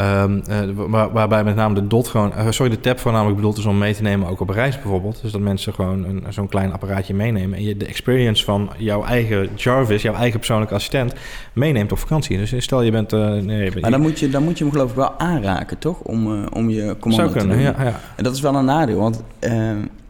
Um, 0.00 0.42
waar, 0.74 1.12
waarbij 1.12 1.44
met 1.44 1.56
name 1.56 1.74
de 1.74 1.86
dot 1.86 2.08
gewoon... 2.08 2.32
Uh, 2.36 2.46
sorry, 2.50 2.70
de 2.70 2.80
tab 2.80 2.98
voornamelijk 2.98 3.36
bedoeld 3.36 3.58
is 3.58 3.64
om 3.64 3.78
mee 3.78 3.94
te 3.94 4.02
nemen 4.02 4.28
ook 4.28 4.40
op 4.40 4.48
reis 4.48 4.74
bijvoorbeeld. 4.74 5.22
Dus 5.22 5.32
dat 5.32 5.40
mensen 5.40 5.74
gewoon 5.74 6.04
een, 6.04 6.24
zo'n 6.28 6.48
klein 6.48 6.72
apparaatje 6.72 7.14
meenemen. 7.14 7.58
En 7.58 7.64
je 7.64 7.76
de 7.76 7.86
experience 7.86 8.44
van 8.44 8.70
jouw 8.76 9.04
eigen 9.04 9.48
Jarvis, 9.54 10.02
jouw 10.02 10.14
eigen 10.14 10.38
persoonlijke 10.38 10.74
assistent... 10.74 11.14
meeneemt 11.52 11.92
op 11.92 11.98
vakantie. 11.98 12.36
Dus 12.36 12.54
stel 12.56 12.82
je 12.82 12.90
bent... 12.90 13.12
Uh, 13.12 13.32
nee, 13.32 13.72
maar 13.80 13.90
dan 13.90 14.00
moet, 14.00 14.18
je, 14.18 14.28
dan 14.28 14.42
moet 14.42 14.58
je 14.58 14.64
hem 14.64 14.72
geloof 14.72 14.90
ik 14.90 14.96
wel 14.96 15.18
aanraken, 15.18 15.78
toch? 15.78 16.00
Om, 16.00 16.46
om 16.46 16.70
je 16.70 16.96
commando 17.00 17.28
Zou 17.28 17.38
kunnen, 17.38 17.56
te 17.56 17.62
doen. 17.64 17.84
Ja, 17.84 17.90
ja. 17.90 18.00
En 18.16 18.24
dat 18.24 18.34
is 18.34 18.40
wel 18.40 18.54
een 18.54 18.64
nadeel, 18.64 18.98
want 18.98 19.22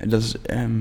dat 0.05 0.21
is, 0.21 0.37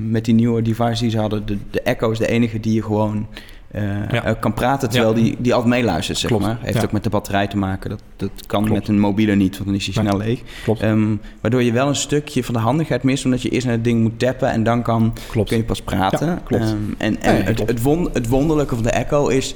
met 0.08 0.24
die 0.24 0.34
nieuwe 0.34 0.62
device 0.62 1.02
die 1.02 1.10
ze 1.10 1.18
hadden... 1.18 1.46
De, 1.46 1.58
de 1.70 1.82
Echo 1.82 2.10
is 2.10 2.18
de 2.18 2.28
enige 2.28 2.60
die 2.60 2.74
je 2.74 2.82
gewoon... 2.82 3.26
Uh, 3.74 4.08
ja. 4.10 4.34
kan 4.34 4.54
praten 4.54 4.90
terwijl 4.90 5.16
ja. 5.16 5.22
die, 5.22 5.36
die 5.38 5.54
altijd 5.54 5.70
meeluistert, 5.72 6.18
zeg 6.18 6.30
Klopt. 6.30 6.44
maar. 6.44 6.58
Heeft 6.60 6.76
ja. 6.76 6.82
ook 6.82 6.92
met 6.92 7.02
de 7.02 7.10
batterij 7.10 7.46
te 7.46 7.56
maken. 7.56 7.90
Dat, 7.90 8.02
dat 8.16 8.46
kan 8.46 8.64
Klopt. 8.64 8.78
met 8.78 8.88
een 8.88 9.00
mobiele 9.00 9.34
niet, 9.34 9.52
want 9.52 9.64
dan 9.64 9.74
is 9.74 9.84
hij 9.84 9.94
snel 9.94 10.16
leeg. 10.16 10.40
Klopt. 10.64 10.82
Um, 10.82 11.20
waardoor 11.40 11.62
je 11.62 11.72
wel 11.72 11.88
een 11.88 11.96
stukje 11.96 12.44
van 12.44 12.54
de 12.54 12.60
handigheid 12.60 13.02
mist, 13.02 13.24
omdat 13.24 13.42
je 13.42 13.48
eerst 13.48 13.66
naar 13.66 13.74
het 13.74 13.84
ding 13.84 14.00
moet 14.02 14.18
tappen 14.18 14.50
en 14.50 14.62
dan 14.62 14.82
kan, 14.82 15.14
klopt. 15.28 15.48
kun 15.48 15.56
je 15.56 15.64
pas 15.64 15.82
praten. 15.82 16.40
klopt. 16.44 16.70
Um, 16.70 16.94
en 16.98 17.22
en 17.22 17.44
het, 17.44 17.58
het, 17.58 17.82
won, 17.82 18.10
het 18.12 18.28
wonderlijke 18.28 18.74
van 18.74 18.84
de 18.84 18.90
Echo 18.90 19.28
is 19.28 19.54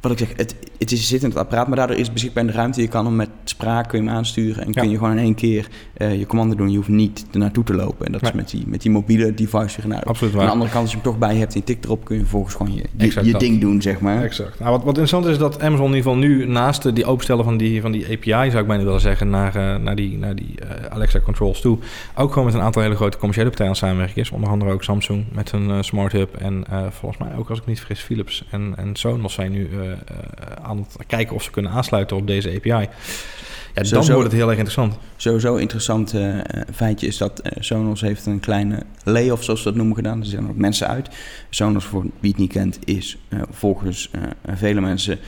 wat 0.00 0.12
ik 0.12 0.18
zeg, 0.18 0.28
het, 0.36 0.54
het 0.78 0.92
is, 0.92 1.08
zit 1.08 1.22
in 1.22 1.28
het 1.28 1.38
apparaat, 1.38 1.66
maar 1.68 1.76
daardoor 1.76 1.96
is 1.96 2.12
beschikbaar 2.12 2.44
in 2.44 2.50
de 2.50 2.56
ruimte. 2.56 2.80
Je 2.80 2.88
kan 2.88 3.04
hem 3.04 3.16
met 3.16 3.28
spraak 3.44 3.88
kun 3.88 4.02
je 4.02 4.08
hem 4.08 4.16
aansturen 4.16 4.62
en 4.64 4.72
Ja. 4.72 4.80
kun 4.80 4.90
je 4.90 4.96
gewoon 4.96 5.12
in 5.12 5.18
één 5.18 5.34
keer 5.34 5.68
uh, 5.98 6.18
je 6.18 6.26
commando 6.26 6.54
doen. 6.54 6.70
Je 6.70 6.76
hoeft 6.76 6.88
niet 6.88 7.26
er 7.32 7.38
naartoe 7.38 7.64
te 7.64 7.74
lopen. 7.74 8.06
En 8.06 8.12
dat 8.12 8.20
Nee. 8.22 8.30
is 8.30 8.36
met 8.36 8.50
die, 8.50 8.64
met 8.66 8.82
die 8.82 8.90
mobiele 8.90 9.34
device 9.34 9.80
weer 9.80 9.90
naar. 9.90 10.02
Absoluut 10.02 10.32
Aan 10.32 10.38
waar. 10.38 10.46
de 10.46 10.52
andere 10.52 10.70
kant, 10.70 10.82
als 10.82 10.90
je 10.92 10.96
hem 11.00 11.06
toch 11.06 11.18
bij 11.18 11.36
hebt 11.36 11.52
en 11.54 11.58
je 11.60 11.64
tikt 11.66 11.84
erop, 11.84 12.04
kun 12.04 12.14
je 12.14 12.20
vervolgens 12.22 12.54
gewoon 12.54 12.74
je, 12.74 12.84
je, 13.24 13.38
ding 13.38 13.60
doen, 13.60 13.82
zeg 13.82 14.00
maar. 14.00 14.22
Exact. 14.22 14.58
Nou, 14.58 14.70
wat, 14.70 14.78
wat 14.80 14.88
interessant 14.98 15.26
is 15.26 15.38
dat 15.38 15.60
Amazon 15.62 15.86
in 15.90 15.94
ieder 15.96 16.10
geval 16.12 16.28
nu 16.28 16.46
naast 16.46 16.82
de- 16.82 16.92
die 16.92 17.04
openstellen 17.06 17.44
van 17.44 17.56
die, 17.56 17.80
van 17.80 17.92
die 17.92 18.04
API, 18.04 18.50
zou 18.50 18.58
ik 18.62 18.66
bijna 18.66 18.84
willen 18.84 19.00
zeggen, 19.00 19.30
naar, 19.30 19.54
eh, 19.56 19.76
naar 19.82 19.96
die, 19.96 20.18
naar 20.18 20.34
die 20.34 20.54
eh, 20.60 20.84
Alexa 20.94 21.20
controls 21.20 21.60
toe, 21.60 21.78
ook 22.14 22.28
gewoon 22.32 22.44
met 22.44 22.54
een 22.54 22.60
aantal 22.62 22.82
hele 22.82 22.94
grote 22.96 23.16
commerciële 23.18 23.48
partijen 23.48 23.72
aan 23.72 23.78
het 23.78 23.86
samenwerken 23.88 24.22
is. 24.22 24.30
Onder 24.30 24.50
andere 24.50 24.72
ook 24.72 24.84
Samsung 24.84 25.24
met 25.32 25.52
eh, 25.52 25.76
Smart 25.80 26.12
Hub 26.12 26.34
en 26.36 26.64
eh, 26.70 26.82
volgens 26.90 27.20
mij 27.20 27.36
ook, 27.38 27.48
als 27.50 27.58
ik 27.58 27.66
niet 27.66 27.78
vergis, 27.78 28.00
Philips 28.00 28.44
en, 28.50 28.72
en 28.76 28.96
Sonos 28.96 29.34
zijn 29.34 29.52
nu 29.52 29.68
eh, 29.72 29.90
eh, 29.92 29.96
aan 30.68 30.78
het 30.78 31.06
kijken 31.06 31.34
of 31.34 31.42
ze 31.42 31.50
kunnen 31.50 31.70
aansluiten 31.70 32.16
op 32.16 32.26
deze 32.26 32.48
API. 32.56 32.88
Ja, 33.74 33.82
dan 33.82 34.06
wordt 34.06 34.22
het 34.22 34.32
heel 34.32 34.48
erg 34.48 34.58
interessant. 34.58 34.98
Sowieso 35.16 35.56
interessant 35.56 36.14
eh, 36.14 36.38
feitje 36.74 37.06
is 37.06 37.16
dat 37.16 37.40
eh, 37.40 37.52
Sonos 37.60 38.00
heeft 38.00 38.26
een 38.26 38.40
kleine 38.40 38.82
layoff, 39.04 39.44
zoals 39.44 39.62
ze 39.62 39.68
dat 39.68 39.76
noemen, 39.76 39.96
gedaan. 39.96 40.20
Er 40.20 40.26
zijn 40.26 40.48
ook 40.48 40.56
mensen 40.56 40.88
uit. 40.88 41.08
Sonos, 41.50 41.84
voor 41.84 42.02
wie 42.20 42.30
het 42.30 42.40
niet 42.40 42.52
kent, 42.52 42.78
is 42.84 43.18
eh, 43.28 43.40
volgens 43.50 44.10
vele 44.54 44.80
mensen 44.80 45.18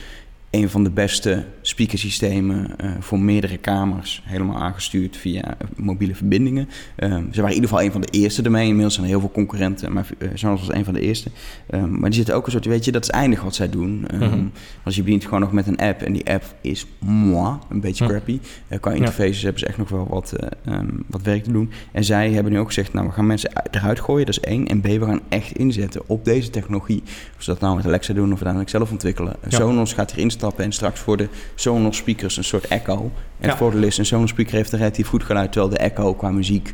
een 0.51 0.69
van 0.69 0.83
de 0.83 0.89
beste 0.89 1.45
speakersystemen 1.61 2.77
eh, 2.77 2.91
voor 2.99 3.19
meerdere 3.19 3.57
kamers. 3.57 4.21
Helemaal 4.25 4.55
aangestuurd 4.61 5.17
via 5.17 5.41
eh, 5.43 5.53
mobiele 5.75 6.15
verbindingen. 6.15 6.69
Eh, 6.95 7.09
ze 7.09 7.15
waren 7.15 7.31
in 7.49 7.53
ieder 7.53 7.69
geval 7.69 7.81
een 7.83 7.91
van 7.91 8.01
de 8.01 8.07
eerste 8.11 8.41
ermee. 8.41 8.65
Inmiddels 8.67 8.93
zijn 8.93 9.05
er 9.05 9.11
heel 9.11 9.19
veel 9.21 9.31
concurrenten, 9.31 9.93
maar 9.93 10.07
Sonos 10.33 10.59
was 10.67 10.75
een 10.75 10.85
van 10.85 10.93
de 10.93 10.99
eerste. 11.01 11.29
Eh, 11.67 11.83
maar 11.83 12.09
die 12.09 12.17
zitten 12.17 12.35
ook 12.35 12.45
een 12.45 12.51
soort, 12.51 12.65
weet 12.65 12.85
je, 12.85 12.91
dat 12.91 13.03
is 13.03 13.09
eindig 13.09 13.41
wat 13.41 13.55
zij 13.55 13.69
doen. 13.69 14.07
Eh, 14.07 14.19
Mhm. 14.19 14.45
Als 14.83 14.95
je 14.95 15.03
bedient 15.03 15.23
gewoon 15.23 15.39
nog 15.39 15.51
met 15.51 15.67
een 15.67 15.77
app 15.77 16.01
en 16.01 16.13
die 16.13 16.29
app 16.29 16.43
is 16.61 16.85
moi, 16.99 17.57
een 17.69 17.81
beetje 17.81 18.03
Hm. 18.03 18.09
crappy. 18.09 18.39
Eh, 18.67 18.79
qua 18.79 18.91
interfaces 18.91 19.41
hebben 19.41 19.59
ze 19.59 19.65
echt 19.67 19.77
nog 19.77 19.89
wel 19.89 20.07
wat, 20.09 20.33
ehm, 20.65 20.87
wat 21.07 21.21
werk 21.21 21.43
te 21.43 21.51
doen. 21.51 21.69
En 21.91 22.03
zij 22.03 22.31
hebben 22.31 22.51
nu 22.51 22.59
ook 22.59 22.67
gezegd, 22.67 22.93
nou 22.93 23.07
we 23.07 23.13
gaan 23.13 23.27
mensen 23.27 23.55
uit- 23.55 23.75
eruit 23.75 23.99
gooien, 23.99 24.25
dat 24.25 24.37
is 24.37 24.43
één. 24.43 24.67
En 24.67 24.81
B, 24.81 24.85
we 24.85 25.05
gaan 25.05 25.21
echt 25.29 25.51
inzetten 25.57 26.01
op 26.05 26.25
deze 26.25 26.49
technologie. 26.49 27.01
Of 27.37 27.43
ze 27.43 27.49
dat 27.51 27.59
nou 27.59 27.75
met 27.75 27.85
Alexa 27.85 28.13
doen 28.13 28.23
of 28.25 28.29
uiteindelijk 28.31 28.69
zelf 28.69 28.91
ontwikkelen. 28.91 29.35
Ja. 29.49 29.57
Sonos 29.57 29.93
gaat 29.93 30.11
hier 30.13 30.23
instappen 30.41 30.63
en 30.65 30.71
straks 30.71 30.99
voor 30.99 31.17
de 31.17 31.27
Sonos 31.55 31.97
speakers 31.97 32.37
een 32.37 32.43
soort 32.43 32.67
echo. 32.67 32.93
En 32.93 33.11
Ja. 33.39 33.47
het 33.49 33.57
voordeel 33.57 33.83
is, 33.83 33.97
een 33.97 34.05
Sonos 34.05 34.29
speaker 34.29 34.55
heeft 34.55 34.71
een 34.71 34.79
relatief 34.79 35.07
goed 35.07 35.23
geluid, 35.23 35.51
terwijl 35.51 35.73
de 35.73 35.79
echo 35.79 36.13
qua 36.13 36.31
muziek... 36.31 36.73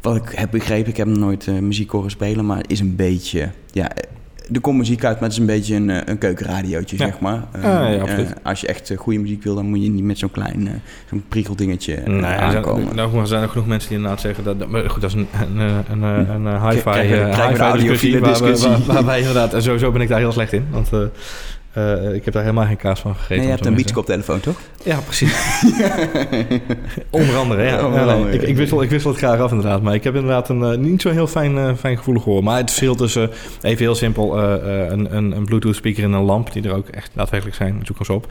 Wat 0.00 0.16
ik 0.16 0.32
heb 0.34 0.50
begrepen, 0.50 0.90
ik 0.90 0.96
heb 0.96 1.06
nog 1.06 1.18
nooit 1.18 1.46
eh, 1.46 1.54
muziek 1.54 1.90
horen 1.90 2.10
spelen, 2.10 2.46
maar 2.46 2.62
is 2.66 2.80
een 2.80 2.96
beetje... 2.96 3.48
Ja, 3.70 3.90
er 4.52 4.60
komt 4.60 4.78
muziek 4.78 5.04
uit, 5.04 5.14
maar 5.14 5.22
het 5.22 5.32
is 5.32 5.38
een 5.38 5.46
beetje 5.46 5.74
een, 5.74 5.90
eh, 5.90 6.00
een 6.04 6.18
keukenradiootje, 6.18 6.96
Ja. 6.98 7.04
zeg 7.06 7.20
maar. 7.20 7.44
Eh, 7.52 7.62
Ja, 7.62 7.86
ja, 7.88 8.06
eh, 8.06 8.26
als 8.42 8.60
je 8.60 8.66
echt 8.66 8.92
goede 8.96 9.18
muziek 9.18 9.42
wil, 9.42 9.54
dan 9.54 9.66
moet 9.66 9.82
je 9.82 9.90
niet 9.90 10.04
met 10.04 10.18
zo'n 10.18 10.30
klein 10.30 10.82
zo'n 11.08 11.22
Nee, 12.06 12.22
er 12.22 12.38
zijn, 12.50 12.56
aankomen. 12.56 12.98
er, 12.98 13.16
er 13.20 13.26
zijn 13.26 13.44
ook 13.44 13.50
genoeg 13.50 13.66
mensen 13.66 13.88
die 13.88 13.96
inderdaad 13.98 14.20
zeggen 14.20 14.44
dat. 14.44 14.68
maar 14.68 14.90
goed, 14.90 15.00
dat 15.00 15.10
is 15.10 15.16
een, 15.16 15.26
een, 15.42 15.58
een, 15.58 16.02
een, 16.02 16.30
een, 16.30 16.44
een 16.44 16.68
hi-fi, 16.68 16.80
Krijgen 16.90 17.24
we- 17.24 17.30
krijgen 17.30 17.36
we 17.36 17.42
hi-fi 17.48 17.56
de 17.56 17.62
audiofiele 17.62 18.20
discussie. 18.20 18.20
Waar, 18.20 18.40
we- 18.42 18.46
discussie. 18.50 18.86
waar, 18.86 18.94
waar 18.94 19.04
wij 19.04 19.18
inderdaad. 19.18 19.54
En 19.54 19.62
sowieso 19.62 19.90
ben 19.92 20.00
ik 20.00 20.08
daar 20.08 20.18
heel 20.18 20.32
slecht 20.32 20.52
in. 20.52 20.66
Want 20.70 20.90
eh, 21.72 22.14
ik 22.14 22.24
heb 22.24 22.34
daar 22.34 22.42
helemaal 22.42 22.66
geen 22.66 22.76
kaas 22.76 23.00
van 23.00 23.14
gegeten. 23.14 23.36
Nee, 23.36 23.44
je 23.44 23.50
hebt 23.52 23.66
een 23.66 23.74
beachkoptelefoon, 23.74 24.40
toch? 24.40 24.56
Ja, 24.84 24.98
precies. 24.98 25.60
Onder 27.10 27.36
andere, 27.36 27.62
ja. 27.62 27.86
Onder 27.86 28.06
nee, 28.06 28.32
ik, 28.34 28.42
ik, 28.42 28.56
wissel, 28.56 28.82
ik 28.82 28.90
wissel 28.90 29.10
het 29.10 29.18
graag 29.18 29.40
af 29.40 29.50
inderdaad. 29.50 29.82
Maar 29.82 29.94
ik 29.94 30.04
heb 30.04 30.14
inderdaad 30.14 30.48
een 30.48 30.62
eh, 30.62 30.78
niet 30.78 31.02
zo 31.02 31.10
heel 31.10 31.26
fijn, 31.26 31.58
eh, 31.58 31.74
fijn 31.78 31.96
gevoel 31.96 32.18
gehoord. 32.18 32.44
Maar 32.44 32.56
het 32.56 32.70
verschil 32.70 32.94
tussen, 32.94 33.30
even 33.62 33.84
heel 33.84 33.94
simpel, 33.94 34.38
een, 34.38 35.16
een, 35.16 35.36
een 35.36 35.44
Bluetooth 35.44 35.74
speaker 35.74 36.04
en 36.04 36.12
een 36.12 36.22
lamp, 36.22 36.52
die 36.52 36.62
er 36.62 36.74
ook 36.74 36.88
echt 36.88 37.10
daadwerkelijk 37.14 37.56
zijn, 37.56 37.80
zoek 37.82 37.98
eens 37.98 38.08
op. 38.08 38.26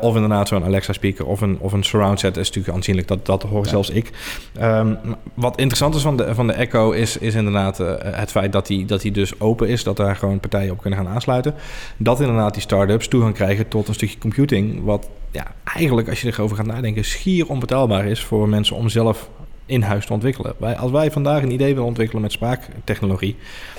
Of 0.00 0.14
inderdaad 0.14 0.48
zo'n 0.48 0.64
Alexa 0.64 0.92
speaker 0.92 1.26
of 1.26 1.40
een, 1.40 1.56
of 1.58 1.72
een 1.72 1.84
surround 1.84 2.20
set 2.20 2.36
is 2.36 2.46
natuurlijk 2.46 2.74
aanzienlijk. 2.74 3.08
Dat, 3.08 3.26
dat 3.26 3.42
hoor 3.42 3.64
Ja. 3.64 3.70
zelfs 3.70 3.90
ik. 3.90 4.10
Ehm, 4.58 4.94
wat 5.34 5.56
interessant 5.56 5.94
is 5.94 6.02
van 6.02 6.16
de, 6.16 6.34
van 6.34 6.46
de 6.46 6.52
Echo 6.52 6.90
is, 6.90 7.18
is 7.18 7.34
inderdaad 7.34 7.78
het 8.04 8.30
feit 8.30 8.52
dat 8.52 8.66
die, 8.66 8.84
dat 8.84 9.00
die 9.00 9.12
dus 9.12 9.40
open 9.40 9.68
is. 9.68 9.84
Dat 9.84 9.96
daar 9.96 10.16
gewoon 10.16 10.40
partijen 10.40 10.72
op 10.72 10.80
kunnen 10.80 10.98
gaan 10.98 11.08
aansluiten. 11.08 11.54
Dat 11.96 12.20
inderdaad 12.20 12.52
die 12.54 12.62
start-ups 12.74 13.08
toegang 13.08 13.34
krijgen 13.34 13.68
tot 13.68 13.88
een 13.88 13.94
stukje 13.94 14.18
computing. 14.18 14.84
Wat 14.84 15.08
ja, 15.30 15.54
eigenlijk, 15.64 16.08
als 16.08 16.20
je 16.20 16.28
erover 16.28 16.56
gaat 16.56 16.66
nadenken, 16.66 17.04
schier 17.04 17.48
onbetaalbaar 17.48 18.06
is 18.06 18.20
voor 18.24 18.48
mensen 18.48 18.76
om 18.76 18.88
zelf 18.88 19.30
in 19.66 19.82
huis 19.82 20.06
te 20.06 20.12
ontwikkelen. 20.12 20.54
Wij, 20.58 20.76
als 20.76 20.90
wij 20.90 21.10
vandaag 21.10 21.42
een 21.42 21.50
idee 21.52 21.68
willen 21.68 21.84
ontwikkelen 21.84 22.22
met 22.22 22.32
spraaktechnologie, 22.32 23.36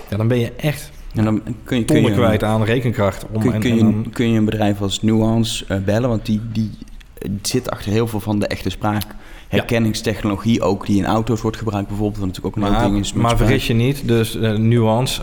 ja, 0.09 0.17
dan 0.17 0.27
ben 0.27 0.39
je 0.39 0.51
echt 0.51 0.91
En 1.13 1.23
dan 1.23 1.41
kun 1.63 1.77
je, 1.77 1.85
kun 1.85 2.01
je, 2.01 2.11
kwijt 2.11 2.43
aan 2.43 2.63
rekenkracht. 2.63 3.25
Om, 3.31 3.41
kun, 3.41 3.53
en- 3.53 3.59
kun, 3.59 3.69
en 3.71 3.75
je, 3.77 3.83
dan- 3.83 4.09
kun 4.13 4.31
je 4.31 4.37
een 4.37 4.45
bedrijf 4.45 4.81
als 4.81 5.01
Nuance 5.01 5.65
eh, 5.67 5.77
bellen, 5.77 6.09
want 6.09 6.25
die, 6.25 6.41
die 6.51 6.71
zit 7.41 7.71
achter 7.71 7.91
heel 7.91 8.07
veel 8.07 8.19
van 8.19 8.39
de 8.39 8.47
echte 8.47 8.69
spraakherkenningstechnologie 9.47 10.61
ook, 10.61 10.85
die 10.85 10.97
in 10.97 11.05
auto's 11.05 11.41
wordt 11.41 11.57
gebruikt 11.57 11.87
bijvoorbeeld, 11.87 12.17
wat 12.19 12.27
natuurlijk 12.27 12.57
ook 12.57 12.63
een 12.63 12.71
Maar, 12.71 12.83
ding 12.83 12.99
is. 12.99 13.13
maar 13.13 13.37
vergis 13.37 13.67
je 13.67 13.73
niet, 13.73 14.07
dus 14.07 14.35
eh, 14.39 14.53
Nuance, 14.55 15.21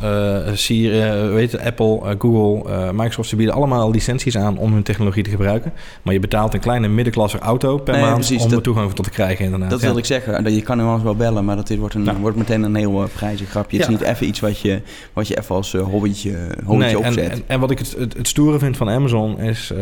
Siri, 0.54 1.00
eh, 1.00 1.32
weet 1.32 1.58
Apple, 1.60 2.16
Google, 2.18 2.92
Microsoft, 2.92 3.28
ze 3.28 3.36
bieden 3.36 3.54
allemaal 3.54 3.90
licenties 3.90 4.36
aan 4.36 4.58
om 4.58 4.72
hun 4.72 4.82
technologie 4.82 5.22
te 5.22 5.30
gebruiken. 5.30 5.72
Maar 6.02 6.14
je 6.14 6.20
betaalt 6.20 6.54
een 6.54 6.60
kleine 6.60 6.88
middenklasser 6.88 7.40
auto 7.40 7.78
per 7.78 7.92
Nee, 7.94 8.02
maand 8.02 8.14
precies, 8.14 8.42
om 8.42 8.48
dat- 8.48 8.56
er 8.58 8.64
toegang 8.64 8.92
tot 8.92 9.04
te 9.04 9.10
krijgen 9.10 9.44
inderdaad. 9.44 9.70
Dat 9.70 9.78
ja. 9.78 9.84
wilde 9.84 10.00
ik 10.00 10.06
zeggen. 10.06 10.44
Dat 10.44 10.54
Je 10.54 10.62
kan 10.62 10.76
Nuance 10.76 11.04
wel 11.04 11.16
bellen, 11.16 11.44
maar 11.44 11.56
dat 11.56 11.66
dit 11.66 11.78
wordt, 11.78 11.94
een, 11.94 12.18
wordt 12.20 12.36
meteen 12.36 12.62
een 12.62 12.74
heel 12.74 13.02
uh, 13.02 13.08
prijzig 13.14 13.48
grapje. 13.48 13.76
Het 13.76 13.86
is 13.88 13.92
niet 13.98 14.02
even 14.08 14.26
iets 14.26 14.40
wat 14.40 14.58
je, 14.60 14.80
wat 15.12 15.28
je 15.28 15.38
even 15.38 15.54
als 15.54 15.72
hobbytje, 15.72 16.36
hobbytje 16.64 16.94
Nee, 16.94 17.02
en, 17.02 17.08
opzet. 17.08 17.30
en, 17.30 17.42
en 17.46 17.60
wat 17.60 17.70
ik 17.70 17.78
het, 17.78 17.94
het, 17.98 18.14
het 18.16 18.28
stoere 18.28 18.58
vind 18.58 18.76
van 18.76 18.88
Amazon 18.90 19.40
is, 19.40 19.72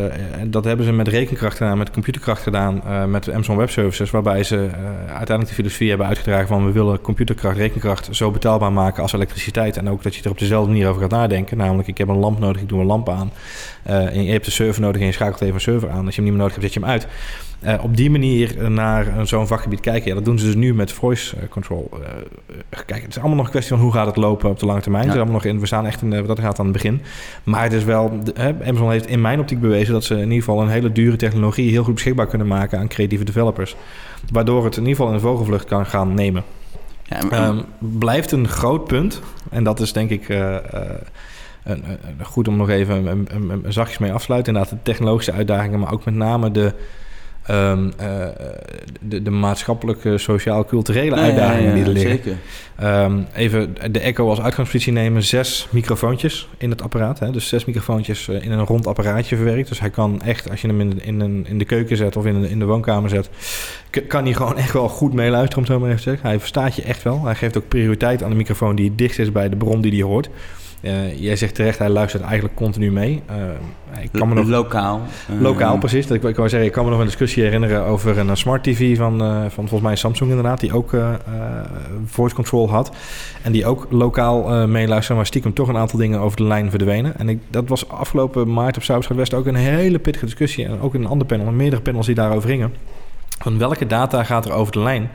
dat 0.46 0.64
hebben 0.64 0.86
ze 0.86 0.92
met 0.92 1.08
rekenkracht 1.08 1.56
gedaan, 1.56 1.78
met 1.78 1.90
computerkracht 1.90 2.42
gedaan, 2.42 2.82
met 3.10 3.30
Amazon 3.30 3.56
Web 3.56 3.70
Services, 3.70 4.10
waarbij 4.10 4.29
ze 4.38 4.56
eh, 4.56 5.16
uiteindelijk 5.16 5.48
de 5.48 5.54
filosofie 5.54 5.88
hebben 5.88 6.06
uitgedragen 6.06 6.46
van 6.46 6.66
we 6.66 6.72
willen 6.72 7.00
computerkracht, 7.00 7.56
rekenkracht 7.56 8.08
zo 8.10 8.30
betaalbaar 8.30 8.72
maken 8.72 9.02
als 9.02 9.12
elektriciteit. 9.12 9.76
En 9.76 9.88
ook 9.88 10.02
dat 10.02 10.14
je 10.14 10.22
er 10.22 10.30
op 10.30 10.38
dezelfde 10.38 10.70
manier 10.70 10.88
over 10.88 11.00
gaat 11.00 11.10
nadenken. 11.10 11.56
Namelijk, 11.56 11.88
ik 11.88 11.98
heb 11.98 12.08
een 12.08 12.16
lamp 12.16 12.38
nodig, 12.38 12.62
ik 12.62 12.68
doe 12.68 12.80
een 12.80 12.86
lamp 12.86 13.08
aan. 13.08 13.32
Eh, 13.82 14.16
en 14.16 14.24
je 14.24 14.32
hebt 14.32 14.46
een 14.46 14.52
server 14.52 14.80
nodig 14.80 15.00
en 15.00 15.06
je 15.06 15.12
schakelt 15.12 15.40
even 15.40 15.54
een 15.54 15.60
server 15.60 15.90
aan. 15.90 16.06
Als 16.06 16.14
je 16.14 16.22
hem 16.22 16.30
niet 16.30 16.38
meer 16.38 16.42
nodig 16.42 16.52
hebt, 16.52 16.72
zet 16.72 16.74
je 16.74 16.80
hem 16.80 16.88
uit. 16.88 17.06
Eh, 17.60 17.84
op 17.84 17.96
die 17.96 18.10
manier 18.10 18.70
naar 18.70 19.06
zo'n 19.22 19.46
vakgebied 19.46 19.80
kijken. 19.80 20.08
Ja, 20.08 20.14
dat 20.14 20.24
doen 20.24 20.38
ze 20.38 20.46
dus 20.46 20.54
nu 20.54 20.74
met 20.74 20.92
voice 20.92 21.36
control. 21.48 21.90
Kijk, 22.86 23.02
het 23.02 23.10
is 23.10 23.18
allemaal 23.18 23.36
nog 23.36 23.44
een 23.44 23.50
kwestie 23.50 23.76
van 23.76 23.84
hoe 23.84 23.92
gaat 23.92 24.06
het 24.06 24.16
lopen 24.16 24.50
op 24.50 24.58
de 24.58 24.66
lange 24.66 24.80
termijn. 24.80 25.04
Ja. 25.04 25.08
Het 25.08 25.18
is 25.18 25.24
allemaal 25.24 25.42
nog 25.42 25.52
in, 25.52 25.60
we 25.60 25.66
staan 25.66 25.86
echt 25.86 26.02
in, 26.02 26.10
dat 26.10 26.40
gaat 26.40 26.58
aan 26.58 26.64
het 26.64 26.74
begin. 26.74 27.00
Maar 27.44 27.62
het 27.62 27.72
is 27.72 27.84
wel, 27.84 28.18
hè, 28.34 28.54
Amazon 28.64 28.90
heeft 28.90 29.06
in 29.06 29.20
mijn 29.20 29.40
optiek 29.40 29.60
bewezen 29.60 29.92
dat 29.92 30.04
ze 30.04 30.14
in 30.14 30.20
ieder 30.20 30.38
geval 30.38 30.62
een 30.62 30.68
hele 30.68 30.92
dure 30.92 31.16
technologie 31.16 31.70
heel 31.70 31.84
goed 31.84 31.94
beschikbaar 31.94 32.26
kunnen 32.26 32.46
maken 32.46 32.78
aan 32.78 32.88
creatieve 32.88 33.24
developers. 33.24 33.76
Waardoor 34.32 34.64
het 34.64 34.76
in 34.76 34.82
ieder 34.86 34.96
geval 34.96 35.12
een 35.14 35.20
vogelvlucht 35.20 35.64
kan 35.64 35.86
gaan 35.86 36.14
nemen. 36.14 36.42
Ja, 37.04 37.22
maar- 37.30 37.32
Ehm, 37.48 37.60
blijft 37.78 38.32
een 38.32 38.48
groot 38.48 38.84
punt. 38.84 39.20
En 39.50 39.64
dat 39.64 39.80
is 39.80 39.92
denk 39.92 40.10
ik 40.10 40.28
eh, 40.28 40.56
eh, 40.56 40.62
een, 41.64 41.84
een- 41.84 42.24
goed 42.24 42.48
om 42.48 42.56
nog 42.56 42.68
even 42.68 42.96
een, 42.96 43.06
een, 43.06 43.50
een, 43.50 43.64
een 43.64 43.72
zachtjes 43.72 43.98
mee 43.98 44.12
af 44.12 44.18
te 44.18 44.24
sluiten. 44.24 44.52
Inderdaad, 44.54 44.78
de 44.78 44.82
technologische 44.90 45.32
uitdagingen, 45.32 45.80
maar 45.80 45.92
ook 45.92 46.04
met 46.04 46.14
name 46.14 46.50
de, 46.50 46.72
ehm, 47.50 47.90
eh, 47.96 48.26
de, 49.00 49.22
de 49.22 49.30
maatschappelijke, 49.30 50.18
sociaal-culturele 50.18 51.10
Nou 51.10 51.22
uitdagingen 51.22 51.68
ja, 51.68 51.74
die 51.74 51.84
er 51.84 51.90
liggen. 51.90 52.10
Zeker. 52.10 52.36
Ehm, 52.76 53.18
even 53.34 53.74
de 53.90 54.00
Echo 54.00 54.28
als 54.28 54.40
uitgangspositie 54.40 54.92
nemen. 54.92 55.22
Zes 55.22 55.66
microfoontjes 55.70 56.48
in 56.58 56.70
het 56.70 56.82
apparaat. 56.82 57.18
Hè? 57.18 57.30
Dus 57.30 57.48
zes 57.48 57.64
microfoontjes 57.64 58.28
eh, 58.28 58.44
in 58.44 58.50
een 58.50 58.64
rond 58.64 58.86
apparaatje 58.86 59.36
verwerkt. 59.36 59.68
Dus 59.68 59.80
hij 59.80 59.90
kan 59.90 60.22
echt, 60.22 60.50
als 60.50 60.60
je 60.60 60.66
hem 60.68 60.80
in, 60.80 60.90
de- 60.90 61.02
in, 61.02 61.20
een, 61.20 61.44
in 61.48 61.58
de 61.58 61.64
keuken 61.64 61.96
zet 61.96 62.16
of 62.16 62.24
in 62.26 62.40
de, 62.42 62.50
in 62.50 62.58
de 62.58 62.64
woonkamer 62.64 63.10
zet... 63.10 63.30
kan 64.08 64.24
hij 64.24 64.32
gewoon 64.34 64.56
echt 64.58 64.72
wel 64.72 64.88
goed 64.88 65.12
meeluisteren, 65.12 65.56
om 65.56 65.62
het 65.62 65.72
zo 65.72 65.78
maar 65.78 65.88
even 65.90 66.02
te 66.02 66.08
zeggen. 66.10 66.28
Hij 66.28 66.38
verstaat 66.38 66.76
je 66.76 66.82
echt 66.82 67.02
wel. 67.02 67.24
Hij 67.24 67.34
geeft 67.34 67.56
ook 67.56 67.68
prioriteit 67.68 68.22
aan 68.22 68.30
de 68.30 68.36
microfoon 68.36 68.74
die 68.76 68.88
het 68.88 68.98
dichtst 68.98 69.18
is 69.18 69.32
bij 69.32 69.48
de 69.48 69.56
bron 69.56 69.80
die 69.80 69.92
hij 69.92 70.02
hoort. 70.02 70.28
Eh, 70.80 71.20
jij 71.20 71.36
zegt 71.36 71.54
terecht, 71.54 71.78
hij 71.78 71.88
luistert 71.88 72.22
eigenlijk 72.22 72.54
continu 72.54 72.92
mee. 72.92 73.22
Eh, 73.26 74.02
ik 74.02 74.12
kan 74.12 74.28
me 74.28 74.34
nog... 74.34 74.46
Lokaal. 74.46 75.00
eh, 75.28 75.40
Lokaal, 75.40 75.78
precies. 75.78 76.06
Dat 76.06 76.16
ik, 76.16 76.22
ik 76.22 76.36
wou 76.36 76.48
zeggen, 76.48 76.68
ik 76.68 76.74
kan 76.74 76.84
me 76.84 76.90
nog 76.90 76.98
een 76.98 77.06
discussie 77.06 77.42
herinneren 77.42 77.84
over 77.84 78.18
een 78.18 78.36
smart 78.36 78.62
TV 78.64 78.96
van, 78.96 79.18
van 79.50 79.50
volgens 79.50 79.80
mij 79.80 79.96
Samsung 79.96 80.30
inderdaad, 80.30 80.60
die 80.60 80.72
ook 80.72 80.94
voice 82.06 82.34
control 82.34 82.70
had. 82.70 82.90
En 83.42 83.52
die 83.52 83.66
ook 83.66 83.86
lokaal 83.90 84.66
meeluisterde, 84.66 85.14
maar 85.14 85.26
stiekem 85.26 85.52
toch 85.52 85.68
een 85.68 85.76
aantal 85.76 85.98
dingen 85.98 86.20
over 86.20 86.36
de 86.36 86.44
lijn 86.44 86.70
verdwenen. 86.70 87.18
En 87.18 87.28
ik, 87.28 87.40
dat 87.50 87.68
was 87.68 87.88
afgelopen 87.88 88.52
maart 88.52 88.76
op 88.76 88.82
Zuid 88.82 89.06
West 89.06 89.34
ook 89.34 89.46
een 89.46 89.54
hele 89.54 89.98
pittige 89.98 90.24
discussie. 90.24 90.64
En 90.64 90.80
ook 90.80 90.94
in 90.94 91.00
een 91.00 91.08
ander 91.08 91.26
panel, 91.26 91.46
en 91.46 91.56
meerdere 91.56 91.82
panels 91.82 92.06
die 92.06 92.14
daarover 92.14 92.48
gingen. 92.48 92.74
Van 93.38 93.58
welke 93.58 93.86
data 93.86 94.24
gaat 94.24 94.44
er 94.44 94.52
over 94.52 94.72
de 94.72 94.80
lijn? 94.80 95.10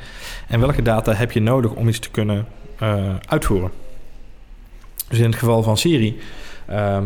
En 0.48 0.60
welke 0.60 0.82
data 0.82 1.14
heb 1.14 1.32
je 1.32 1.42
nodig 1.42 1.72
om 1.72 1.88
iets 1.88 2.00
te 2.00 2.10
kunnen 2.12 2.46
uitvoeren? 3.28 3.72
Dus 5.16 5.24
in 5.24 5.30
het 5.32 5.40
geval 5.40 5.64
van 5.64 5.78
Siri... 5.78 6.18
ehm, 6.68 7.04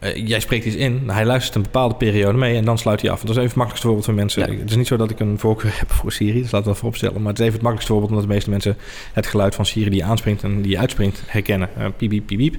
eh, 0.00 0.26
jij 0.26 0.40
spreekt 0.40 0.64
iets 0.64 0.76
in, 0.76 1.02
hij 1.06 1.24
luistert 1.24 1.54
een 1.54 1.62
bepaalde 1.62 1.94
periode 1.94 2.38
mee 2.38 2.56
en 2.56 2.64
dan 2.64 2.78
sluit 2.78 3.00
hij 3.00 3.10
af. 3.10 3.20
Dat 3.20 3.30
is 3.30 3.36
even 3.36 3.46
het 3.48 3.54
makkelijkste 3.54 3.86
voorbeeld 3.86 4.06
voor 4.06 4.14
mensen. 4.14 4.52
Ja. 4.52 4.58
Het 4.58 4.70
is 4.70 4.76
niet 4.76 4.86
zo 4.86 4.96
dat 4.96 5.10
ik 5.10 5.20
een 5.20 5.38
voorkeur 5.38 5.72
heb 5.78 5.92
voor 5.92 6.12
Siri, 6.12 6.32
dus 6.32 6.42
laten 6.42 6.58
we 6.58 6.64
dat 6.64 6.76
vooropstellen. 6.76 7.22
Maar 7.22 7.30
het 7.30 7.38
is 7.38 7.46
even 7.46 7.58
het 7.58 7.62
makkelijkste 7.62 7.92
voorbeeld 7.92 8.10
omdat 8.12 8.28
de 8.28 8.34
meeste 8.34 8.50
mensen 8.50 8.76
het 9.12 9.26
geluid 9.26 9.54
van 9.54 9.66
Siri 9.66 9.90
die 9.90 10.04
aanspringt 10.04 10.42
en 10.42 10.62
die 10.62 10.78
uitspringt 10.78 11.22
herkennen. 11.26 11.68
Eh, 11.76 11.86
piep, 11.96 12.10
piep, 12.10 12.26
piep, 12.26 12.38
piep. 12.38 12.56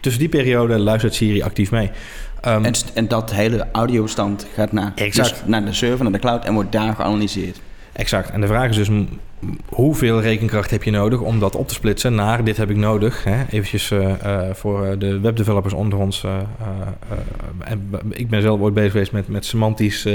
Tussen 0.00 0.20
die 0.20 0.30
periode 0.30 0.78
luistert 0.78 1.14
Siri 1.14 1.42
actief 1.42 1.70
mee. 1.70 1.90
Ehm, 2.40 2.64
En, 2.64 2.74
en 2.94 3.08
dat 3.08 3.32
hele 3.32 3.66
audiobestand 3.72 4.46
gaat 4.54 4.72
naar, 4.72 4.92
Exact. 4.94 5.28
dus 5.30 5.38
naar 5.46 5.64
de 5.64 5.72
server, 5.72 6.02
naar 6.02 6.12
de 6.12 6.18
cloud 6.18 6.44
en 6.44 6.54
wordt 6.54 6.72
daar 6.72 6.94
geanalyseerd. 6.94 7.60
Exact. 7.94 8.30
En 8.30 8.40
de 8.40 8.46
vraag 8.46 8.68
is 8.68 8.76
dus 8.76 8.88
hoeveel 9.68 10.20
rekenkracht 10.20 10.70
heb 10.70 10.82
je 10.82 10.90
nodig 10.90 11.20
om 11.20 11.40
dat 11.40 11.56
op 11.56 11.68
te 11.68 11.74
splitsen 11.74 12.14
naar 12.14 12.44
dit 12.44 12.56
heb 12.56 12.70
ik 12.70 12.76
nodig. 12.76 13.24
Hè? 13.24 13.44
Eventjes 13.50 13.90
eh, 13.90 14.12
eh, 14.48 14.54
voor 14.54 14.84
eh, 14.86 14.98
de 14.98 15.20
webdevelopers 15.20 15.74
onder 15.74 15.98
ons. 15.98 16.24
ik 18.10 18.28
ben 18.28 18.42
zelf 18.42 18.60
ooit 18.60 18.74
bezig 18.74 18.92
geweest 18.92 19.12
met, 19.12 19.28
met 19.28 19.44
semantisch 19.44 20.06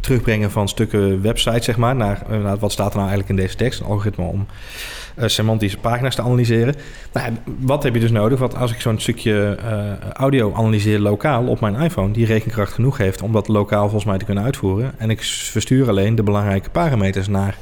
terugbrengen 0.00 0.50
van 0.50 0.68
stukken 0.68 1.22
website, 1.22 1.62
zeg 1.62 1.76
maar. 1.76 1.96
Naar, 1.96 2.22
naar 2.28 2.58
wat 2.58 2.72
staat 2.72 2.90
er 2.90 2.98
nou 2.98 3.08
eigenlijk 3.08 3.28
in 3.28 3.44
deze 3.44 3.56
tekst. 3.56 3.80
Een 3.80 3.86
algoritme 3.86 4.24
om 4.24 4.46
eh, 5.14 5.28
semantische 5.28 5.78
pagina's 5.78 6.14
te 6.14 6.22
analyseren. 6.22 6.74
Nou, 7.12 7.32
wat 7.58 7.82
heb 7.82 7.94
je 7.94 8.00
dus 8.00 8.10
nodig? 8.10 8.38
Want 8.38 8.56
als 8.56 8.72
ik 8.72 8.80
zo'n 8.80 9.00
stukje 9.00 9.58
eh, 9.62 10.10
audio 10.12 10.54
analyseer 10.54 10.98
lokaal 10.98 11.46
op 11.46 11.60
mijn 11.60 11.74
iPhone, 11.74 12.12
die 12.12 12.26
rekenkracht 12.26 12.72
genoeg 12.72 12.98
heeft 12.98 13.22
om 13.22 13.32
dat 13.32 13.48
lokaal 13.48 13.82
volgens 13.82 14.04
mij 14.04 14.18
te 14.18 14.24
kunnen 14.24 14.44
uitvoeren. 14.44 14.92
En 14.96 15.10
ik 15.10 15.22
verstuur 15.22 15.88
alleen 15.88 16.14
de 16.14 16.22
belangrijke 16.22 16.70
parameters 16.70 17.28
naar 17.28 17.56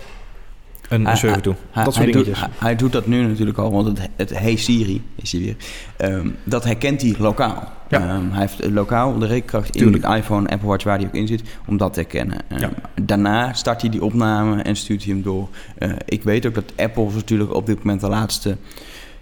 een, 0.92 1.07
Hij- 1.07 1.16
server 1.16 1.42
toe. 1.42 1.55
Hij, 1.70 1.85
dat 1.85 1.94
soort 1.94 2.05
hij, 2.05 2.14
doet, 2.14 2.24
dingetjes. 2.24 2.48
hij, 2.59 2.68
hij 2.68 2.76
doet 2.76 2.92
dat 2.92 3.07
nu 3.07 3.26
natuurlijk 3.26 3.59
al, 3.59 3.70
want 3.72 3.87
het, 3.87 4.09
het 4.16 4.38
Hey 4.38 4.57
Siri 4.57 5.02
is 5.16 5.33
hij 5.33 5.40
weer. 5.40 5.57
Ehm, 5.96 6.28
dat 6.44 6.64
herkent 6.64 7.02
hij 7.02 7.14
lokaal. 7.18 7.72
Ja. 7.88 7.98
Ehm, 8.09 8.31
hij 8.31 8.40
heeft 8.40 8.70
lokaal 8.70 9.18
de 9.18 9.26
rekenkracht 9.26 9.76
in 9.76 9.92
de 9.92 10.14
iPhone, 10.16 10.48
Apple 10.48 10.68
Watch, 10.68 10.85
waar 10.85 10.98
hij 10.98 11.07
ook 11.07 11.14
in 11.14 11.26
zit, 11.26 11.42
om 11.66 11.76
dat 11.76 11.92
te 11.94 12.00
herkennen. 12.00 12.38
Ehm, 12.48 12.61
Ja. 12.61 12.70
Daarna 13.02 13.52
start 13.52 13.81
hij 13.81 13.90
die 13.90 14.02
opname 14.05 14.62
en 14.62 14.76
stuurt 14.76 15.05
hij 15.05 15.12
hem 15.12 15.22
door. 15.22 15.48
Eh, 15.78 15.90
ik 16.05 16.22
weet 16.22 16.46
ook 16.46 16.55
dat 16.55 16.72
Apple 16.76 17.09
natuurlijk 17.14 17.55
op 17.55 17.66
dit 17.66 17.76
moment 17.78 18.00
de 18.00 18.09
laatste 18.09 18.57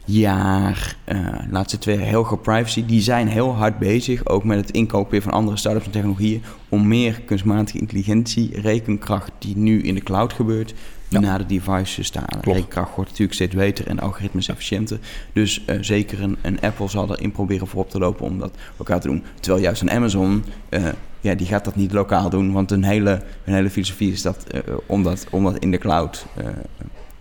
jaar, 0.04 0.96
eh 1.04 1.16
laatste 1.50 1.78
twee 1.78 1.96
jaar 1.98 2.06
heel 2.06 2.24
veel 2.24 2.36
privacy. 2.36 2.86
Die 2.86 3.00
zijn 3.02 3.28
heel 3.28 3.54
hard 3.54 3.78
bezig, 3.78 4.26
ook 4.26 4.44
met 4.44 4.58
het 4.58 4.70
inkopen 4.70 5.10
weer 5.10 5.22
van 5.22 5.32
andere 5.32 5.56
startups 5.56 5.84
en 5.86 5.90
technologieën, 5.90 6.42
om 6.68 6.88
meer 6.88 7.20
kunstmatige 7.24 7.78
intelligentie, 7.78 8.60
rekenkracht 8.60 9.30
die 9.38 9.56
nu 9.56 9.82
in 9.82 9.94
de 9.94 10.00
cloud 10.02 10.32
gebeurt, 10.32 10.74
Ja. 11.10 11.20
naar 11.20 11.38
de 11.38 11.46
devices. 11.46 12.10
Klopt. 12.10 12.44
Rekenkracht 12.44 12.94
wordt 12.94 13.10
natuurlijk 13.10 13.34
steeds 13.34 13.54
beter 13.54 13.86
en 13.86 13.96
de 13.96 14.02
algoritmes 14.02 14.48
efficiënter. 14.48 14.98
Dus 15.32 15.64
eh, 15.64 15.76
zeker 15.80 16.22
een, 16.22 16.36
een 16.42 16.60
Apple 16.60 16.88
zal 16.88 17.10
erin 17.10 17.32
proberen 17.32 17.66
voorop 17.66 17.90
te 17.90 17.98
lopen 17.98 18.26
om 18.26 18.38
dat 18.38 18.54
lokaal 18.76 19.00
te 19.00 19.06
doen. 19.06 19.24
Terwijl 19.40 19.62
juist 19.62 19.82
een 19.82 19.90
Amazon, 19.90 20.44
eh, 20.68 20.84
ja, 21.20 21.34
die 21.34 21.46
gaat 21.46 21.64
dat 21.64 21.76
niet 21.76 21.92
lokaal 21.92 22.30
doen, 22.30 22.52
want 22.52 22.70
een 22.70 22.84
hele, 22.84 23.22
een 23.44 23.54
hele 23.54 23.70
filosofie 23.70 24.12
is 24.12 24.22
dat, 24.22 24.44
eh, 24.44 24.60
om, 24.86 25.02
dat 25.02 25.26
om 25.30 25.44
dat 25.44 25.58
in 25.58 25.70
de 25.70 25.78
cloud 25.78 26.26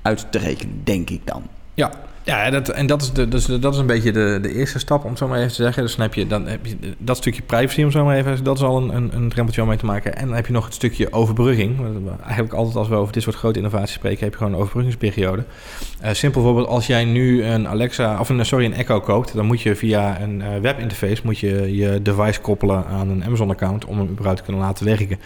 uit 0.02 0.32
te 0.32 0.38
rekenen, 0.38 0.82
denk 0.84 1.10
ik 1.10 1.22
dan. 1.26 1.44
Ja, 1.74 1.92
ja 2.24 2.50
dat, 2.50 2.70
en 2.70 2.88
dat 2.88 3.02
is, 3.02 3.12
de, 3.12 3.28
dus 3.28 3.46
dat 3.46 3.74
is 3.74 3.80
een 3.80 3.86
beetje 3.86 4.12
de, 4.12 4.40
de 4.42 4.54
eerste 4.54 4.80
stap, 4.80 5.04
om 5.04 5.10
het 5.10 5.20
zo 5.20 5.28
maar 5.28 5.38
even 5.38 5.50
te 5.50 5.64
zeggen. 5.64 5.84
Dus 5.84 5.96
dan 5.96 6.02
heb 6.02 6.14
je, 6.14 6.28
dan 6.28 6.48
heb 6.48 6.66
je 6.66 6.78
dat 6.98 7.18
stukje 7.18 7.42
privacy, 7.42 7.84
om 7.84 7.92
zo 7.92 8.06
maar 8.06 8.18
even 8.18 8.44
Dat 8.44 8.58
is 8.58 8.64
al 8.64 8.78
een, 8.78 8.96
een, 8.96 9.16
een 9.16 9.30
drempeltje 9.30 9.62
om 9.62 9.68
mee 9.68 9.78
te 9.78 9.86
maken. 9.86 10.16
En 10.16 10.26
dan 10.26 10.36
heb 10.36 10.46
je 10.46 10.54
nog 10.54 10.66
het 10.66 10.74
stukje 10.74 11.14
overbrugging. 11.14 11.80
Eigenlijk 12.22 12.54
altijd 12.54 12.76
als 12.76 12.88
we 12.88 12.96
over 12.96 13.14
dit 13.14 13.24
soort 13.24 13.36
grote 13.36 13.58
innovaties 13.58 13.96
spreken, 13.96 14.24
heb 14.24 14.32
je 14.32 14.38
gewoon 14.38 14.54
een 14.54 14.60
overbruggingsperiode. 14.60 15.44
Eh, 16.00 16.14
simpel 16.14 16.42
voorbeeld, 16.42 16.68
als 16.68 16.88
jij 16.88 17.06
nu 17.06 17.44
een 17.44 17.68
Alexa, 17.68 18.20
of 18.20 18.30
een, 18.30 18.46
sorry, 18.46 18.66
een 18.66 18.74
Echo 18.74 19.00
koopt, 19.00 19.34
dan 19.34 19.46
moet 19.46 19.62
je 19.62 19.76
via 19.76 20.22
een 20.22 20.42
eh, 20.42 20.48
webinterface 20.62 21.22
moet 21.24 21.40
je, 21.40 21.76
je 21.76 22.02
device 22.02 22.42
koppelen 22.42 22.86
aan 22.86 23.10
een 23.10 23.24
Amazon-account 23.24 23.86
om 23.86 23.98
hem 23.98 24.10
überhaupt 24.10 24.38
te 24.38 24.44
kunnen 24.44 24.62
laten 24.62 24.86
werken. 24.86 25.20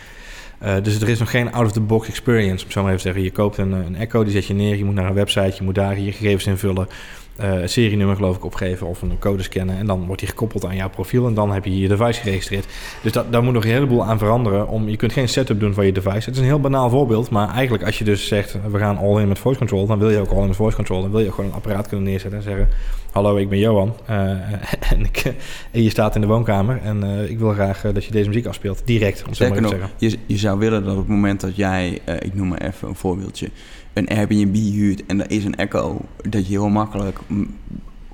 Eh, 0.64 0.76
dus 0.82 1.02
er 1.02 1.10
is 1.10 1.20
nog 1.20 1.30
geen 1.30 1.52
out-of-the-box 1.52 2.08
experience, 2.08 2.66
om 2.66 2.72
zo 2.72 2.82
maar 2.82 2.92
even 2.92 3.02
te 3.02 3.08
zeggen. 3.08 3.24
Je 3.24 3.32
koopt 3.32 3.58
een, 3.58 3.72
een 3.72 3.96
Echo, 3.96 4.24
die 4.24 4.34
zet 4.34 4.46
je 4.46 4.54
neer, 4.54 4.76
je 4.76 4.86
moet 4.86 4.94
naar 4.94 5.06
een 5.06 5.14
website, 5.14 5.56
je 5.58 5.64
moet 5.64 5.76
daar 5.76 6.00
je 6.00 6.12
gegevens 6.12 6.46
invullen, 6.46 6.88
eh, 6.88 6.96
een 7.36 7.70
serienummer 7.70 8.16
geloof 8.16 8.36
ik 8.36 8.46
opgeven 8.46 8.88
of 8.88 9.02
een 9.02 9.20
code 9.20 9.44
scannen 9.44 9.78
en 9.78 9.86
dan 9.86 10.06
wordt 10.06 10.20
die 10.20 10.30
gekoppeld 10.30 10.66
aan 10.66 10.76
jouw 10.76 10.90
profiel 10.90 11.28
en 11.28 11.34
dan 11.34 11.52
heb 11.52 11.66
je 11.66 11.80
je 11.80 11.88
device 11.88 12.22
geregistreerd. 12.22 12.66
Dus 13.02 13.12
dat, 13.12 13.32
daar 13.32 13.44
moet 13.44 13.54
nog 13.54 13.64
een 13.64 13.72
heleboel 13.72 14.06
aan 14.06 14.18
veranderen. 14.18 14.68
Om, 14.68 14.90
je 14.90 14.98
kunt 14.98 15.14
geen 15.14 15.30
setup 15.30 15.60
doen 15.60 15.74
van 15.74 15.86
je 15.86 15.92
device. 15.92 16.26
Het 16.26 16.34
is 16.34 16.38
een 16.38 16.44
heel 16.44 16.60
banaal 16.60 16.90
voorbeeld, 16.90 17.30
maar 17.30 17.50
eigenlijk 17.50 17.84
als 17.84 17.98
je 17.98 18.04
dus 18.04 18.28
zegt 18.28 18.58
we 18.72 18.78
gaan 18.78 18.98
all 18.98 19.22
in 19.22 19.28
met 19.28 19.40
voice 19.40 19.58
control, 19.58 19.86
dan 19.86 20.00
wil 20.00 20.10
je 20.10 20.20
ook 20.20 20.32
all 20.32 20.42
in 20.42 20.48
met 20.48 20.56
voice 20.56 20.76
control. 20.76 21.02
Dan 21.02 21.12
wil 21.12 21.20
je 21.20 21.28
ook 21.28 21.34
gewoon 21.34 21.50
een 21.50 21.56
apparaat 21.56 21.88
kunnen 21.88 22.06
neerzetten 22.06 22.40
en 22.40 22.46
zeggen 22.46 22.68
hallo 23.14 23.38
ik 23.38 23.50
ben 23.50 23.60
Johan 23.60 23.96
eh, 24.06 24.30
en, 24.92 25.06
ik, 25.06 25.34
en 25.72 25.84
je 25.84 25.90
staat 25.90 26.16
in 26.16 26.22
de 26.22 26.28
woonkamer 26.28 26.82
en 26.84 27.04
eh, 27.04 27.30
ik 27.30 27.40
wil 27.40 27.54
graag 27.54 27.86
eh, 27.86 27.94
dat 27.94 28.06
je 28.06 28.12
deze 28.12 28.28
muziek 28.28 28.46
afspeelt 28.46 28.82
direct. 28.86 29.24
Om 29.28 29.34
zo 29.34 29.50
maar 29.50 29.62
te 29.62 29.68
zeggen. 29.68 29.90
je, 29.98 30.18
je 30.26 30.38
zou 30.38 30.60
willen 30.60 30.84
dat 30.84 30.92
op 30.92 31.00
het 31.00 31.08
moment 31.08 31.42
dat 31.42 31.56
jij, 31.56 32.00
eh, 32.06 32.16
ik 32.20 32.34
noem 32.34 32.48
maar 32.48 32.62
even 32.62 32.88
een 32.88 32.96
voorbeeldje, 32.96 33.50
een 33.94 34.08
Airbnb 34.08 34.56
huurt 34.56 35.06
en 35.06 35.20
er 35.20 35.32
is 35.32 35.46
een 35.46 35.56
Echo, 35.56 36.02
dat 36.30 36.48
je 36.48 36.52
heel 36.52 36.70
makkelijk, 36.70 37.20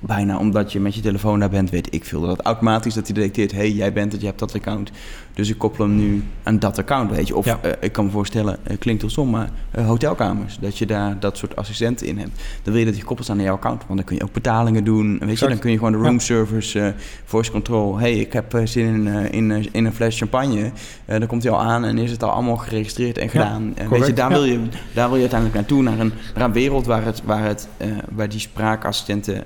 bijna 0.00 0.38
omdat 0.38 0.72
je 0.72 0.80
met 0.80 0.94
je 0.94 1.00
telefoon 1.00 1.38
daar 1.38 1.50
bent, 1.50 1.70
weet 1.70 1.94
ik 1.94 2.04
veel, 2.04 2.20
dat 2.20 2.40
automatisch 2.40 2.94
dat 2.94 3.06
hij 3.06 3.14
detecteert, 3.14 3.52
hé, 3.52 3.58
hey, 3.58 3.70
jij 3.70 3.92
bent 3.92 4.12
het, 4.12 4.20
je 4.20 4.26
hebt 4.26 4.38
dat 4.38 4.54
account, 4.54 4.90
dus 5.34 5.48
ik 5.50 5.58
koppel 5.58 5.84
hem 5.84 5.96
nu 5.96 6.24
aan 6.42 6.58
dat 6.58 6.78
account, 6.78 7.10
weet 7.10 7.26
je. 7.26 7.36
Of 7.36 7.44
Ja. 7.44 7.58
eh, 7.62 7.70
ik 7.80 7.92
kan 7.92 8.04
me 8.04 8.10
voorstellen, 8.10 8.56
klinkt 8.78 9.00
heel 9.00 9.10
stom, 9.10 9.30
maar 9.30 9.50
eh, 9.70 9.86
hotelkamers, 9.86 10.58
dat 10.60 10.78
je 10.78 10.86
daar 10.86 11.20
dat 11.20 11.36
soort 11.36 11.56
assistenten 11.56 12.06
in 12.06 12.18
hebt. 12.18 12.30
Dan 12.62 12.72
wil 12.72 12.74
je 12.76 12.82
dat 12.84 12.92
die 12.92 13.00
gekoppeld 13.02 13.26
zijn 13.26 13.38
aan 13.38 13.44
jouw 13.44 13.54
account, 13.54 13.82
want 13.86 13.96
dan 13.98 14.04
kun 14.04 14.16
je 14.16 14.22
ook 14.22 14.32
betalingen 14.32 14.84
doen, 14.84 15.18
weet 15.18 15.38
je, 15.38 15.48
dan 15.48 15.58
kun 15.58 15.70
je 15.70 15.76
gewoon 15.76 15.92
de 15.92 15.98
Ja. 15.98 16.04
room 16.04 16.18
service, 16.20 16.80
eh, 16.80 16.92
voice 17.24 17.50
control, 17.50 17.94
hé, 17.98 18.00
hey, 18.12 18.20
ik 18.20 18.32
heb 18.32 18.60
zin 18.64 19.06
in, 19.06 19.32
in, 19.50 19.68
in 19.72 19.84
een 19.84 19.92
fles 19.94 20.18
champagne, 20.18 20.70
dan 21.06 21.26
komt 21.26 21.42
hij 21.42 21.52
al 21.52 21.60
aan 21.60 21.84
en 21.84 21.98
is 21.98 22.10
het 22.10 22.22
al 22.22 22.30
allemaal 22.30 22.56
geregistreerd 22.56 23.18
en 23.18 23.28
gedaan. 23.28 23.74
Weet 23.90 24.06
je, 24.06 24.12
daar, 24.12 24.30
ja. 24.30 24.36
wil 24.36 24.44
je, 24.44 24.58
daar 24.94 25.06
wil 25.06 25.14
je 25.16 25.20
uiteindelijk 25.20 25.58
naartoe, 25.58 25.82
naar 25.82 25.98
een, 25.98 26.12
naar 26.34 26.44
een 26.44 26.52
wereld 26.52 26.86
waar, 26.86 27.04
het, 27.04 27.22
waar, 27.24 27.44
het, 27.44 27.68
waar 28.10 28.28
die 28.28 28.40
spraakassistenten 28.40 29.44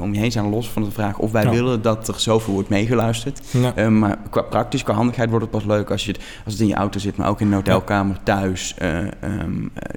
om 0.00 0.14
je 0.14 0.20
heen 0.20 0.32
zijn, 0.32 0.48
los 0.48 0.70
van 0.70 0.82
de 0.82 0.90
vraag 0.90 1.18
of 1.18 1.32
wij 1.32 1.42
Ja. 1.44 1.50
willen 1.50 1.82
dat 1.82 2.08
er 2.08 2.20
zoveel 2.20 2.52
wordt 2.54 2.68
meegeluisterd. 2.68 3.40
Ja. 3.50 3.74
Eh, 3.74 3.88
maar 3.88 4.18
qua 4.30 4.42
praktisch, 4.42 4.82
qua 4.82 4.92
handigheid 4.94 5.28
wordt 5.30 5.44
het 5.44 5.54
pas 5.54 5.64
leuk 5.64 5.90
als, 5.90 6.04
je 6.04 6.12
het, 6.12 6.20
als 6.44 6.52
het 6.52 6.62
in 6.62 6.68
je 6.68 6.74
auto 6.74 6.98
zit, 6.98 7.16
maar 7.16 7.28
ook 7.28 7.40
in 7.40 7.46
een 7.46 7.52
hotelkamer, 7.52 8.16
thuis, 8.22 8.74
eh, 8.78 8.98
eh, 9.00 9.10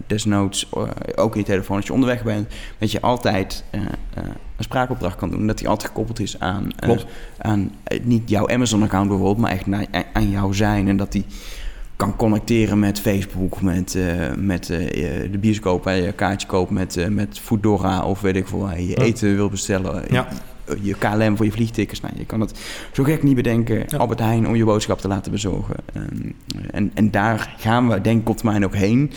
desnoods, 0.07 0.69
eh, 0.73 0.81
ook 1.15 1.33
in 1.33 1.39
je 1.39 1.45
telefoon. 1.45 1.75
Als 1.77 1.85
je 1.85 1.93
onderweg 1.93 2.23
bent, 2.23 2.47
dat 2.77 2.91
je 2.91 3.01
altijd 3.01 3.63
eh, 3.69 3.81
eh, 3.81 3.87
een 4.57 4.63
spraakopdracht 4.63 5.15
kan 5.15 5.29
doen. 5.29 5.47
Dat 5.47 5.57
die 5.57 5.67
altijd 5.67 5.87
gekoppeld 5.89 6.19
is 6.19 6.39
aan, 6.39 6.71
eh, 6.79 6.89
aan 7.37 7.71
eh, 7.83 7.99
niet 8.03 8.29
jouw 8.29 8.49
Amazon-account 8.49 9.07
bijvoorbeeld, 9.07 9.37
maar 9.37 9.51
echt 9.51 9.65
naar, 9.65 9.85
aan 10.13 10.29
jouw 10.29 10.51
zijn. 10.51 10.87
En 10.87 10.97
dat 10.97 11.11
die 11.11 11.25
kan 11.97 12.15
connecteren 12.15 12.79
met 12.79 12.99
Facebook, 12.99 13.61
met, 13.61 13.95
eh, 13.95 14.33
met 14.35 14.69
eh, 14.69 14.79
de 15.31 15.37
bioscoop 15.39 15.83
waar 15.83 15.95
je 15.95 16.07
een 16.07 16.15
kaartje 16.15 16.47
koopt, 16.47 16.71
met, 16.71 16.97
eh, 16.97 17.07
met 17.07 17.39
Foodora 17.39 18.03
of 18.05 18.21
weet 18.21 18.35
ik 18.35 18.47
veel, 18.47 18.59
waar 18.59 18.81
je 18.81 18.87
Ja. 18.87 18.95
eten 18.95 19.35
wil 19.35 19.49
bestellen. 19.49 20.03
Ja. 20.09 20.27
je 20.81 20.93
KLM 20.97 21.35
voor 21.37 21.45
je 21.45 21.51
vliegtickets. 21.51 22.01
Nou, 22.01 22.13
je 22.17 22.25
kan 22.25 22.39
het 22.39 22.59
zo 22.91 23.03
gek 23.03 23.23
niet 23.23 23.35
bedenken. 23.35 23.83
Ja. 23.87 23.97
Albert 23.97 24.19
Heijn 24.19 24.47
om 24.47 24.55
je 24.55 24.63
boodschap 24.65 24.99
te 24.99 25.07
laten 25.07 25.31
bezorgen. 25.31 25.75
Ehm, 25.93 26.05
en, 26.71 26.91
en 26.93 27.11
daar 27.11 27.55
gaan 27.57 27.89
we 27.89 28.01
denk 28.01 28.21
ik 28.21 28.29
op 28.29 28.37
termijn 28.37 28.65
ook 28.65 28.75
heen. 28.75 29.11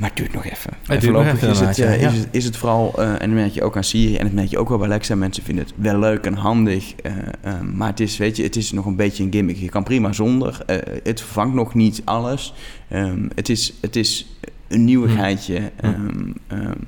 Maar 0.00 0.08
het 0.08 0.18
duurt 0.18 0.32
nog 0.32 0.44
even. 0.44 0.70
duurt 0.70 0.88
En 0.88 1.02
voorlopig 1.02 1.32
nog 1.32 1.36
even 1.36 1.50
is, 1.50 1.60
het, 1.60 1.78
eh, 1.78 2.00
ja. 2.00 2.08
is, 2.08 2.18
het, 2.18 2.28
is 2.30 2.44
het 2.44 2.56
vooral, 2.56 2.92
eh, 2.98 3.10
en 3.12 3.18
dat 3.18 3.28
merk 3.28 3.52
je 3.52 3.62
ook 3.62 3.76
aan 3.76 3.84
Siri 3.84 4.16
en 4.16 4.24
dat 4.24 4.32
merk 4.32 4.48
je 4.48 4.58
ook 4.58 4.68
wel 4.68 4.78
bij 4.78 4.86
Alexa. 4.86 5.14
Mensen 5.14 5.42
vinden 5.42 5.64
het 5.64 5.74
wel 5.76 5.98
leuk 5.98 6.24
en 6.24 6.34
handig. 6.34 6.94
eh, 6.94 7.60
maar 7.74 7.88
het 7.88 8.00
is, 8.00 8.16
weet 8.16 8.36
je, 8.36 8.42
het 8.42 8.56
is 8.56 8.72
nog 8.72 8.86
een 8.86 8.96
beetje 8.96 9.24
een 9.24 9.32
gimmick. 9.32 9.56
Je 9.56 9.68
kan 9.68 9.82
prima 9.82 10.12
zonder. 10.12 10.62
Eh, 10.66 10.76
het 11.02 11.20
vervangt 11.20 11.54
nog 11.54 11.74
niet 11.74 12.02
alles. 12.04 12.54
Ehm, 12.88 13.28
het, 13.34 13.48
is, 13.48 13.72
het 13.80 13.96
is 13.96 14.36
een 14.68 14.84
nieuwigheidje. 14.84 15.70
ehm, 15.80 16.32
ehm, 16.46 16.78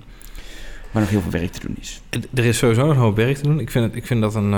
waar 0.90 1.02
nog 1.02 1.10
heel 1.10 1.20
veel 1.20 1.30
werk 1.30 1.52
te 1.52 1.66
doen 1.66 1.76
is. 1.80 2.02
Er 2.34 2.44
is 2.44 2.58
sowieso 2.58 2.86
nog 2.86 2.90
een 2.94 3.02
hoop 3.02 3.16
werk 3.16 3.36
te 3.36 3.42
doen. 3.42 3.60
Ik 3.60 3.70
vind, 3.70 3.84
het, 3.84 3.94
ik 3.94 4.06
vind 4.06 4.20
dat 4.20 4.34
een. 4.34 4.54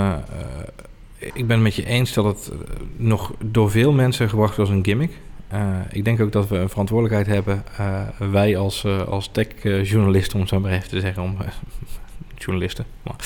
ik 1.19 1.47
ben 1.47 1.57
het 1.57 1.61
met 1.61 1.75
je 1.75 1.87
eens 1.87 2.13
dat 2.13 2.25
het 2.25 2.51
nog 2.97 3.33
door 3.45 3.71
veel 3.71 3.93
mensen 3.93 4.29
gebracht 4.29 4.57
wordt 4.57 4.71
als 4.71 4.79
een 4.79 4.85
gimmick. 4.85 5.13
Eh, 5.55 5.61
ik 5.91 6.05
denk 6.05 6.21
ook 6.21 6.33
dat 6.33 6.49
we 6.49 6.57
een 6.57 6.69
verantwoordelijkheid 6.69 7.27
hebben, 7.35 7.65
eh, 7.77 8.01
wij 8.31 8.57
als, 8.57 8.85
eh, 8.85 9.09
als 9.09 9.29
tech-journalisten, 9.33 10.35
om 10.35 10.41
het 10.41 10.49
zo 10.49 10.61
maar 10.61 10.73
even 10.73 10.89
te 10.89 11.01
zeggen, 11.01 11.23
om, 11.23 11.37
journalisten, 12.45 12.85
maar, 13.03 13.17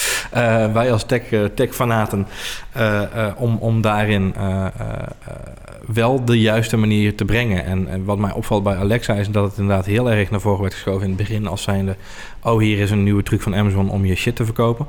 wij 0.72 0.92
als 0.92 1.04
tech, 1.04 1.22
tech-fanaten, 1.54 2.26
eh, 2.72 3.28
om, 3.36 3.56
om 3.56 3.80
daarin 3.80 4.34
wel 5.86 6.24
de 6.24 6.40
juiste 6.40 6.76
manier 6.76 7.14
te 7.14 7.24
brengen. 7.24 7.64
En, 7.64 7.88
en 7.88 8.04
wat 8.04 8.18
mij 8.18 8.32
opvalt 8.32 8.62
bij 8.62 8.76
Alexa 8.76 9.14
is 9.14 9.30
dat 9.30 9.44
het 9.50 9.58
inderdaad 9.58 9.86
heel 9.86 10.10
erg 10.10 10.30
naar 10.30 10.40
voren 10.40 10.60
werd 10.60 10.74
geschoven 10.74 11.02
in 11.02 11.08
het 11.08 11.18
begin 11.18 11.46
als 11.46 11.62
zijnde, 11.62 11.96
oh 12.42 12.60
hier 12.60 12.78
is 12.78 12.90
een 12.90 13.02
nieuwe 13.02 13.22
truc 13.22 13.40
van 13.40 13.54
Amazon 13.54 13.90
om 13.90 14.04
je 14.04 14.14
shit 14.14 14.36
te 14.36 14.44
verkopen. 14.44 14.86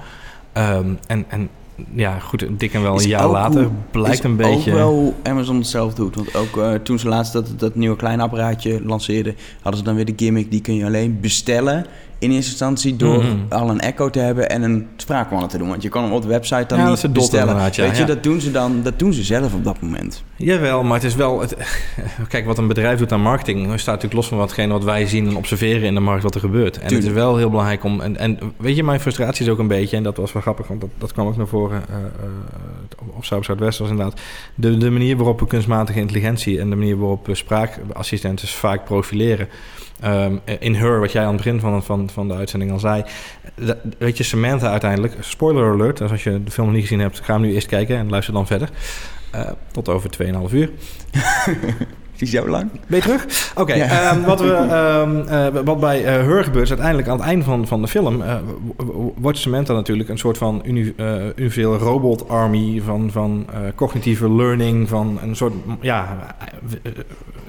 Ehm, 0.54 0.94
en, 1.08 1.26
en 1.28 1.50
ja, 1.94 2.20
goed, 2.20 2.46
dik 2.60 2.74
en 2.74 2.82
wel 2.82 2.96
Is 2.96 3.04
een 3.04 3.10
jaar 3.10 3.28
later 3.28 3.64
hoe- 3.64 3.72
blijkt 3.92 4.24
een 4.24 4.36
beetje... 4.36 4.72
ook 4.72 4.78
wel 4.78 5.16
Amazon 5.24 5.56
het 5.58 5.68
zelf 5.68 5.94
doet. 5.94 6.16
Want 6.16 6.36
ook 6.36 6.58
eh, 6.58 6.74
toen 6.74 7.00
ze 7.00 7.08
laatst 7.08 7.34
dat, 7.34 7.54
dat 7.58 7.76
nieuwe 7.76 7.96
kleine 7.96 8.22
apparaatje 8.24 8.86
lanceerden... 8.86 9.36
hadden 9.62 9.78
ze 9.80 9.86
dan 9.86 9.96
weer 9.96 10.06
de 10.06 10.14
gimmick... 10.16 10.52
die 10.52 10.62
kun 10.62 10.76
je 10.76 10.86
alleen 10.86 11.20
bestellen 11.22 11.86
in 12.20 12.32
eerste 12.32 12.50
instantie... 12.52 12.96
door 12.96 13.24
Mhm. 13.24 13.36
al 13.50 13.70
een 13.70 13.80
echo 13.80 14.10
te 14.10 14.20
hebben 14.20 14.50
en 14.50 14.62
een 14.62 14.88
spraakwander 14.98 15.50
te 15.50 15.58
doen. 15.58 15.68
Want 15.70 15.82
je 15.82 15.90
kan 15.90 16.04
hem 16.04 16.12
op 16.12 16.22
de 16.22 16.28
website 16.28 16.66
dan 16.68 16.80
Ja, 16.80 16.90
niet 16.90 17.14
bestellen. 17.14 17.56
ja, 17.56 17.62
Weet 17.64 17.76
je, 17.76 17.84
ja. 18.02 18.06
dat 18.06 18.24
doen 18.24 18.42
ze 18.42 18.52
dan 18.52 18.82
dat 18.84 19.00
doen 19.00 19.14
ze 19.14 19.24
zelf 19.24 19.54
op 19.54 19.64
dat 19.64 19.82
moment. 19.82 20.24
Jawel, 20.36 20.84
maar 20.84 20.94
het 20.94 21.04
is 21.04 21.16
wel... 21.16 21.40
Het, 21.42 21.56
kijk, 22.28 22.46
wat 22.46 22.58
een 22.58 22.68
bedrijf 22.68 23.00
doet 23.00 23.12
aan 23.12 23.22
marketing... 23.22 23.66
staat 23.66 23.86
natuurlijk 23.86 24.14
los 24.14 24.28
van 24.28 24.38
watgene 24.38 24.74
wat 24.74 24.84
wij 24.84 25.06
zien 25.06 25.28
en 25.28 25.36
observeren 25.36 25.84
in 25.84 25.94
de 25.94 26.00
markt 26.00 26.24
wat 26.24 26.36
er 26.36 26.40
gebeurt. 26.42 26.76
En 26.78 26.82
het 26.84 26.92
is 26.92 26.98
Tuurlijk. 26.98 27.16
wel 27.26 27.38
heel 27.38 27.50
belangrijk 27.50 27.84
om... 27.84 28.02
En, 28.02 28.18
en 28.18 28.40
weet 28.58 28.76
je, 28.76 28.84
mijn 28.84 29.00
frustratie 29.00 29.46
is 29.46 29.52
ook 29.52 29.60
een 29.60 29.68
beetje... 29.68 29.98
en 29.98 30.04
dat 30.04 30.18
was 30.18 30.34
wel 30.34 30.42
grappig, 30.42 30.68
want 30.68 30.82
dat, 30.82 30.90
dat 30.98 31.14
kwam 31.14 31.28
ook 31.28 31.38
naar 31.38 31.48
voren... 31.48 31.84
eh, 31.90 31.96
op 33.16 33.26
Zuid 33.26 33.46
Zuidwest 33.46 33.80
was 33.80 33.90
inderdaad... 33.90 34.20
De, 34.56 34.78
de 34.78 34.90
manier 34.92 35.18
waarop 35.18 35.40
we 35.40 35.48
kunstmatige 35.48 36.00
intelligentie... 36.00 36.60
en 36.60 36.70
de 36.70 36.76
manier 36.76 36.98
waarop 36.98 37.26
we 37.26 37.36
spraakassistenten 37.36 38.48
vaak 38.48 38.84
profileren... 38.86 39.48
Ehm, 40.02 40.38
in 40.60 40.76
Her, 40.76 41.00
wat 41.00 41.12
jij 41.12 41.22
aan 41.22 41.34
het 41.34 41.44
begin 41.44 41.60
van, 41.60 41.84
van, 41.84 42.10
van 42.10 42.28
de 42.28 42.34
uitzending 42.34 42.72
al 42.72 42.80
zei... 42.80 43.04
weet 43.98 44.18
je, 44.18 44.24
Samantha 44.24 44.72
uiteindelijk... 44.72 45.14
Spoiler 45.20 45.74
alert, 45.74 45.98
dus 45.98 46.12
als 46.12 46.24
je 46.24 46.44
de 46.44 46.52
film 46.52 46.68
nog 46.68 46.76
niet 46.76 46.86
gezien 46.86 47.00
hebt... 47.00 47.20
ga 47.20 47.34
hem 47.34 47.42
nu 47.42 47.54
eerst 47.54 47.68
kijken 47.68 47.98
en 47.98 48.10
luister 48.10 48.34
dan 48.34 48.48
verder. 48.48 48.70
Eh, 49.32 49.52
tot 49.72 49.90
over 49.90 50.10
2,5 50.24 50.54
uur. 50.54 50.70
Is 52.20 52.30
zo 52.30 52.48
lang? 52.48 52.70
Ben 52.88 52.98
je 52.98 53.04
terug? 53.04 53.52
Oké, 53.56 53.74
Ja. 53.74 53.86
ehm, 54.12 54.22
wat, 54.22 54.40
we, 54.40 54.54
ehm, 54.54 55.28
eh, 55.28 55.62
wat 55.64 55.80
bij 55.80 56.02
Her 56.02 56.44
gebeurt 56.44 56.64
is 56.64 56.70
uiteindelijk 56.70 57.08
aan 57.08 57.18
het 57.18 57.26
einde 57.26 57.46
van, 57.46 57.68
van 57.68 57.82
de 57.82 57.88
film... 57.88 58.22
eh, 58.22 58.36
wordt 59.16 59.38
Samantha 59.38 59.74
natuurlijk 59.74 60.10
een 60.10 60.18
soort 60.18 60.38
van 60.38 60.62
uni, 60.66 60.94
universele 61.36 61.78
robot 61.78 62.30
army... 62.30 62.82
van, 62.86 63.12
van 63.12 63.46
cognitieve 63.76 64.32
learning, 64.32 64.90
van 64.90 65.20
een 65.22 65.36
soort, 65.36 65.54
ja, 65.82 66.18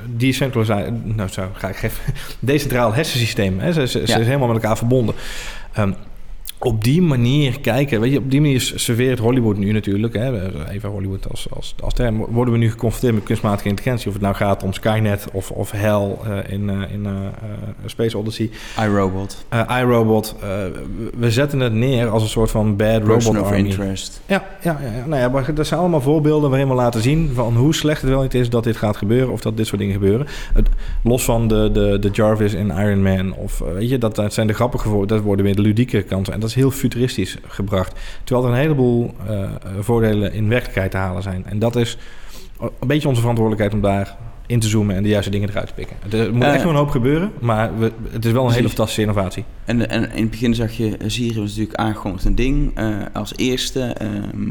decentralisatie... 0.07 0.93
Nou, 1.05 1.29
zo 1.29 1.43
ga 1.53 1.69
ik 1.69 1.83
even... 1.83 2.15
Decentraal 2.41 2.93
hersensysteem. 2.95 3.59
Hè? 3.59 3.73
Ze, 3.73 3.87
ze, 3.87 4.07
ze 4.07 4.21
is 4.21 4.27
helemaal 4.27 4.49
met 4.49 4.57
elkaar 4.63 4.77
verbonden. 4.77 5.15
Ehm, 5.73 5.93
op 6.63 6.85
die 6.85 7.03
manier 7.03 7.61
kijken, 7.61 8.01
weet 8.01 8.13
je, 8.13 8.19
op 8.19 8.31
die 8.31 8.41
manier 8.41 8.73
serveert 8.75 9.19
Hollywood 9.19 9.57
nu 9.57 9.73
natuurlijk, 9.73 10.15
hè, 10.15 10.69
even 10.71 10.89
Hollywood 10.89 11.29
als, 11.31 11.47
als, 11.51 11.75
als 11.81 11.95
term, 11.95 12.27
worden 12.27 12.55
we 12.55 12.61
nu 12.61 12.71
geconfronteerd 12.71 13.15
met 13.15 13.23
kunstmatige 13.23 13.69
intelligentie, 13.69 14.07
of 14.07 14.13
het 14.13 14.23
nou 14.23 14.35
gaat 14.35 14.63
om 14.63 14.73
Skynet 14.73 15.27
of, 15.33 15.51
of 15.51 15.71
Hell 15.71 16.17
eh, 16.25 16.53
in, 16.53 16.71
eh, 16.71 16.93
in 16.93 17.07
eh, 17.07 17.13
Space 17.87 18.19
Odyssey, 18.19 18.51
iRobot. 18.81 19.45
IRobot. 19.69 20.35
we 21.19 21.31
zetten 21.31 21.61
het 21.61 21.73
neer 21.73 22.09
als 22.09 22.23
een 22.23 22.29
soort 22.29 22.51
van 22.51 22.77
bad 22.77 23.05
Person 23.05 23.35
robot 23.35 23.51
of 23.51 23.57
army. 23.57 23.69
interest. 23.69 24.21
Ja, 24.27 24.45
ja, 24.63 24.81
ja. 24.83 25.07
Nou 25.07 25.21
ja, 25.21 25.29
maar 25.29 25.55
dat 25.55 25.67
zijn 25.67 25.81
allemaal 25.81 26.01
voorbeelden 26.01 26.51
waarin 26.51 26.69
we 26.69 26.75
laten 26.75 27.03
zien 27.03 27.31
van 27.35 27.57
hoe 27.57 27.75
slecht 27.75 28.01
het 28.01 28.11
wel 28.11 28.23
niet 28.23 28.35
is 28.35 28.51
dat 28.51 28.65
dit 28.65 28.77
gaat 28.77 28.97
gebeuren 28.97 29.33
of 29.33 29.41
dat 29.41 29.57
dit 29.57 29.67
soort 29.67 29.81
dingen 29.81 29.95
gebeuren. 29.95 30.27
Het, 30.55 30.69
los 31.03 31.25
van 31.25 31.49
de, 31.49 31.71
de, 31.73 31.99
de 32.01 32.09
Jarvis 32.13 32.55
in 32.55 32.71
Iron 32.71 33.03
Man 33.03 33.35
of 33.35 33.59
weet 33.59 33.91
je, 33.91 33.99
dat, 33.99 34.15
dat 34.15 34.35
zijn 34.35 34.47
de 34.47 34.53
grappige 34.53 34.89
voor, 34.89 35.07
dat 35.07 35.21
worden 35.21 35.45
weer 35.45 35.57
de 35.57 35.63
ludieke 35.63 36.03
kanten 36.03 36.33
en 36.33 36.41
dat 36.41 36.50
is 36.51 36.57
heel 36.57 36.71
futuristisch 36.71 37.37
gebracht. 37.47 37.99
Terwijl 38.25 38.47
er 38.47 38.53
een 38.55 38.61
heleboel 38.61 39.15
eh, 39.27 39.43
eh, 39.43 39.51
voordelen 39.81 40.33
in 40.33 40.49
werkelijkheid 40.49 40.91
te 40.91 40.97
halen 40.97 41.23
zijn. 41.23 41.45
En 41.47 41.59
dat 41.59 41.77
is 41.77 41.97
een 42.61 42.89
beetje 42.89 43.09
onze 43.09 43.21
verantwoordelijkheid 43.21 43.75
om 43.83 43.89
daar 43.91 44.17
in 44.47 44.61
te 44.61 44.69
zoomen 44.69 44.97
en 44.97 45.03
de 45.03 45.09
juiste 45.09 45.31
dingen 45.31 45.49
eruit 45.49 45.67
te 45.67 45.73
pikken. 45.75 45.97
Er 46.11 46.35
moet 46.35 46.43
Eh, 46.43 46.55
echt 46.55 46.63
nog 46.63 46.73
een 46.73 46.79
hoop 46.79 46.89
gebeuren, 46.91 47.33
maar 47.41 47.79
we, 47.79 47.93
het 48.11 48.25
is 48.25 48.33
wel 48.33 48.47
een 48.47 48.53
hele 48.53 48.67
fantastische 48.69 49.01
innovatie. 49.01 49.45
En, 49.65 49.89
en 49.91 50.13
in 50.13 50.21
het 50.23 50.31
begin 50.31 50.55
zag 50.55 50.73
je, 50.73 50.97
eh, 50.97 51.09
Siri 51.09 51.41
was 51.41 51.49
natuurlijk 51.49 51.75
aangekondigd 51.75 52.25
een 52.25 52.35
ding. 52.35 52.71
eh, 52.75 52.97
als 53.13 53.33
eerste, 53.37 53.81
ehm, 53.81 54.49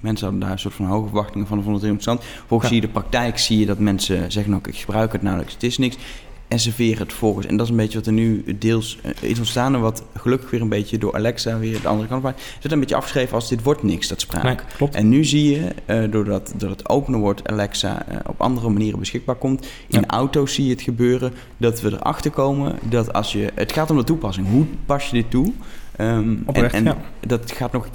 mensen 0.00 0.24
hadden 0.24 0.40
daar 0.40 0.50
een 0.50 0.58
soort 0.58 0.74
van 0.74 0.86
hoge 0.86 1.06
verwachtingen 1.06 1.46
van, 1.46 1.56
vonden 1.56 1.74
het 1.74 1.82
heel 1.82 1.92
interessant. 1.92 2.24
Volgens 2.46 2.70
Ja. 2.70 2.76
zie 2.76 2.80
je 2.86 2.92
de 2.92 3.00
praktijk, 3.00 3.38
zie 3.38 3.58
je 3.58 3.66
dat 3.66 3.78
mensen 3.78 4.32
zeggen, 4.32 4.50
nou, 4.52 4.62
ik 4.68 4.76
gebruik 4.76 5.12
het 5.12 5.22
nauwelijks, 5.22 5.54
het 5.54 5.62
is 5.62 5.78
niks. 5.78 5.96
En 6.50 6.58
serveren 6.60 6.98
het 6.98 7.12
volgens. 7.12 7.46
En 7.46 7.56
dat 7.56 7.66
is 7.66 7.70
een 7.72 7.78
beetje 7.78 7.98
wat 7.98 8.06
er 8.06 8.12
nu 8.12 8.44
deels 8.58 8.98
eh, 9.02 9.30
is 9.30 9.38
ontstaan. 9.38 9.74
En 9.74 9.80
wat 9.80 10.02
gelukkig 10.16 10.50
weer 10.50 10.60
een 10.60 10.68
beetje 10.68 10.98
door 10.98 11.14
Alexa 11.14 11.58
weer 11.58 11.80
de 11.80 11.88
andere 11.88 12.08
kant 12.08 12.24
op. 12.24 12.30
Het 12.54 12.64
is 12.64 12.70
een 12.70 12.80
beetje 12.80 12.94
afgeschreven 12.94 13.34
als 13.34 13.48
dit 13.48 13.62
wordt 13.62 13.82
niks, 13.82 14.08
dat 14.08 14.20
spraak. 14.20 14.42
Nee, 14.42 14.54
klopt. 14.76 14.94
En 14.94 15.08
nu 15.08 15.24
zie 15.24 15.50
je, 15.50 15.68
eh, 15.86 16.02
doordat, 16.10 16.52
doordat 16.56 16.78
het 16.78 16.88
opener 16.88 17.20
wordt, 17.20 17.48
Alexa 17.48 18.06
eh, 18.06 18.16
op 18.26 18.40
andere 18.40 18.68
manieren 18.68 18.98
beschikbaar 18.98 19.34
komt. 19.36 19.66
In 19.88 20.00
Ja. 20.00 20.06
auto's 20.06 20.54
zie 20.54 20.64
je 20.64 20.70
het 20.70 20.82
gebeuren 20.82 21.32
dat 21.56 21.80
we 21.80 21.92
erachter 21.92 22.30
komen 22.30 22.78
dat 22.82 23.12
als 23.12 23.32
je. 23.32 23.50
Het 23.54 23.72
gaat 23.72 23.90
om 23.90 23.96
de 23.96 24.04
toepassing. 24.04 24.48
Hoe 24.48 24.64
pas 24.86 25.06
je 25.10 25.12
dit 25.16 25.30
toe? 25.30 25.52
Ehm, 26.00 26.34
Oprecht, 26.46 26.74
en 26.74 26.86
en 26.86 26.94
ja. 27.20 27.26
dat 27.26 27.52
gaat 27.52 27.72
nog 27.72 27.86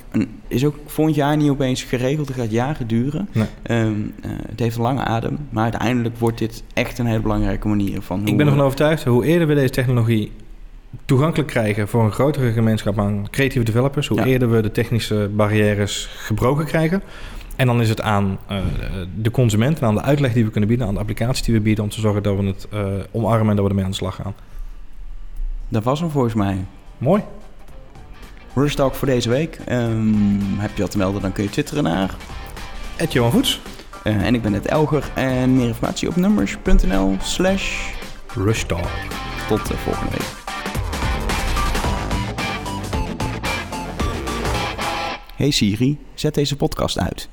is 0.48 0.66
ook 0.66 0.76
volgend 0.86 1.16
jaar 1.16 1.38
niet 1.38 1.50
opeens 1.50 1.84
geregeld. 1.84 2.28
Het 2.28 2.38
gaat 2.38 2.52
jaren 2.52 2.88
duren. 2.88 3.28
Nee. 3.32 3.48
Ehm, 3.62 3.94
eh, 4.22 4.32
het 4.50 4.60
heeft 4.60 4.76
een 4.76 4.82
lange 4.82 5.04
adem. 5.04 5.38
Maar 5.50 5.64
uiteindelijk 5.64 6.18
wordt 6.18 6.38
dit 6.38 6.64
echt 6.74 6.98
een 7.00 7.06
hele 7.06 7.20
belangrijke 7.22 7.68
manier 7.68 8.02
van. 8.02 8.20
Ik 8.20 8.26
ben 8.26 8.36
we- 8.38 8.44
ervan 8.52 8.66
overtuigd, 8.66 9.04
hoe 9.04 9.26
eerder 9.26 9.48
we 9.48 9.54
deze 9.54 9.70
technologie 9.74 10.32
toegankelijk 11.06 11.50
krijgen 11.50 11.88
voor 11.88 12.04
een 12.04 12.12
grotere 12.12 12.52
gemeenschap 12.52 13.00
aan 13.00 13.28
creatieve 13.32 13.66
developers, 13.66 14.08
hoe 14.08 14.18
Ja. 14.18 14.26
eerder 14.26 14.52
we 14.52 14.62
de 14.62 14.72
technische 14.72 15.30
barrières 15.36 16.10
gebroken 16.18 16.66
krijgen. 16.66 17.02
En 17.56 17.68
dan 17.68 17.82
is 17.82 17.90
het 17.90 18.02
aan 18.02 18.38
eh, 18.48 18.58
de 19.22 19.32
consument 19.32 19.80
en 19.80 19.88
aan 19.88 19.96
de 19.96 20.02
uitleg 20.02 20.34
die 20.34 20.44
we 20.46 20.52
kunnen 20.52 20.70
bieden, 20.70 20.88
aan 20.88 20.94
de 20.94 21.00
applicaties 21.00 21.42
die 21.46 21.54
we 21.56 21.62
bieden, 21.62 21.84
om 21.84 21.90
te 21.90 22.00
zorgen 22.00 22.24
dat 22.24 22.38
we 22.38 22.44
het 22.46 22.68
eh, 22.72 22.86
omarmen 23.12 23.50
en 23.50 23.56
dat 23.56 23.64
we 23.64 23.70
ermee 23.70 23.84
aan 23.86 23.90
de 23.90 23.96
slag 23.98 24.16
gaan. 24.16 24.34
Dat 25.68 25.84
was 25.84 26.00
hem 26.00 26.10
volgens 26.10 26.34
mij. 26.34 26.58
Mooi. 26.98 27.22
Rust 28.56 28.76
Talk 28.76 28.96
voor 28.96 29.08
deze 29.08 29.30
week. 29.30 29.60
Ehm, 29.66 30.14
heb 30.58 30.76
je 30.76 30.82
wat 30.82 30.92
te 30.92 30.98
melden, 30.98 31.22
dan 31.22 31.32
kun 31.32 31.44
je 31.44 31.50
twitteren 31.50 31.84
naar. 31.84 32.16
Ed 32.96 33.14
Johan 33.14 33.32
Voets. 33.32 33.62
Eh, 34.04 34.26
en 34.26 34.36
ik 34.36 34.42
ben 34.42 34.52
net 34.52 34.66
Elger. 34.66 35.12
En 35.16 35.56
meer 35.56 35.68
informatie 35.68 36.08
op 36.08 36.16
numbers.nl 36.16 37.16
slash 37.22 37.94
Rushtalk. 38.34 38.88
tot 39.48 39.68
de 39.68 39.78
volgende 39.78 40.12
week. 40.12 40.44
Hey 45.36 45.52
Siri, 45.52 46.00
zet 46.14 46.34
deze 46.34 46.56
podcast 46.56 47.00
uit. 47.00 47.30